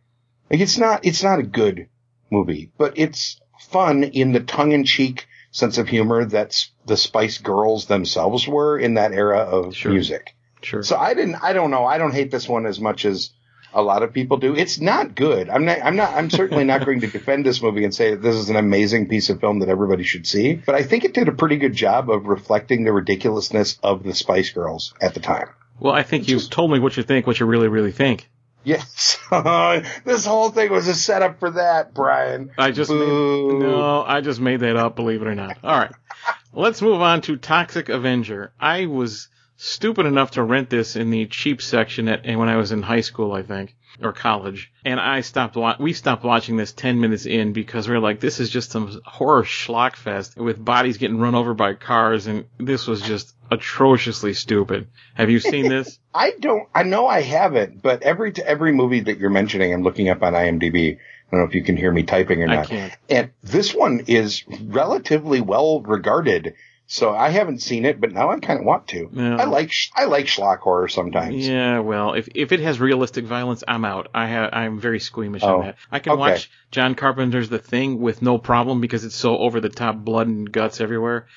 Like 0.49 0.59
it's 0.59 0.77
not, 0.77 1.05
it's 1.05 1.23
not 1.23 1.39
a 1.39 1.43
good 1.43 1.87
movie, 2.29 2.71
but 2.77 2.97
it's 2.97 3.39
fun 3.59 4.03
in 4.03 4.31
the 4.33 4.39
tongue 4.39 4.71
in 4.71 4.85
cheek 4.85 5.27
sense 5.51 5.77
of 5.77 5.87
humor 5.89 6.23
that 6.25 6.65
the 6.85 6.95
Spice 6.97 7.37
Girls 7.37 7.85
themselves 7.85 8.47
were 8.47 8.79
in 8.79 8.93
that 8.95 9.11
era 9.11 9.39
of 9.39 9.75
Sure. 9.75 9.91
music. 9.91 10.35
Sure. 10.61 10.83
So 10.83 10.95
I 10.95 11.13
didn't, 11.13 11.35
I 11.41 11.53
don't 11.53 11.71
know. 11.71 11.85
I 11.85 11.97
don't 11.97 12.13
hate 12.13 12.31
this 12.31 12.47
one 12.47 12.65
as 12.65 12.79
much 12.79 13.03
as 13.05 13.31
a 13.73 13.81
lot 13.81 14.03
of 14.03 14.13
people 14.13 14.37
do. 14.37 14.55
It's 14.55 14.79
not 14.79 15.15
good. 15.15 15.49
I'm 15.49 15.65
not, 15.65 15.79
I'm 15.83 15.95
not, 15.95 16.13
I'm 16.13 16.29
certainly 16.29 16.63
not 16.63 16.85
going 16.85 17.01
to 17.01 17.07
defend 17.11 17.45
this 17.45 17.61
movie 17.61 17.83
and 17.83 17.93
say 17.93 18.11
that 18.11 18.21
this 18.21 18.35
is 18.35 18.49
an 18.49 18.55
amazing 18.55 19.07
piece 19.07 19.29
of 19.29 19.39
film 19.39 19.59
that 19.59 19.69
everybody 19.69 20.03
should 20.03 20.27
see, 20.27 20.53
but 20.53 20.75
I 20.75 20.83
think 20.83 21.05
it 21.05 21.13
did 21.13 21.27
a 21.27 21.33
pretty 21.33 21.57
good 21.57 21.73
job 21.73 22.09
of 22.09 22.25
reflecting 22.25 22.83
the 22.83 22.91
ridiculousness 22.91 23.77
of 23.83 24.03
the 24.03 24.13
Spice 24.13 24.51
Girls 24.51 24.93
at 25.01 25.13
the 25.13 25.19
time. 25.19 25.49
well, 25.79 25.93
I 25.93 26.03
think 26.03 26.27
you've 26.27 26.49
told 26.49 26.71
me 26.71 26.79
what 26.79 26.97
you 26.97 27.03
think, 27.03 27.27
what 27.27 27.39
you 27.39 27.45
really 27.45 27.67
really 27.67 27.91
think. 27.91 28.29
Yes. 28.63 29.17
this 30.05 30.25
whole 30.25 30.51
thing 30.51 30.71
was 30.71 30.87
a 30.87 30.93
setup 30.93 31.39
for 31.39 31.49
that, 31.51 31.95
Brian. 31.95 32.51
I 32.59 32.69
just 32.69 32.91
Boo. 32.91 33.53
made 33.59 33.65
no, 33.65 34.03
I 34.03 34.21
just 34.21 34.39
made 34.39 34.59
that 34.59 34.75
up. 34.75 34.95
Believe 34.95 35.21
it 35.21 35.27
or 35.27 35.33
not. 35.33 35.57
All 35.63 35.77
right, 35.77 35.91
let's 36.53 36.81
move 36.81 37.01
on 37.01 37.21
to 37.21 37.37
Toxic 37.37 37.89
Avenger. 37.89 38.51
I 38.59 38.85
was 38.85 39.29
stupid 39.61 40.07
enough 40.07 40.31
to 40.31 40.43
rent 40.43 40.71
this 40.71 40.95
in 40.95 41.11
the 41.11 41.27
cheap 41.27 41.61
section 41.61 42.07
at 42.07 42.25
and 42.25 42.39
when 42.39 42.49
I 42.49 42.57
was 42.57 42.71
in 42.71 42.81
high 42.81 43.01
school, 43.01 43.31
I 43.31 43.43
think, 43.43 43.75
or 44.01 44.11
college, 44.11 44.71
and 44.83 44.99
I 44.99 45.21
stopped. 45.21 45.55
Wa- 45.55 45.75
we 45.79 45.93
stopped 45.93 46.23
watching 46.23 46.57
this 46.57 46.71
ten 46.71 46.99
minutes 46.99 47.27
in 47.27 47.53
because 47.53 47.87
we 47.87 47.95
are 47.95 47.99
like, 47.99 48.19
this 48.19 48.39
is 48.39 48.49
just 48.49 48.71
some 48.71 48.99
horror 49.05 49.43
schlock 49.43 49.95
fest 49.95 50.35
with 50.35 50.63
bodies 50.63 50.97
getting 50.97 51.19
run 51.19 51.35
over 51.35 51.53
by 51.53 51.75
cars, 51.75 52.25
and 52.25 52.45
this 52.57 52.87
was 52.87 53.01
just 53.01 53.35
atrociously 53.51 54.33
stupid. 54.33 54.87
Have 55.13 55.29
you 55.29 55.39
seen 55.39 55.69
this? 55.69 55.99
I 56.13 56.31
don't, 56.39 56.67
I 56.73 56.83
know 56.83 57.05
I 57.05 57.21
haven't, 57.21 57.83
but 57.83 58.01
every, 58.01 58.33
every 58.43 58.71
movie 58.71 59.01
that 59.01 59.19
you're 59.19 59.29
mentioning, 59.29 59.73
I'm 59.73 59.83
looking 59.83 60.09
up 60.09 60.23
on 60.23 60.33
IMDb. 60.33 60.97
I 60.97 61.31
don't 61.31 61.41
know 61.41 61.47
if 61.47 61.55
you 61.55 61.63
can 61.63 61.77
hear 61.77 61.91
me 61.91 62.03
typing 62.03 62.41
or 62.41 62.47
can't. 62.65 62.97
And 63.09 63.31
this 63.43 63.73
one 63.73 64.05
is 64.07 64.43
relatively 64.47 65.39
well 65.39 65.81
regarded. 65.81 66.55
So 66.93 67.15
I 67.15 67.29
haven't 67.29 67.61
seen 67.61 67.85
it, 67.85 68.01
but 68.01 68.11
now 68.11 68.31
I 68.31 68.39
kind 68.39 68.59
of 68.59 68.65
want 68.65 68.89
to. 68.89 69.07
No. 69.13 69.37
I 69.37 69.45
like, 69.45 69.71
I 69.95 70.03
like 70.03 70.25
schlock 70.25 70.57
horror 70.59 70.89
sometimes. 70.89 71.47
Yeah, 71.47 71.79
well, 71.79 72.15
if 72.15 72.27
if 72.35 72.51
it 72.51 72.59
has 72.59 72.81
realistic 72.81 73.23
violence, 73.23 73.63
I'm 73.65 73.85
out. 73.85 74.09
I 74.13 74.27
ha- 74.27 74.49
I'm 74.51 74.77
very 74.77 74.99
squeamish 74.99 75.41
Oh, 75.41 75.59
on 75.59 75.65
that. 75.67 75.77
I 75.89 75.99
can 75.99 76.11
okay. 76.11 76.19
watch 76.19 76.51
John 76.69 76.95
Carpenter's 76.95 77.47
The 77.47 77.59
Thing 77.59 78.01
with 78.01 78.21
no 78.21 78.37
problem 78.37 78.81
because 78.81 79.05
it's 79.05 79.15
so 79.15 79.37
over 79.37 79.61
the 79.61 79.69
top, 79.69 79.95
blood 79.95 80.27
and 80.27 80.51
guts 80.51 80.81
everywhere. 80.81 81.27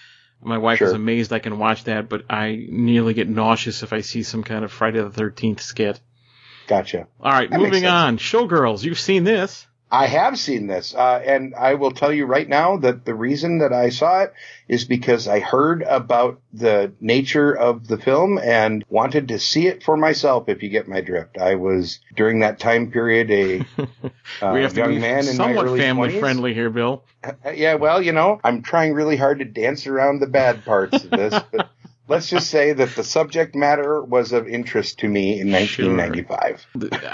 My 0.42 0.58
wife 0.58 0.82
is 0.82 0.92
amazed 0.92 1.32
I 1.32 1.38
can 1.38 1.56
watch 1.56 1.84
that, 1.84 2.08
but 2.08 2.24
I 2.28 2.66
nearly 2.68 3.14
get 3.14 3.28
nauseous 3.28 3.84
if 3.84 3.92
I 3.92 4.00
see 4.00 4.24
some 4.24 4.42
kind 4.42 4.64
of 4.64 4.72
Friday 4.72 5.00
the 5.02 5.08
Thirteenth 5.10 5.60
skit. 5.60 6.00
Gotcha. 6.66 7.06
All 7.20 7.30
right, 7.30 7.48
That 7.48 7.60
moving 7.60 7.86
on. 7.86 8.18
Showgirls, 8.18 8.82
you've 8.82 8.98
seen 8.98 9.22
this. 9.22 9.68
I 9.94 10.06
have 10.08 10.36
seen 10.36 10.66
this, 10.66 10.92
uh, 10.92 11.22
and 11.24 11.54
I 11.54 11.74
will 11.74 11.92
tell 11.92 12.12
you 12.12 12.26
right 12.26 12.48
now 12.48 12.78
that 12.78 13.04
the 13.04 13.14
reason 13.14 13.58
that 13.58 13.72
I 13.72 13.90
saw 13.90 14.22
it 14.22 14.32
is 14.66 14.84
because 14.84 15.28
I 15.28 15.38
heard 15.38 15.82
about 15.82 16.40
the 16.52 16.92
nature 17.00 17.56
of 17.56 17.86
the 17.86 17.96
film 17.96 18.38
and 18.38 18.84
wanted 18.88 19.28
to 19.28 19.38
see 19.38 19.68
it 19.68 19.84
for 19.84 19.96
myself. 19.96 20.48
If 20.48 20.64
you 20.64 20.68
get 20.68 20.88
my 20.88 21.00
drift, 21.00 21.38
I 21.38 21.54
was 21.54 22.00
during 22.16 22.40
that 22.40 22.58
time 22.58 22.90
period 22.90 23.30
a 23.30 23.60
uh, 24.42 24.52
we 24.52 24.62
have 24.62 24.74
to 24.74 24.80
young 24.80 24.94
be 24.94 24.98
man 24.98 25.28
in 25.28 25.36
my 25.36 25.44
somewhat 25.44 25.66
early 25.66 25.78
family 25.78 26.08
20s. 26.08 26.18
friendly 26.18 26.54
here, 26.54 26.70
Bill. 26.70 27.04
Uh, 27.22 27.50
Yeah, 27.54 27.74
well, 27.74 28.02
you 28.02 28.10
know, 28.10 28.40
I'm 28.42 28.62
trying 28.62 28.94
really 28.94 29.16
hard 29.16 29.38
to 29.38 29.44
dance 29.44 29.86
around 29.86 30.18
the 30.18 30.26
bad 30.26 30.64
parts 30.64 31.04
of 31.04 31.10
this, 31.10 31.40
but 31.52 31.70
let's 32.08 32.28
just 32.28 32.48
say 32.50 32.72
that 32.72 32.94
the 32.96 33.04
subject 33.04 33.54
matter 33.54 34.02
was 34.02 34.32
of 34.32 34.46
interest 34.48 35.00
to 35.00 35.08
me 35.08 35.40
in 35.40 35.48
Sure. 35.66 35.94
1995. 35.96 36.66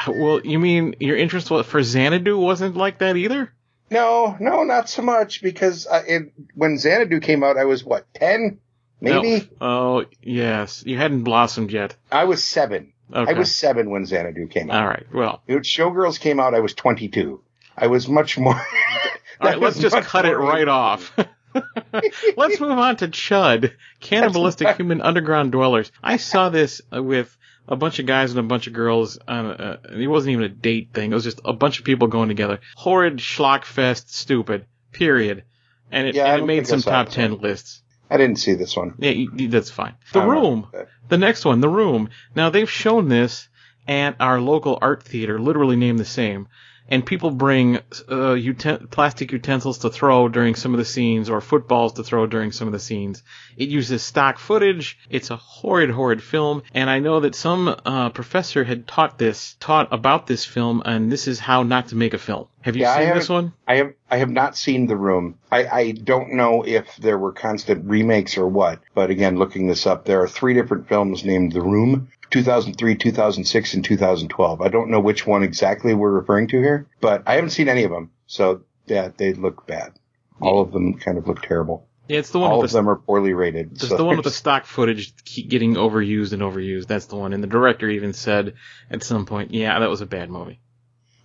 Well, 0.08 0.40
you 0.44 0.58
mean 0.58 0.96
your 1.00 1.16
interest 1.16 1.48
for 1.48 1.82
Xanadu 1.82 2.38
wasn't 2.38 2.76
like 2.76 2.98
that 2.98 3.16
either? 3.16 3.52
No, 3.90 4.36
no, 4.38 4.62
not 4.62 4.88
so 4.88 5.02
much 5.02 5.42
because 5.42 5.86
uh, 5.86 6.02
it, 6.06 6.32
when 6.54 6.78
Xanadu 6.78 7.20
came 7.20 7.42
out, 7.42 7.56
I 7.56 7.64
was 7.64 7.84
what, 7.84 8.06
10? 8.14 8.60
Maybe? 9.00 9.48
No. 9.60 9.66
Oh, 9.66 10.04
yes. 10.22 10.84
You 10.86 10.96
hadn't 10.96 11.24
blossomed 11.24 11.72
yet. 11.72 11.96
I 12.12 12.24
was 12.24 12.44
seven. 12.44 12.92
Okay. 13.12 13.32
I 13.34 13.36
was 13.36 13.52
seven 13.56 13.90
when 13.90 14.06
Xanadu 14.06 14.46
came 14.46 14.70
out. 14.70 14.82
All 14.82 14.88
right. 14.88 15.06
Well, 15.12 15.42
When 15.46 15.60
Showgirls 15.60 16.20
came 16.20 16.38
out, 16.38 16.54
I 16.54 16.60
was 16.60 16.74
22. 16.74 17.42
I 17.76 17.88
was 17.88 18.08
much 18.08 18.38
more. 18.38 18.54
All 19.40 19.48
right, 19.48 19.58
let's 19.58 19.78
just 19.80 19.96
cut 19.96 20.26
it 20.26 20.36
right 20.36 20.68
off. 20.68 21.12
let's 22.36 22.60
move 22.60 22.70
on 22.70 22.96
to 22.96 23.08
Chud, 23.08 23.72
Cannibalistic 24.00 24.76
Human 24.76 25.00
Underground 25.00 25.52
Dwellers. 25.52 25.90
I 26.02 26.16
saw 26.16 26.48
this 26.48 26.80
with 26.92 27.36
a 27.68 27.76
bunch 27.76 27.98
of 27.98 28.06
guys 28.06 28.30
and 28.30 28.40
a 28.40 28.44
bunch 28.44 28.66
of 28.66 28.72
girls. 28.72 29.18
On 29.28 29.46
a, 29.46 29.80
it 29.98 30.06
wasn't 30.08 30.32
even 30.32 30.44
a 30.44 30.48
date 30.48 30.90
thing. 30.92 31.12
It 31.12 31.14
was 31.14 31.24
just 31.24 31.40
a 31.44 31.52
bunch 31.52 31.78
of 31.78 31.84
people 31.84 32.08
going 32.08 32.28
together. 32.28 32.60
Horrid 32.76 33.16
schlockfest, 33.18 34.08
stupid. 34.08 34.66
Period. 34.92 35.44
And 35.92 36.06
it, 36.08 36.14
Yeah, 36.14 36.32
and 36.34 36.42
it 36.42 36.46
made 36.46 36.66
some 36.66 36.82
top 36.82 37.06
this 37.06 37.14
ten 37.14 37.38
lists. 37.38 37.82
I 38.08 38.16
didn't 38.16 38.36
see 38.38 38.54
this 38.54 38.76
one. 38.76 38.94
Yeah, 38.98 39.10
you- 39.12 39.30
you- 39.36 39.48
that's 39.48 39.70
fine. 39.70 39.94
The 40.12 40.20
know. 40.24 40.30
Room. 40.30 40.66
The 41.08 41.18
next 41.18 41.44
one, 41.44 41.60
The 41.60 41.68
Room. 41.68 42.10
Now 42.34 42.50
they've 42.50 42.70
shown 42.70 43.08
this 43.08 43.48
at 43.86 44.16
our 44.20 44.40
local 44.40 44.78
art 44.82 45.02
theater, 45.02 45.38
literally 45.40 45.76
named 45.76 45.98
the 45.98 46.04
same. 46.04 46.48
And 46.90 47.06
people 47.06 47.30
bring 47.30 47.76
uh, 47.76 48.34
uten- 48.34 48.90
plastic 48.90 49.30
utensils 49.30 49.78
to 49.78 49.90
throw 49.90 50.28
during 50.28 50.56
some 50.56 50.74
of 50.74 50.78
the 50.78 50.84
scenes, 50.84 51.30
or 51.30 51.40
footballs 51.40 51.92
to 51.94 52.02
throw 52.02 52.26
during 52.26 52.50
some 52.50 52.66
of 52.66 52.72
the 52.72 52.80
scenes. 52.80 53.22
It 53.56 53.68
uses 53.68 54.02
stock 54.02 54.38
footage. 54.38 54.98
It's 55.08 55.30
a 55.30 55.36
horrid, 55.36 55.90
horrid 55.90 56.22
film. 56.22 56.62
And 56.74 56.90
I 56.90 56.98
know 56.98 57.20
that 57.20 57.34
some 57.36 57.68
uh, 57.84 58.10
professor 58.10 58.64
had 58.64 58.88
taught 58.88 59.18
this, 59.18 59.54
taught 59.60 59.92
about 59.92 60.26
this 60.26 60.44
film, 60.44 60.82
and 60.84 61.12
this 61.12 61.28
is 61.28 61.38
how 61.38 61.62
not 61.62 61.88
to 61.88 61.96
make 61.96 62.12
a 62.12 62.18
film. 62.18 62.48
Have 62.62 62.76
you 62.76 62.82
Yeah, 62.82 62.96
seen 62.98 63.14
this 63.14 63.28
one? 63.28 63.52
I 63.66 63.76
have 63.76 63.94
I 64.10 64.16
have 64.18 64.30
not 64.30 64.56
seen 64.56 64.86
The 64.86 64.96
Room. 64.96 65.38
I, 65.50 65.66
I 65.66 65.90
don't 65.92 66.32
know 66.34 66.62
if 66.66 66.96
there 66.96 67.16
were 67.16 67.32
constant 67.32 67.88
remakes 67.88 68.36
or 68.36 68.46
what, 68.48 68.80
but 68.94 69.10
again, 69.10 69.36
looking 69.36 69.66
this 69.68 69.86
up, 69.86 70.04
there 70.04 70.22
are 70.22 70.28
three 70.28 70.52
different 70.54 70.88
films 70.88 71.24
named 71.24 71.52
The 71.52 71.62
Room, 71.62 72.08
2003, 72.30 72.96
2006, 72.96 73.74
and 73.74 73.84
2012. 73.84 74.60
I 74.60 74.68
don't 74.68 74.90
know 74.90 75.00
which 75.00 75.26
one 75.26 75.42
exactly 75.42 75.94
we're 75.94 76.10
referring 76.10 76.48
to 76.48 76.58
here, 76.60 76.88
but 77.00 77.24
I 77.26 77.34
haven't 77.34 77.50
seen 77.50 77.68
any 77.68 77.84
of 77.84 77.90
them. 77.90 78.10
So 78.26 78.62
yeah, 78.86 79.10
they 79.16 79.32
look 79.32 79.66
bad. 79.66 79.92
All 80.40 80.60
of 80.60 80.72
them 80.72 80.98
kind 80.98 81.18
of 81.18 81.28
look 81.28 81.42
terrible. 81.42 81.86
Yeah, 82.08 82.18
it's 82.18 82.30
the 82.30 82.40
one 82.40 82.50
All 82.50 82.58
with 82.58 82.66
of 82.66 82.72
the 82.72 82.78
them 82.78 82.88
are 82.88 82.96
poorly 82.96 83.34
rated. 83.34 83.76
There's 83.76 83.90
so 83.90 83.96
the 83.96 84.04
one 84.04 84.16
with 84.16 84.24
the 84.24 84.30
stock 84.42 84.66
footage 84.66 85.14
keep 85.24 85.48
getting 85.48 85.74
overused 85.74 86.32
and 86.32 86.42
overused. 86.42 86.88
That's 86.88 87.06
the 87.06 87.16
one. 87.16 87.32
And 87.32 87.40
the 87.40 87.46
director 87.46 87.88
even 87.88 88.14
said 88.14 88.54
at 88.90 89.04
some 89.04 89.26
point, 89.26 89.54
yeah, 89.54 89.78
that 89.78 89.88
was 89.88 90.00
a 90.00 90.06
bad 90.06 90.28
movie. 90.28 90.60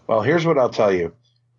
Well, 0.05 0.21
here's 0.21 0.45
what 0.45 0.59
I'll 0.59 0.69
tell 0.69 0.93
you. 0.93 1.13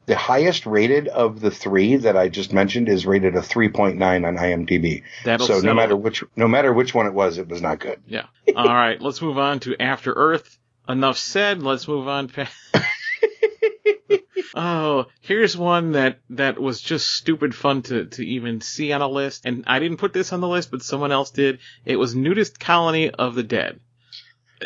The 0.07 0.17
highest 0.17 0.67
rated 0.67 1.09
of 1.09 1.41
the 1.41 1.51
three 1.51 1.97
that 1.97 2.17
I 2.17 2.29
just 2.29 2.53
mentioned 2.53 2.89
is 2.89 3.07
rated 3.07 3.35
a 3.35 3.41
3.9 3.41 4.01
on 4.01 4.37
IMDb. 4.37 5.03
That'll 5.25 5.47
so 5.47 5.61
no 5.61 5.75
matter 5.75 5.97
which 5.97 6.23
no 6.37 6.47
matter 6.47 6.73
which 6.73 6.95
one 6.95 7.07
it 7.07 7.15
was, 7.15 7.39
it 7.39 7.49
was 7.49 7.61
not 7.61 7.81
good. 7.81 8.01
Yeah. 8.07 8.27
All 8.55 8.65
right, 8.65 9.01
let's 9.01 9.21
move 9.21 9.39
on 9.39 9.61
to 9.61 9.81
After 9.81 10.13
Earth. 10.13 10.59
Enough 10.89 11.19
said. 11.19 11.63
Let's 11.63 11.89
move 11.89 12.07
on. 12.07 12.31
Oh, 14.59 15.05
here's 15.21 15.55
one 15.55 15.93
that 15.93 16.21
that 16.31 16.59
was 16.59 16.81
just 16.81 17.11
stupid 17.11 17.55
fun 17.55 17.83
to 17.83 18.07
to 18.07 18.27
even 18.27 18.63
see 18.63 18.91
on 18.91 19.03
a 19.03 19.09
list, 19.09 19.45
and 19.45 19.65
I 19.67 19.81
didn't 19.81 19.99
put 19.99 20.15
this 20.15 20.33
on 20.33 20.41
the 20.41 20.49
list, 20.49 20.71
but 20.71 20.83
someone 20.83 21.13
else 21.13 21.31
did. 21.31 21.59
It 21.85 21.97
was 21.97 22.15
Nudist 22.15 22.59
Colony 22.59 23.11
of 23.11 23.35
the 23.35 23.43
Dead. 23.43 23.81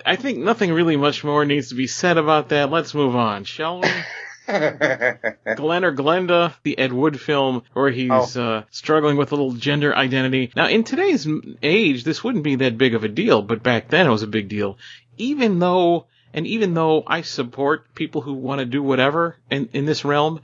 I 0.06 0.14
think 0.14 0.38
nothing 0.38 0.72
really 0.72 0.96
much 0.96 1.24
more 1.24 1.44
needs 1.44 1.70
to 1.70 1.74
be 1.74 1.88
said 1.88 2.18
about 2.18 2.50
that. 2.50 2.70
Let's 2.70 2.94
move 2.94 3.16
on, 3.16 3.42
shall 3.42 3.80
we? 3.80 3.88
Glen 5.56 5.84
or 5.84 5.94
Glenda, 5.94 6.54
the 6.62 6.78
Ed 6.78 6.92
Wood 6.92 7.20
film 7.20 7.62
where 7.72 7.90
he's 7.90 8.36
uh, 8.36 8.64
struggling 8.70 9.16
with 9.16 9.32
a 9.32 9.36
little 9.36 9.52
gender 9.52 9.94
identity. 9.94 10.52
Now, 10.56 10.68
in 10.68 10.84
today's 10.84 11.26
age, 11.62 12.04
this 12.04 12.22
wouldn't 12.24 12.44
be 12.44 12.56
that 12.56 12.78
big 12.78 12.94
of 12.94 13.04
a 13.04 13.08
deal, 13.08 13.42
but 13.42 13.62
back 13.62 13.88
then 13.88 14.06
it 14.06 14.10
was 14.10 14.22
a 14.22 14.26
big 14.28 14.48
deal. 14.48 14.78
Even 15.16 15.58
though, 15.58 16.06
and 16.32 16.46
even 16.46 16.74
though 16.74 17.02
I 17.06 17.22
support 17.22 17.94
people 17.94 18.20
who 18.22 18.34
want 18.34 18.60
to 18.60 18.64
do 18.64 18.82
whatever 18.82 19.36
in, 19.50 19.68
in 19.72 19.84
this 19.84 20.04
realm, 20.04 20.40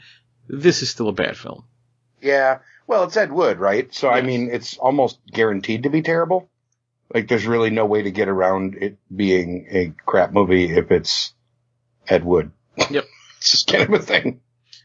this 0.48 0.82
is 0.82 0.90
still 0.90 1.08
a 1.08 1.12
bad 1.12 1.36
film. 1.36 1.64
yeah. 2.20 2.58
Well, 2.88 3.02
it's 3.02 3.16
Ed 3.16 3.32
Wood, 3.32 3.58
right? 3.58 3.92
So 3.92 4.08
I 4.08 4.20
mean, 4.22 4.48
it's 4.52 4.76
almost 4.78 5.18
guaranteed 5.26 5.82
to 5.82 5.90
be 5.90 6.02
terrible. 6.02 6.48
Like, 7.12 7.26
there's 7.26 7.44
really 7.46 7.70
no 7.70 7.84
way 7.84 8.02
to 8.02 8.12
get 8.12 8.28
around 8.28 8.76
it 8.76 8.96
being 9.14 9.66
a 9.70 9.92
crap 10.04 10.32
movie 10.32 10.70
if 10.70 10.92
it's 10.92 11.34
Ed 12.06 12.24
Wood. 12.24 12.52
Yep. 12.90 13.04
just 13.40 13.68
kind 13.68 13.84
of 13.84 14.00
a 14.00 14.02
thing. 14.02 14.40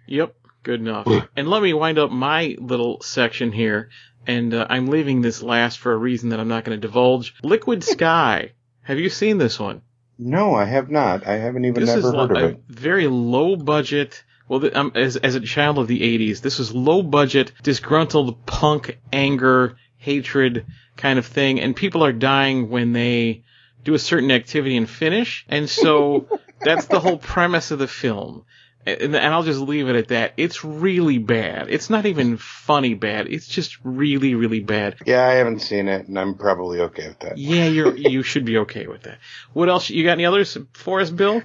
Yep, 0.08 0.36
good 0.64 0.82
enough. 0.82 1.08
and 1.36 1.48
let 1.50 1.62
me 1.62 1.74
wind 1.74 2.00
up 2.00 2.12
my 2.12 2.56
little 2.60 3.02
section 3.02 3.52
here, 3.52 3.90
and 4.28 4.54
uh, 4.54 4.68
I'm 4.70 4.88
leaving 4.88 5.22
this 5.22 5.42
last 5.42 5.80
for 5.80 5.94
a 5.94 5.98
reason 5.98 6.30
that 6.30 6.40
I'm 6.40 6.48
not 6.48 6.64
going 6.64 6.80
to 6.80 6.88
divulge. 6.88 7.34
Liquid 7.44 7.84
Sky. 7.84 8.54
Have 8.84 9.00
you 9.00 9.10
seen 9.10 9.38
this 9.38 9.60
one? 9.60 9.82
No, 10.18 10.54
I 10.54 10.66
have 10.66 10.92
not. 10.92 11.26
I 11.26 11.38
haven't 11.38 11.66
even 11.66 11.84
this 11.84 11.96
never 11.96 12.12
heard 12.12 12.38
of 12.38 12.52
it. 12.52 12.62
very 12.68 13.08
low 13.08 13.56
budget. 13.56 14.24
Well, 14.48 14.70
um, 14.76 14.92
as 14.96 15.16
as 15.16 15.36
a 15.36 15.40
child 15.40 15.80
of 15.80 15.88
the 15.88 16.02
'80s, 16.02 16.42
this 16.42 16.60
was 16.60 16.76
low 16.76 17.02
budget, 17.02 17.54
disgruntled 17.64 18.46
punk 18.46 19.00
anger, 19.12 19.78
hatred 19.98 20.66
kind 20.98 21.18
of 21.18 21.26
thing, 21.26 21.60
and 21.60 21.76
people 21.76 22.04
are 22.04 22.12
dying 22.12 22.70
when 22.70 22.94
they 22.94 23.44
do 23.84 23.94
a 23.94 24.00
certain 24.00 24.32
activity 24.32 24.78
and 24.78 24.90
finish, 24.90 25.46
and 25.50 25.70
so 25.70 26.28
that's 26.62 26.88
the 26.88 27.00
whole 27.00 27.18
premise 27.18 27.72
of 27.72 27.80
the 27.80 27.88
film. 27.88 28.46
And, 28.86 29.16
and 29.16 29.34
I'll 29.34 29.44
just 29.44 29.60
leave 29.60 29.90
it 29.90 29.96
at 29.96 30.08
that. 30.08 30.34
It's 30.38 30.64
really 30.64 31.20
bad. 31.20 31.70
It's 31.70 31.90
not 31.90 32.08
even 32.08 32.38
funny 32.38 32.96
bad. 32.96 33.28
It's 33.28 33.48
just 33.48 33.78
really, 33.84 34.34
really 34.34 34.60
bad. 34.60 34.96
Yeah, 35.06 35.24
I 35.24 35.34
haven't 35.34 35.60
seen 35.60 35.88
it, 35.88 36.08
and 36.08 36.18
I'm 36.18 36.36
probably 36.36 36.80
okay 36.82 37.08
with 37.08 37.20
that. 37.20 37.38
Yeah, 37.38 37.68
you're 37.68 37.96
you 37.96 38.24
should 38.24 38.46
be 38.46 38.58
okay 38.60 38.88
with 38.88 39.04
that. 39.04 39.20
What 39.54 39.70
else? 39.70 39.90
You 39.90 40.04
got 40.04 40.14
any 40.14 40.26
others 40.26 40.58
for 40.74 41.00
us, 41.00 41.12
Bill? 41.12 41.44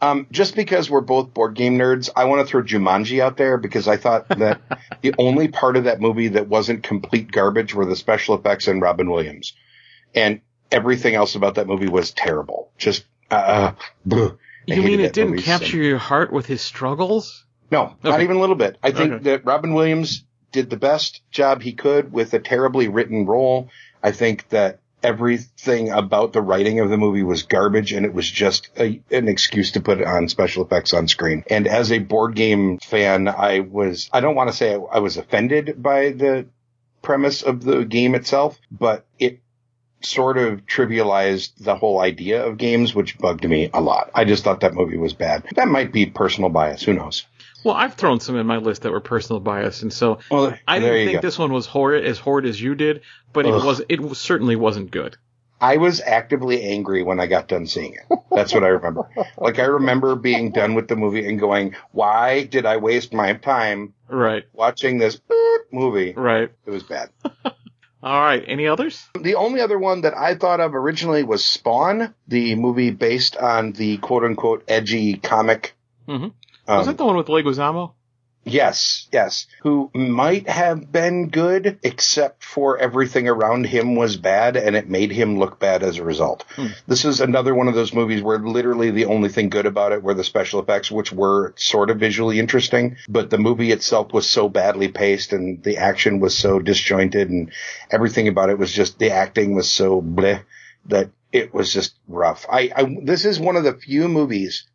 Um, 0.00 0.28
just 0.30 0.54
because 0.54 0.88
we're 0.88 1.00
both 1.00 1.34
board 1.34 1.54
game 1.54 1.76
nerds, 1.76 2.08
I 2.14 2.26
want 2.26 2.40
to 2.40 2.50
throw 2.50 2.62
Jumanji 2.62 3.20
out 3.20 3.36
there 3.36 3.56
because 3.58 3.88
I 3.88 3.96
thought 3.96 4.28
that 4.28 4.60
the 5.00 5.14
only 5.18 5.48
part 5.48 5.76
of 5.76 5.84
that 5.84 6.00
movie 6.00 6.28
that 6.28 6.48
wasn't 6.48 6.84
complete 6.84 7.32
garbage 7.32 7.74
were 7.74 7.86
the 7.86 7.96
special 7.96 8.36
effects 8.36 8.68
and 8.68 8.80
Robin 8.80 9.10
Williams, 9.10 9.54
and 10.14 10.40
everything 10.70 11.14
else 11.14 11.34
about 11.34 11.56
that 11.56 11.66
movie 11.66 11.88
was 11.88 12.10
terrible. 12.12 12.70
Just 12.78 13.04
uh, 13.30 13.72
bleh. 14.06 14.36
You 14.66 14.82
mean 14.82 15.00
it 15.00 15.12
didn't 15.14 15.38
so 15.38 15.44
capture 15.44 15.78
your 15.78 15.98
heart 15.98 16.32
with 16.32 16.46
his 16.46 16.60
struggles? 16.60 17.44
No, 17.70 17.94
not 18.02 18.20
even 18.22 18.36
a 18.36 18.40
little 18.40 18.56
bit. 18.56 18.78
I 18.82 18.90
think 18.92 19.12
Okay. 19.14 19.24
that 19.24 19.44
Robin 19.44 19.72
Williams 19.74 20.24
did 20.52 20.70
the 20.70 20.76
best 20.76 21.22
job 21.30 21.62
he 21.62 21.72
could 21.72 22.12
with 22.12 22.32
a 22.34 22.38
terribly 22.38 22.88
written 22.88 23.26
role. 23.26 23.68
I 24.02 24.12
think 24.12 24.48
that 24.50 24.80
everything 25.02 25.90
about 25.90 26.32
the 26.32 26.40
writing 26.42 26.80
of 26.80 26.90
the 26.90 26.96
movie 26.96 27.22
was 27.22 27.42
garbage 27.44 27.92
and 27.92 28.04
it 28.04 28.12
was 28.12 28.28
just 28.30 28.68
a, 28.78 29.00
an 29.10 29.28
excuse 29.28 29.72
to 29.72 29.80
put 29.80 30.02
on 30.02 30.28
special 30.28 30.64
effects 30.64 30.92
on 30.92 31.06
screen. 31.08 31.44
And 31.48 31.66
as 31.66 31.92
a 31.92 31.98
board 31.98 32.34
game 32.34 32.78
fan, 32.78 33.28
I 33.28 33.60
was, 33.60 34.08
I 34.12 34.20
don't 34.20 34.34
want 34.34 34.50
to 34.50 34.56
say 34.56 34.74
I, 34.74 34.78
I 34.78 34.98
was 34.98 35.16
offended 35.16 35.82
by 35.82 36.10
the 36.10 36.46
premise 37.02 37.42
of 37.42 37.62
the 37.62 37.84
game 37.84 38.14
itself, 38.14 38.58
but 38.70 39.06
it 39.18 39.40
sort 40.00 40.38
of 40.38 40.64
trivialized 40.66 41.52
the 41.58 41.74
whole 41.76 42.00
idea 42.00 42.44
of 42.44 42.56
games, 42.58 42.94
which 42.94 43.18
bugged 43.18 43.48
me 43.48 43.70
a 43.72 43.80
lot. 43.80 44.10
I 44.14 44.24
just 44.24 44.44
thought 44.44 44.60
that 44.60 44.74
movie 44.74 44.96
was 44.96 45.12
bad. 45.12 45.44
That 45.56 45.68
might 45.68 45.92
be 45.92 46.06
personal 46.06 46.50
bias. 46.50 46.82
Who 46.82 46.92
knows? 46.92 47.26
Well, 47.64 47.74
I've 47.74 47.94
thrown 47.94 48.20
some 48.20 48.36
in 48.36 48.46
my 48.46 48.58
list 48.58 48.82
that 48.82 48.92
were 48.92 49.00
personal 49.00 49.40
bias, 49.40 49.82
and 49.82 49.92
so 49.92 50.20
Well, 50.30 50.56
I 50.66 50.78
didn't 50.78 51.06
think 51.06 51.22
go. 51.22 51.26
this 51.26 51.38
one 51.38 51.52
was 51.52 51.66
horrid 51.66 52.04
as 52.04 52.18
horrid 52.18 52.46
as 52.46 52.60
you 52.60 52.74
did, 52.76 53.00
but 53.32 53.46
it 53.46 53.50
was 53.52 53.82
it 53.88 54.16
certainly 54.16 54.54
wasn't 54.56 54.90
good. 54.92 55.16
I 55.60 55.78
was 55.78 56.00
actively 56.00 56.62
angry 56.62 57.02
when 57.02 57.18
I 57.18 57.26
got 57.26 57.48
done 57.48 57.66
seeing 57.66 57.94
it. 57.94 58.18
That's 58.30 58.54
what 58.54 58.62
I 58.62 58.68
remember. 58.68 59.10
like 59.38 59.58
I 59.58 59.64
remember 59.64 60.14
being 60.14 60.52
done 60.52 60.74
with 60.76 60.86
the 60.86 60.94
movie 60.94 61.26
and 61.26 61.40
going, 61.40 61.74
"Why 61.90 62.44
did 62.44 62.64
I 62.64 62.76
waste 62.76 63.12
my 63.12 63.32
time 63.32 63.92
Right, 64.08 64.44
watching 64.52 64.98
this 64.98 65.20
movie?" 65.72 66.12
right. 66.16 66.52
It 66.64 66.70
was 66.70 66.84
bad. 66.84 67.10
All 68.08 68.22
right. 68.22 68.42
Any 68.48 68.66
others? 68.66 69.06
The 69.20 69.34
only 69.34 69.60
other 69.60 69.78
one 69.78 70.00
that 70.00 70.16
I 70.16 70.34
thought 70.34 70.60
of 70.60 70.74
originally 70.74 71.24
was 71.24 71.44
Spawn, 71.44 72.14
the 72.26 72.54
movie 72.54 72.90
based 72.90 73.36
on 73.36 73.72
the 73.72 73.98
quote 73.98 74.24
unquote 74.24 74.64
edgy 74.66 75.16
comic. 75.16 75.74
Mhm. 76.08 76.32
Um, 76.66 76.78
was 76.78 76.86
that 76.86 76.96
the 76.96 77.04
one 77.04 77.16
with 77.18 77.26
Leguizamo? 77.26 77.92
Yes, 78.48 79.08
yes. 79.12 79.46
Who 79.62 79.90
might 79.94 80.48
have 80.48 80.90
been 80.90 81.28
good, 81.28 81.78
except 81.82 82.44
for 82.44 82.78
everything 82.78 83.28
around 83.28 83.66
him 83.66 83.94
was 83.94 84.16
bad, 84.16 84.56
and 84.56 84.76
it 84.76 84.88
made 84.88 85.10
him 85.10 85.38
look 85.38 85.58
bad 85.58 85.82
as 85.82 85.98
a 85.98 86.04
result. 86.04 86.44
Hmm. 86.56 86.68
This 86.86 87.04
is 87.04 87.20
another 87.20 87.54
one 87.54 87.68
of 87.68 87.74
those 87.74 87.92
movies 87.92 88.22
where 88.22 88.38
literally 88.38 88.90
the 88.90 89.06
only 89.06 89.28
thing 89.28 89.48
good 89.48 89.66
about 89.66 89.92
it 89.92 90.02
were 90.02 90.14
the 90.14 90.24
special 90.24 90.60
effects, 90.60 90.90
which 90.90 91.12
were 91.12 91.54
sort 91.56 91.90
of 91.90 91.98
visually 91.98 92.38
interesting, 92.38 92.96
but 93.08 93.30
the 93.30 93.38
movie 93.38 93.72
itself 93.72 94.12
was 94.12 94.28
so 94.28 94.48
badly 94.48 94.88
paced, 94.88 95.32
and 95.32 95.62
the 95.62 95.76
action 95.76 96.20
was 96.20 96.36
so 96.36 96.58
disjointed, 96.58 97.30
and 97.30 97.52
everything 97.90 98.28
about 98.28 98.50
it 98.50 98.58
was 98.58 98.72
just 98.72 98.98
the 98.98 99.10
acting 99.10 99.54
was 99.54 99.70
so 99.70 100.00
bleh 100.02 100.42
that 100.86 101.10
it 101.32 101.52
was 101.52 101.72
just 101.72 101.94
rough. 102.08 102.46
I, 102.50 102.70
I 102.74 102.96
this 103.02 103.24
is 103.24 103.38
one 103.38 103.56
of 103.56 103.64
the 103.64 103.74
few 103.74 104.08
movies 104.08 104.66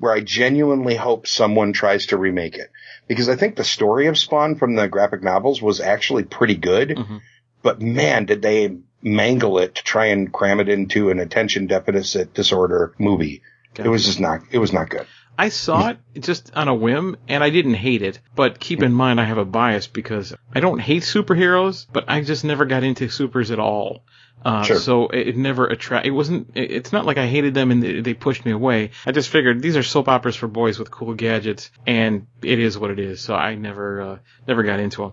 where 0.00 0.12
I 0.12 0.20
genuinely 0.20 0.96
hope 0.96 1.26
someone 1.26 1.72
tries 1.72 2.06
to 2.06 2.16
remake 2.16 2.56
it 2.56 2.70
because 3.06 3.28
I 3.28 3.36
think 3.36 3.54
the 3.54 3.64
story 3.64 4.06
of 4.08 4.18
Spawn 4.18 4.56
from 4.56 4.74
the 4.74 4.88
graphic 4.88 5.22
novels 5.22 5.62
was 5.62 5.80
actually 5.80 6.24
pretty 6.24 6.56
good, 6.56 6.88
Mhm. 6.90 7.20
but 7.62 7.80
man, 7.80 8.24
did 8.24 8.42
they 8.42 8.76
mangle 9.02 9.58
it 9.58 9.74
to 9.76 9.84
try 9.84 10.06
and 10.06 10.32
cram 10.32 10.60
it 10.60 10.68
into 10.68 11.10
an 11.10 11.18
attention 11.20 11.66
deficit 11.66 12.34
disorder 12.34 12.94
movie. 12.98 13.42
It 13.78 13.88
was 13.88 14.04
just 14.04 14.20
not, 14.20 14.40
it 14.50 14.58
was 14.58 14.72
not 14.72 14.90
good. 14.90 15.06
I 15.38 15.48
saw 15.48 15.90
it 15.90 15.98
just 16.20 16.52
on 16.54 16.68
a 16.68 16.74
whim, 16.74 17.16
and 17.26 17.42
I 17.42 17.48
didn't 17.48 17.74
hate 17.74 18.02
it. 18.02 18.20
But 18.36 18.60
keep 18.60 18.82
in 18.82 18.92
mind, 18.92 19.18
I 19.18 19.24
have 19.24 19.38
a 19.38 19.44
bias 19.46 19.86
because 19.86 20.34
I 20.54 20.60
don't 20.60 20.80
hate 20.80 21.02
superheroes, 21.02 21.86
but 21.90 22.04
I 22.08 22.20
just 22.20 22.44
never 22.44 22.66
got 22.66 22.82
into 22.84 23.08
supers 23.08 23.50
at 23.50 23.58
all. 23.58 24.04
Uh, 24.44 24.62
Sure. 24.62 24.76
so 24.78 25.08
it, 25.08 25.28
it 25.28 25.36
never 25.36 25.66
attract. 25.66 26.06
It 26.06 26.12
wasn't. 26.12 26.50
it- 26.54 26.70
It's 26.70 26.92
not 26.92 27.04
like 27.04 27.18
I 27.18 27.26
hated 27.26 27.52
them 27.54 27.70
and 27.70 27.82
they, 27.82 28.00
they 28.00 28.14
pushed 28.14 28.44
me 28.44 28.52
away. 28.52 28.90
I 29.04 29.12
just 29.12 29.28
figured 29.28 29.60
these 29.60 29.76
are 29.76 29.82
soap 29.82 30.08
operas 30.08 30.36
for 30.36 30.48
boys 30.48 30.78
with 30.78 30.90
cool 30.90 31.14
gadgets, 31.14 31.70
and 31.86 32.26
it 32.42 32.58
is 32.58 32.78
what 32.78 32.90
it 32.90 32.98
is. 32.98 33.20
So 33.20 33.34
I 33.34 33.54
never, 33.54 34.00
uh, 34.02 34.18
never 34.48 34.62
got 34.62 34.80
into 34.80 35.02
them. 35.02 35.12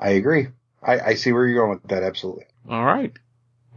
I 0.00 0.10
agree. 0.10 0.48
I, 0.82 0.98
I 1.00 1.14
see 1.14 1.32
where 1.32 1.46
you're 1.46 1.60
going 1.64 1.78
with 1.80 1.88
that. 1.90 2.02
Absolutely. 2.02 2.44
All 2.68 2.84
right. 2.84 3.12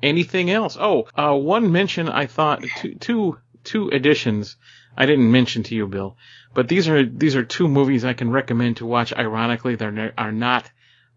Anything 0.03 0.49
else? 0.49 0.77
Oh, 0.79 1.07
uh, 1.15 1.35
one 1.35 1.71
mention 1.71 2.09
I 2.09 2.25
thought 2.25 2.63
two, 2.77 2.95
two, 2.95 3.37
two 3.63 3.89
additions 3.89 4.57
I 4.97 5.05
didn't 5.05 5.31
mention 5.31 5.63
to 5.63 5.75
you, 5.75 5.87
Bill, 5.87 6.17
but 6.53 6.67
these 6.67 6.89
are 6.89 7.05
these 7.05 7.35
are 7.35 7.43
two 7.45 7.67
movies 7.67 8.03
I 8.03 8.13
can 8.13 8.31
recommend 8.31 8.77
to 8.77 8.85
watch. 8.85 9.13
Ironically, 9.13 9.75
they 9.75 9.85
are 9.85 10.13
are 10.17 10.31
not 10.31 10.69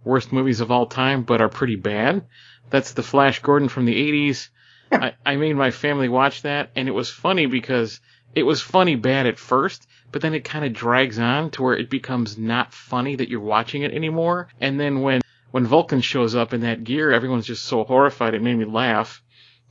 worst 0.04 0.32
movies 0.32 0.60
of 0.60 0.70
all 0.70 0.86
time, 0.86 1.22
but 1.22 1.40
are 1.40 1.48
pretty 1.48 1.76
bad. 1.76 2.26
That's 2.70 2.92
the 2.92 3.02
Flash 3.02 3.40
Gordon 3.40 3.68
from 3.68 3.84
the 3.84 3.94
'80s. 3.94 4.48
I, 4.92 5.12
I 5.24 5.36
made 5.36 5.56
my 5.56 5.70
family 5.70 6.08
watch 6.08 6.42
that, 6.42 6.70
and 6.76 6.88
it 6.88 6.92
was 6.92 7.10
funny 7.10 7.46
because 7.46 8.00
it 8.34 8.42
was 8.42 8.60
funny 8.60 8.96
bad 8.96 9.26
at 9.26 9.38
first, 9.38 9.86
but 10.12 10.22
then 10.22 10.34
it 10.34 10.44
kind 10.44 10.64
of 10.64 10.72
drags 10.72 11.18
on 11.18 11.50
to 11.50 11.62
where 11.62 11.76
it 11.76 11.90
becomes 11.90 12.36
not 12.38 12.72
funny 12.72 13.16
that 13.16 13.28
you're 13.28 13.40
watching 13.40 13.82
it 13.82 13.92
anymore. 13.92 14.48
And 14.60 14.78
then 14.78 15.02
when 15.02 15.20
when 15.50 15.66
Vultan 15.66 16.02
shows 16.02 16.34
up 16.34 16.52
in 16.52 16.62
that 16.62 16.84
gear, 16.84 17.12
everyone's 17.12 17.46
just 17.46 17.64
so 17.64 17.84
horrified. 17.84 18.34
It 18.34 18.42
made 18.42 18.56
me 18.56 18.64
laugh 18.64 19.22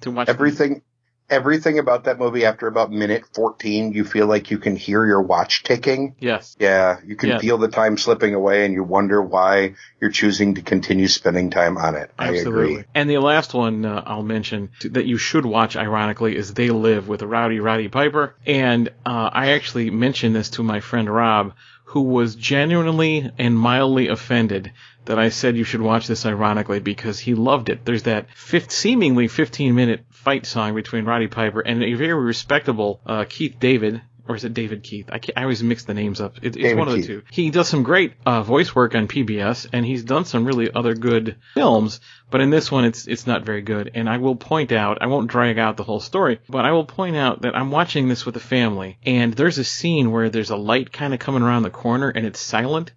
to 0.01 0.11
watch 0.11 0.29
Everything, 0.29 0.81
everything 1.29 1.79
about 1.79 2.03
that 2.05 2.19
movie 2.19 2.45
after 2.45 2.67
about 2.67 2.91
minute 2.91 3.23
14, 3.33 3.91
you 3.93 4.03
feel 4.03 4.27
like 4.27 4.51
you 4.51 4.57
can 4.57 4.75
hear 4.75 5.05
your 5.05 5.21
watch 5.21 5.63
ticking. 5.63 6.15
Yes. 6.19 6.55
Yeah, 6.59 6.97
you 7.05 7.15
can 7.15 7.29
Yeah. 7.29 7.39
feel 7.39 7.57
the 7.57 7.67
time 7.67 7.97
slipping 7.97 8.33
away 8.35 8.65
and 8.65 8.73
you 8.73 8.83
wonder 8.83 9.21
why 9.21 9.73
you're 9.99 10.11
choosing 10.11 10.55
to 10.55 10.61
continue 10.61 11.07
spending 11.07 11.49
time 11.49 11.77
on 11.77 11.95
it. 11.95 12.11
I 12.17 12.29
Absolutely. 12.29 12.71
agree. 12.73 12.85
And 12.93 13.09
the 13.09 13.17
last 13.19 13.53
one 13.53 13.85
uh, 13.85 14.03
I'll 14.05 14.23
mention 14.23 14.69
that 14.91 15.05
you 15.05 15.17
should 15.17 15.45
watch, 15.45 15.75
ironically, 15.75 16.35
is 16.35 16.53
They 16.53 16.69
Live 16.69 17.07
with 17.07 17.21
Rowdy 17.21 17.59
Roddy 17.59 17.87
Piper. 17.87 18.35
And 18.45 18.89
uh, 19.05 19.29
I 19.33 19.51
actually 19.51 19.89
mentioned 19.89 20.35
this 20.35 20.51
to 20.51 20.63
my 20.63 20.79
friend 20.81 21.09
Rob, 21.09 21.53
who 21.85 22.01
was 22.01 22.35
genuinely 22.35 23.31
and 23.37 23.57
mildly 23.57 24.07
offended 24.07 24.71
that 25.05 25.19
I 25.19 25.29
said 25.29 25.57
you 25.57 25.63
should 25.63 25.81
watch 25.81 26.07
this 26.07 26.25
ironically 26.25 26.79
because 26.79 27.19
he 27.19 27.33
loved 27.33 27.69
it. 27.69 27.85
There's 27.85 28.03
that 28.03 28.27
fifth, 28.35 28.71
seemingly 28.71 29.27
15 29.27 29.75
minute 29.75 30.05
fight 30.09 30.45
song 30.45 30.75
between 30.75 31.05
Roddy 31.05 31.27
Piper 31.27 31.61
and 31.61 31.83
a 31.83 31.93
very 31.93 32.13
respectable 32.13 33.01
uh, 33.05 33.25
Keith 33.27 33.57
David. 33.59 34.01
Or 34.25 34.37
is 34.37 34.45
it 34.45 34.53
David 34.53 34.83
Keith? 34.83 35.09
I, 35.11 35.19
can't, 35.19 35.37
I 35.37 35.41
always 35.41 35.61
mix 35.61 35.83
the 35.83 35.93
names 35.93 36.21
up. 36.21 36.37
It, 36.41 36.55
it's 36.55 36.77
one 36.77 36.87
of 36.87 36.93
the 36.93 37.03
two. 37.03 37.23
He 37.29 37.49
does 37.49 37.67
some 37.67 37.83
great 37.83 38.13
uh, 38.25 38.41
voice 38.41 38.73
work 38.73 38.95
on 38.95 39.09
PBS, 39.09 39.67
and 39.73 39.85
he's 39.85 40.05
done 40.05 40.23
some 40.23 40.45
really 40.45 40.73
other 40.73 40.95
good 40.95 41.35
films. 41.55 41.99
But 42.31 42.39
in 42.39 42.49
this 42.49 42.71
one, 42.71 42.85
it's 42.85 43.05
it's 43.05 43.27
not 43.27 43.43
very 43.43 43.61
good. 43.61 43.91
And 43.95 44.07
I 44.07 44.19
will 44.19 44.37
point 44.37 44.71
out, 44.71 44.99
I 45.01 45.07
won't 45.07 45.29
drag 45.29 45.59
out 45.59 45.75
the 45.75 45.83
whole 45.83 45.99
story, 45.99 46.39
but 46.47 46.63
I 46.63 46.71
will 46.71 46.85
point 46.85 47.17
out 47.17 47.41
that 47.41 47.53
I'm 47.53 47.69
watching 47.69 48.07
this 48.07 48.25
with 48.25 48.37
a 48.37 48.39
family, 48.39 48.97
and 49.05 49.33
there's 49.33 49.57
a 49.57 49.63
scene 49.65 50.09
where 50.09 50.29
there's 50.29 50.51
a 50.51 50.55
light 50.55 50.93
kind 50.93 51.13
of 51.13 51.19
coming 51.19 51.43
around 51.43 51.63
the 51.63 51.69
corner, 51.69 52.07
and 52.07 52.25
it's 52.25 52.39
silent. 52.39 52.93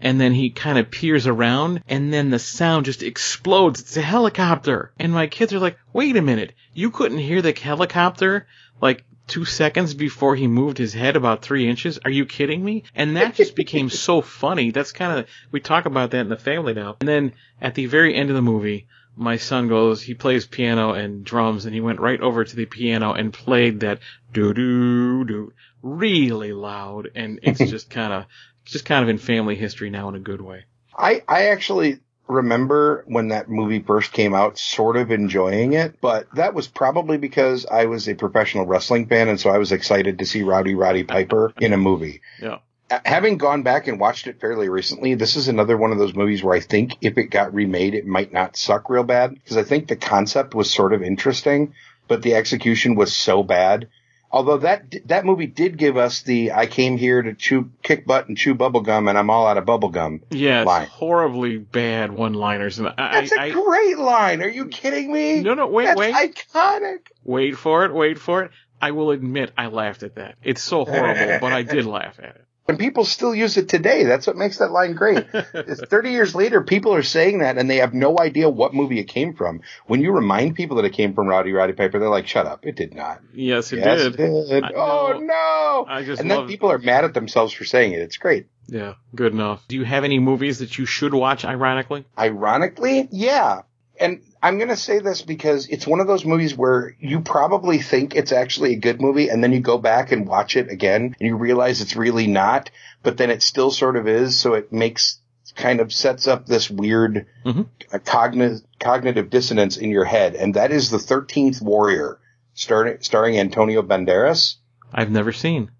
And 0.00 0.20
then 0.20 0.32
he 0.32 0.50
kind 0.50 0.78
of 0.78 0.90
peers 0.90 1.26
around, 1.26 1.82
and 1.88 2.12
then 2.12 2.30
the 2.30 2.38
sound 2.38 2.84
just 2.84 3.02
explodes. 3.02 3.80
It's 3.80 3.96
a 3.96 4.02
helicopter. 4.02 4.92
And 4.98 5.12
my 5.12 5.26
kids 5.26 5.52
are 5.52 5.58
like, 5.58 5.78
wait 5.92 6.16
a 6.16 6.22
minute, 6.22 6.52
you 6.72 6.90
couldn't 6.90 7.18
hear 7.18 7.42
the 7.42 7.52
helicopter 7.52 8.46
like 8.80 9.04
two 9.26 9.44
seconds 9.44 9.94
before 9.94 10.34
he 10.34 10.46
moved 10.46 10.78
his 10.78 10.94
head 10.94 11.16
about 11.16 11.42
three 11.42 11.68
inches? 11.68 11.98
Are 12.04 12.10
you 12.10 12.26
kidding 12.26 12.64
me? 12.64 12.84
And 12.94 13.16
that 13.16 13.34
just 13.34 13.54
became 13.54 13.90
so 13.90 14.20
funny. 14.20 14.70
That's 14.70 14.92
kind 14.92 15.18
of, 15.18 15.26
we 15.50 15.60
talk 15.60 15.84
about 15.84 16.12
that 16.12 16.20
in 16.20 16.28
the 16.28 16.36
family 16.36 16.74
now. 16.74 16.96
And 17.00 17.08
then 17.08 17.32
at 17.60 17.74
the 17.74 17.86
very 17.86 18.14
end 18.14 18.30
of 18.30 18.36
the 18.36 18.42
movie, 18.42 18.88
my 19.16 19.36
son 19.36 19.68
goes, 19.68 20.00
he 20.00 20.14
plays 20.14 20.46
piano 20.46 20.92
and 20.92 21.24
drums, 21.24 21.64
and 21.64 21.74
he 21.74 21.80
went 21.80 22.00
right 22.00 22.20
over 22.20 22.44
to 22.44 22.56
the 22.56 22.66
piano 22.66 23.12
and 23.12 23.32
played 23.32 23.80
that 23.80 23.98
doo 24.32 24.54
doo 24.54 25.24
doo 25.24 25.52
really 25.82 26.52
loud. 26.52 27.10
And 27.14 27.40
it's 27.42 27.58
just 27.58 27.90
kind 27.90 28.12
of, 28.12 28.26
just 28.72 28.84
kind 28.84 29.02
of 29.02 29.08
in 29.08 29.18
family 29.18 29.56
history 29.56 29.90
now 29.90 30.08
in 30.08 30.14
a 30.14 30.20
good 30.20 30.40
way. 30.40 30.64
I, 30.96 31.22
I 31.28 31.46
actually 31.46 32.00
remember 32.26 33.04
when 33.06 33.28
that 33.28 33.48
movie 33.48 33.80
first 33.80 34.12
came 34.12 34.34
out 34.34 34.58
sort 34.58 34.96
of 34.96 35.10
enjoying 35.10 35.72
it, 35.72 36.00
but 36.00 36.26
that 36.34 36.54
was 36.54 36.68
probably 36.68 37.16
because 37.16 37.66
I 37.66 37.86
was 37.86 38.08
a 38.08 38.14
professional 38.14 38.66
wrestling 38.66 39.06
fan 39.06 39.28
and 39.28 39.40
so 39.40 39.50
I 39.50 39.58
was 39.58 39.72
excited 39.72 40.18
to 40.18 40.26
see 40.26 40.42
Rowdy 40.42 40.74
Roddy 40.74 41.04
Piper 41.04 41.52
in 41.58 41.72
a 41.72 41.78
movie. 41.78 42.20
Yeah. 42.40 42.58
Uh, 42.90 43.00
Having 43.04 43.38
gone 43.38 43.62
back 43.62 43.86
and 43.86 44.00
watched 44.00 44.26
it 44.26 44.40
fairly 44.40 44.68
recently, 44.68 45.14
this 45.14 45.36
is 45.36 45.48
another 45.48 45.76
one 45.76 45.92
of 45.92 45.98
those 45.98 46.14
movies 46.14 46.42
where 46.42 46.54
I 46.54 46.60
think 46.60 46.96
if 47.00 47.18
it 47.18 47.24
got 47.24 47.54
remade, 47.54 47.94
it 47.94 48.06
might 48.06 48.32
not 48.32 48.56
suck 48.56 48.90
real 48.90 49.04
bad 49.04 49.34
because 49.34 49.56
I 49.56 49.62
think 49.62 49.88
the 49.88 49.96
concept 49.96 50.54
was 50.54 50.72
sort 50.72 50.92
of 50.92 51.02
interesting, 51.02 51.74
but 52.06 52.22
the 52.22 52.34
execution 52.34 52.94
was 52.94 53.14
so 53.14 53.42
bad. 53.42 53.88
Although 54.30 54.58
that 54.58 54.94
that 55.06 55.24
movie 55.24 55.46
did 55.46 55.78
give 55.78 55.96
us 55.96 56.22
the 56.22 56.52
"I 56.52 56.66
came 56.66 56.98
here 56.98 57.22
to 57.22 57.32
chew 57.34 57.70
kick 57.82 58.06
butt 58.06 58.28
and 58.28 58.36
chew 58.36 58.54
bubblegum 58.54 59.08
and 59.08 59.16
I'm 59.18 59.30
all 59.30 59.46
out 59.46 59.56
of 59.56 59.64
bubblegum." 59.64 60.20
Yeah, 60.30 60.64
Line. 60.64 60.86
horribly 60.86 61.56
bad 61.58 62.12
one-liners, 62.12 62.78
and 62.78 62.88
I, 62.88 63.20
That's 63.20 63.32
a 63.32 63.40
I, 63.40 63.44
I 63.44 63.50
great 63.50 63.98
line. 63.98 64.42
Are 64.42 64.48
you 64.48 64.66
kidding 64.66 65.10
me? 65.12 65.40
no, 65.40 65.54
no, 65.54 65.66
wait, 65.66 65.96
wait. 65.96 66.12
That's 66.12 66.26
wait, 66.26 66.46
iconic. 66.54 66.98
wait 67.24 67.56
for 67.56 67.84
it, 67.86 67.94
wait 67.94 68.18
for 68.18 68.42
it. 68.42 68.50
I 68.80 68.90
will 68.92 69.10
admit 69.10 69.52
I 69.56 69.66
laughed 69.68 70.02
at 70.02 70.16
that. 70.16 70.36
It's 70.44 70.62
so 70.62 70.84
horrible, 70.84 71.38
but 71.40 71.52
I 71.52 71.62
did 71.62 71.86
laugh 71.86 72.18
at 72.18 72.36
it. 72.36 72.44
And 72.68 72.78
people 72.78 73.06
still 73.06 73.34
use 73.34 73.56
it 73.56 73.68
today. 73.68 74.04
That's 74.04 74.26
what 74.26 74.36
makes 74.36 74.58
that 74.58 74.70
line 74.70 74.94
great. 74.94 75.26
30 75.32 76.10
years 76.10 76.34
later, 76.34 76.62
people 76.62 76.94
are 76.94 77.02
saying 77.02 77.38
that 77.38 77.56
and 77.56 77.68
they 77.68 77.76
have 77.76 77.94
no 77.94 78.18
idea 78.18 78.50
what 78.50 78.74
movie 78.74 79.00
it 79.00 79.04
came 79.04 79.34
from. 79.34 79.62
When 79.86 80.02
you 80.02 80.12
remind 80.12 80.54
people 80.54 80.76
that 80.76 80.84
it 80.84 80.92
came 80.92 81.14
from 81.14 81.28
Rowdy 81.28 81.52
Roddy 81.52 81.72
Piper, 81.72 81.98
they're 81.98 82.10
like, 82.10 82.26
shut 82.26 82.46
up. 82.46 82.66
It 82.66 82.76
did 82.76 82.94
not. 82.94 83.22
Yes, 83.32 83.72
it 83.72 83.78
yes, 83.78 84.02
did. 84.02 84.14
it 84.14 84.46
did. 84.50 84.64
Oh, 84.76 85.18
no. 85.18 85.86
I 85.88 86.04
just 86.04 86.20
and 86.20 86.30
then 86.30 86.46
people 86.46 86.70
are 86.70 86.78
mad 86.78 87.04
at 87.04 87.14
themselves 87.14 87.54
for 87.54 87.64
saying 87.64 87.92
it. 87.92 88.00
It's 88.00 88.18
great. 88.18 88.46
Yeah, 88.66 88.94
good 89.14 89.32
enough. 89.32 89.66
Do 89.66 89.76
you 89.76 89.84
have 89.84 90.04
any 90.04 90.18
movies 90.18 90.58
that 90.58 90.76
you 90.76 90.84
should 90.84 91.14
watch? 91.14 91.46
Ironically, 91.46 92.04
Ironically, 92.18 93.08
yeah. 93.10 93.62
And 93.98 94.20
I'm 94.42 94.58
going 94.58 94.68
to 94.68 94.76
say 94.76 95.00
this 95.00 95.22
because 95.22 95.66
it's 95.68 95.86
one 95.86 96.00
of 96.00 96.06
those 96.06 96.24
movies 96.24 96.56
where 96.56 96.94
you 97.00 97.20
probably 97.20 97.78
think 97.78 98.14
it's 98.14 98.32
actually 98.32 98.72
a 98.74 98.78
good 98.78 99.00
movie 99.00 99.28
and 99.28 99.42
then 99.42 99.52
you 99.52 99.60
go 99.60 99.78
back 99.78 100.12
and 100.12 100.26
watch 100.28 100.56
it 100.56 100.70
again 100.70 101.16
and 101.18 101.26
you 101.28 101.36
realize 101.36 101.80
it's 101.80 101.96
really 101.96 102.26
not, 102.26 102.70
but 103.02 103.16
then 103.16 103.30
it 103.30 103.42
still 103.42 103.70
sort 103.70 103.96
of 103.96 104.06
is. 104.06 104.38
So 104.38 104.54
it 104.54 104.72
makes 104.72 105.18
kind 105.56 105.80
of 105.80 105.92
sets 105.92 106.28
up 106.28 106.46
this 106.46 106.70
weird 106.70 107.26
Mhm. 107.44 107.66
uh, 107.92 107.98
cognitive, 107.98 108.60
cognitive 108.78 109.28
dissonance 109.30 109.76
in 109.76 109.90
your 109.90 110.04
head. 110.04 110.34
And 110.36 110.54
that 110.54 110.70
is 110.70 110.90
the 110.90 110.98
13th 110.98 111.60
Warrior 111.60 112.18
starring, 112.54 112.98
starring 113.00 113.38
Antonio 113.38 113.82
Banderas. 113.82 114.56
I've 114.92 115.10
never 115.10 115.32
seen. 115.32 115.70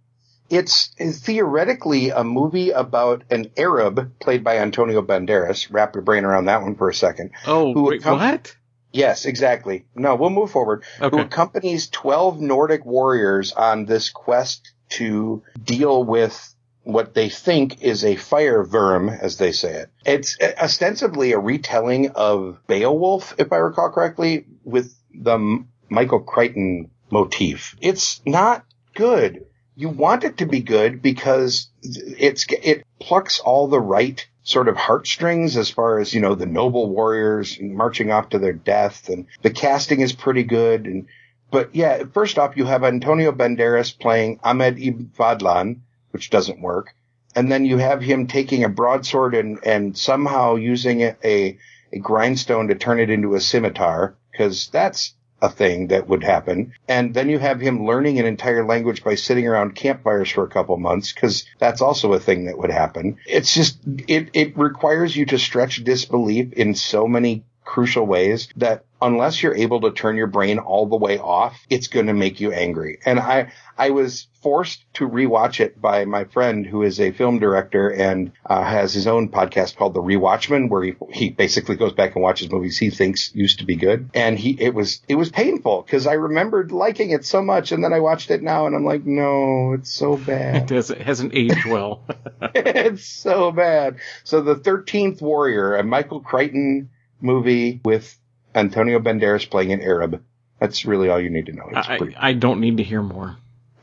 It's 0.48 0.88
theoretically 0.98 2.10
a 2.10 2.24
movie 2.24 2.70
about 2.70 3.24
an 3.30 3.50
Arab 3.56 4.18
played 4.18 4.42
by 4.42 4.58
Antonio 4.58 5.02
Banderas. 5.02 5.68
Wrap 5.70 5.94
your 5.94 6.02
brain 6.02 6.24
around 6.24 6.46
that 6.46 6.62
one 6.62 6.74
for 6.74 6.88
a 6.88 6.94
second. 6.94 7.32
Oh, 7.46 7.72
Who 7.74 7.84
wait, 7.84 8.04
what? 8.04 8.56
Yes, 8.92 9.26
exactly. 9.26 9.84
No, 9.94 10.14
we'll 10.14 10.30
move 10.30 10.50
forward. 10.50 10.84
Who 10.98 11.18
accompanies 11.18 11.88
12 11.90 12.40
Nordic 12.40 12.84
warriors 12.86 13.52
on 13.52 13.84
this 13.84 14.08
quest 14.10 14.72
to 14.90 15.42
deal 15.62 16.02
with 16.02 16.54
what 16.82 17.12
they 17.12 17.28
think 17.28 17.82
is 17.82 18.02
a 18.02 18.16
fire 18.16 18.64
worm, 18.64 19.10
as 19.10 19.36
they 19.36 19.52
say 19.52 19.74
it. 19.74 19.90
It's 20.06 20.38
ostensibly 20.40 21.32
a 21.32 21.38
retelling 21.38 22.10
of 22.12 22.58
Beowulf, 22.66 23.34
if 23.36 23.52
I 23.52 23.56
recall 23.56 23.90
correctly, 23.90 24.46
with 24.64 24.94
the 25.12 25.34
M- 25.34 25.68
Michael 25.90 26.20
Crichton 26.20 26.90
motif. 27.10 27.76
It's 27.82 28.22
not 28.24 28.64
good. 28.94 29.44
You 29.78 29.88
want 29.88 30.24
it 30.24 30.38
to 30.38 30.46
be 30.46 30.60
good 30.60 31.00
because 31.02 31.68
it's 31.82 32.44
it 32.50 32.84
plucks 32.98 33.38
all 33.38 33.68
the 33.68 33.80
right 33.80 34.26
sort 34.42 34.66
of 34.66 34.76
heartstrings 34.76 35.56
as 35.56 35.70
far 35.70 36.00
as 36.00 36.12
you 36.12 36.20
know 36.20 36.34
the 36.34 36.46
noble 36.46 36.90
warriors 36.90 37.56
marching 37.60 38.10
off 38.10 38.30
to 38.30 38.40
their 38.40 38.52
death 38.52 39.08
and 39.08 39.26
the 39.42 39.50
casting 39.50 40.00
is 40.00 40.12
pretty 40.12 40.42
good. 40.42 40.86
And 40.86 41.06
but 41.52 41.76
yeah 41.76 42.02
first 42.12 42.40
off 42.40 42.56
you 42.56 42.64
have 42.64 42.82
Antonio 42.82 43.30
Banderas 43.30 43.96
playing 43.96 44.40
Ahmed 44.42 44.80
Ibn 44.80 45.12
Fadlan 45.16 45.82
which 46.10 46.30
doesn't 46.30 46.60
work. 46.60 46.92
And 47.36 47.52
then 47.52 47.64
you 47.64 47.78
have 47.78 48.02
him 48.02 48.26
taking 48.26 48.64
a 48.64 48.68
broadsword 48.68 49.36
and 49.36 49.60
and 49.64 49.96
somehow 49.96 50.56
using 50.56 51.02
a 51.02 51.56
a, 51.92 51.98
grindstone 52.00 52.66
to 52.66 52.74
turn 52.74 52.98
it 52.98 53.10
into 53.10 53.36
a 53.36 53.40
scimitar 53.40 54.16
because 54.32 54.70
that's 54.72 55.14
a 55.40 55.48
thing 55.48 55.88
that 55.88 56.08
would 56.08 56.24
happen. 56.24 56.72
And 56.88 57.14
then 57.14 57.28
you 57.28 57.38
have 57.38 57.60
him 57.60 57.86
learning 57.86 58.18
an 58.18 58.26
entire 58.26 58.64
language 58.64 59.04
by 59.04 59.14
sitting 59.14 59.46
around 59.46 59.74
campfires 59.74 60.30
for 60.30 60.44
a 60.44 60.48
couple 60.48 60.76
months 60.76 61.12
because 61.12 61.44
that's 61.58 61.80
also 61.80 62.12
a 62.12 62.20
thing 62.20 62.46
that 62.46 62.58
would 62.58 62.70
happen. 62.70 63.18
It's 63.26 63.54
just, 63.54 63.78
it, 63.86 64.30
it 64.32 64.58
requires 64.58 65.16
you 65.16 65.26
to 65.26 65.38
stretch 65.38 65.84
disbelief 65.84 66.52
in 66.52 66.74
so 66.74 67.06
many 67.06 67.44
crucial 67.68 68.06
ways 68.06 68.48
that 68.56 68.86
unless 69.02 69.42
you're 69.42 69.54
able 69.54 69.82
to 69.82 69.92
turn 69.92 70.16
your 70.16 70.26
brain 70.26 70.58
all 70.58 70.86
the 70.86 70.96
way 70.96 71.18
off, 71.18 71.54
it's 71.68 71.88
going 71.88 72.06
to 72.06 72.14
make 72.14 72.40
you 72.40 72.50
angry. 72.50 72.98
And 73.04 73.20
I, 73.20 73.52
I 73.76 73.90
was 73.90 74.26
forced 74.42 74.82
to 74.94 75.06
rewatch 75.06 75.60
it 75.60 75.78
by 75.78 76.06
my 76.06 76.24
friend 76.24 76.64
who 76.64 76.82
is 76.82 76.98
a 76.98 77.12
film 77.12 77.38
director 77.38 77.90
and 77.90 78.32
uh, 78.46 78.64
has 78.64 78.94
his 78.94 79.06
own 79.06 79.28
podcast 79.28 79.76
called 79.76 79.92
The 79.92 80.00
Rewatchman, 80.00 80.70
where 80.70 80.82
he, 80.82 80.94
he 81.12 81.28
basically 81.28 81.76
goes 81.76 81.92
back 81.92 82.14
and 82.14 82.22
watches 82.22 82.50
movies 82.50 82.78
he 82.78 82.88
thinks 82.88 83.34
used 83.34 83.58
to 83.58 83.66
be 83.66 83.76
good. 83.76 84.08
And 84.14 84.38
he, 84.38 84.56
it 84.58 84.72
was, 84.74 85.02
it 85.06 85.16
was 85.16 85.28
painful 85.28 85.82
because 85.82 86.06
I 86.06 86.14
remembered 86.14 86.72
liking 86.72 87.10
it 87.10 87.26
so 87.26 87.42
much. 87.42 87.70
And 87.70 87.84
then 87.84 87.92
I 87.92 88.00
watched 88.00 88.30
it 88.30 88.42
now 88.42 88.66
and 88.66 88.74
I'm 88.74 88.86
like, 88.86 89.04
no, 89.04 89.74
it's 89.74 89.92
so 89.92 90.16
bad. 90.16 90.70
It 90.70 90.74
hasn't, 90.74 91.02
hasn't 91.02 91.34
aged 91.34 91.66
well. 91.66 92.02
it's 92.54 93.04
so 93.04 93.52
bad. 93.52 93.98
So 94.24 94.40
the 94.40 94.56
13th 94.56 95.20
Warrior, 95.20 95.76
a 95.76 95.84
Michael 95.84 96.20
Crichton 96.20 96.88
movie 97.20 97.80
with 97.84 98.16
Antonio 98.54 98.98
Banderas 98.98 99.48
playing 99.48 99.72
an 99.72 99.80
Arab. 99.82 100.22
That's 100.60 100.84
really 100.84 101.08
all 101.08 101.20
you 101.20 101.30
need 101.30 101.46
to 101.46 101.52
know. 101.52 101.70
I, 101.74 101.98
pretty- 101.98 102.16
I 102.16 102.32
don't 102.32 102.60
need 102.60 102.78
to 102.78 102.82
hear 102.82 103.02
more. 103.02 103.36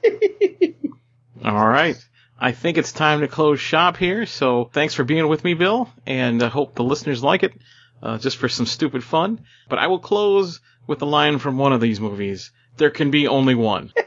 All 1.43 1.67
right. 1.67 1.95
I 2.39 2.51
think 2.51 2.77
it's 2.77 2.91
time 2.91 3.21
to 3.21 3.27
close 3.27 3.59
shop 3.59 3.97
here. 3.97 4.25
So 4.25 4.69
thanks 4.73 4.93
for 4.93 5.03
being 5.03 5.27
with 5.27 5.43
me, 5.43 5.53
Bill, 5.53 5.89
and 6.05 6.41
I 6.43 6.47
hope 6.47 6.75
the 6.75 6.83
listeners 6.83 7.23
like 7.23 7.43
it, 7.43 7.53
uh, 8.03 8.17
just 8.17 8.37
for 8.37 8.49
some 8.49 8.65
stupid 8.65 9.03
fun. 9.03 9.45
But 9.69 9.79
I 9.79 9.87
will 9.87 9.99
close 9.99 10.59
with 10.87 11.01
a 11.01 11.05
line 11.05 11.39
from 11.39 11.57
one 11.57 11.71
of 11.71 11.81
these 11.81 11.99
movies. 11.99 12.51
There 12.77 12.89
can 12.89 13.09
be 13.11 13.27
only 13.27 13.55
one. 13.55 13.93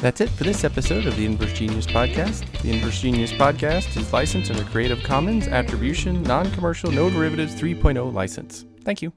That's 0.00 0.20
it 0.20 0.28
for 0.30 0.44
this 0.44 0.62
episode 0.62 1.06
of 1.06 1.16
the 1.16 1.24
Inverse 1.24 1.54
Genius 1.54 1.86
Podcast. 1.86 2.44
The 2.60 2.70
Inverse 2.70 3.00
Genius 3.00 3.32
Podcast 3.32 3.96
is 3.96 4.12
licensed 4.12 4.50
under 4.50 4.62
Creative 4.64 5.02
Commons 5.02 5.48
Attribution 5.48 6.22
Non 6.22 6.50
Commercial 6.52 6.90
No 6.90 7.08
Derivatives 7.08 7.54
3.0 7.54 8.12
license. 8.12 8.66
Thank 8.84 9.02
you. 9.02 9.12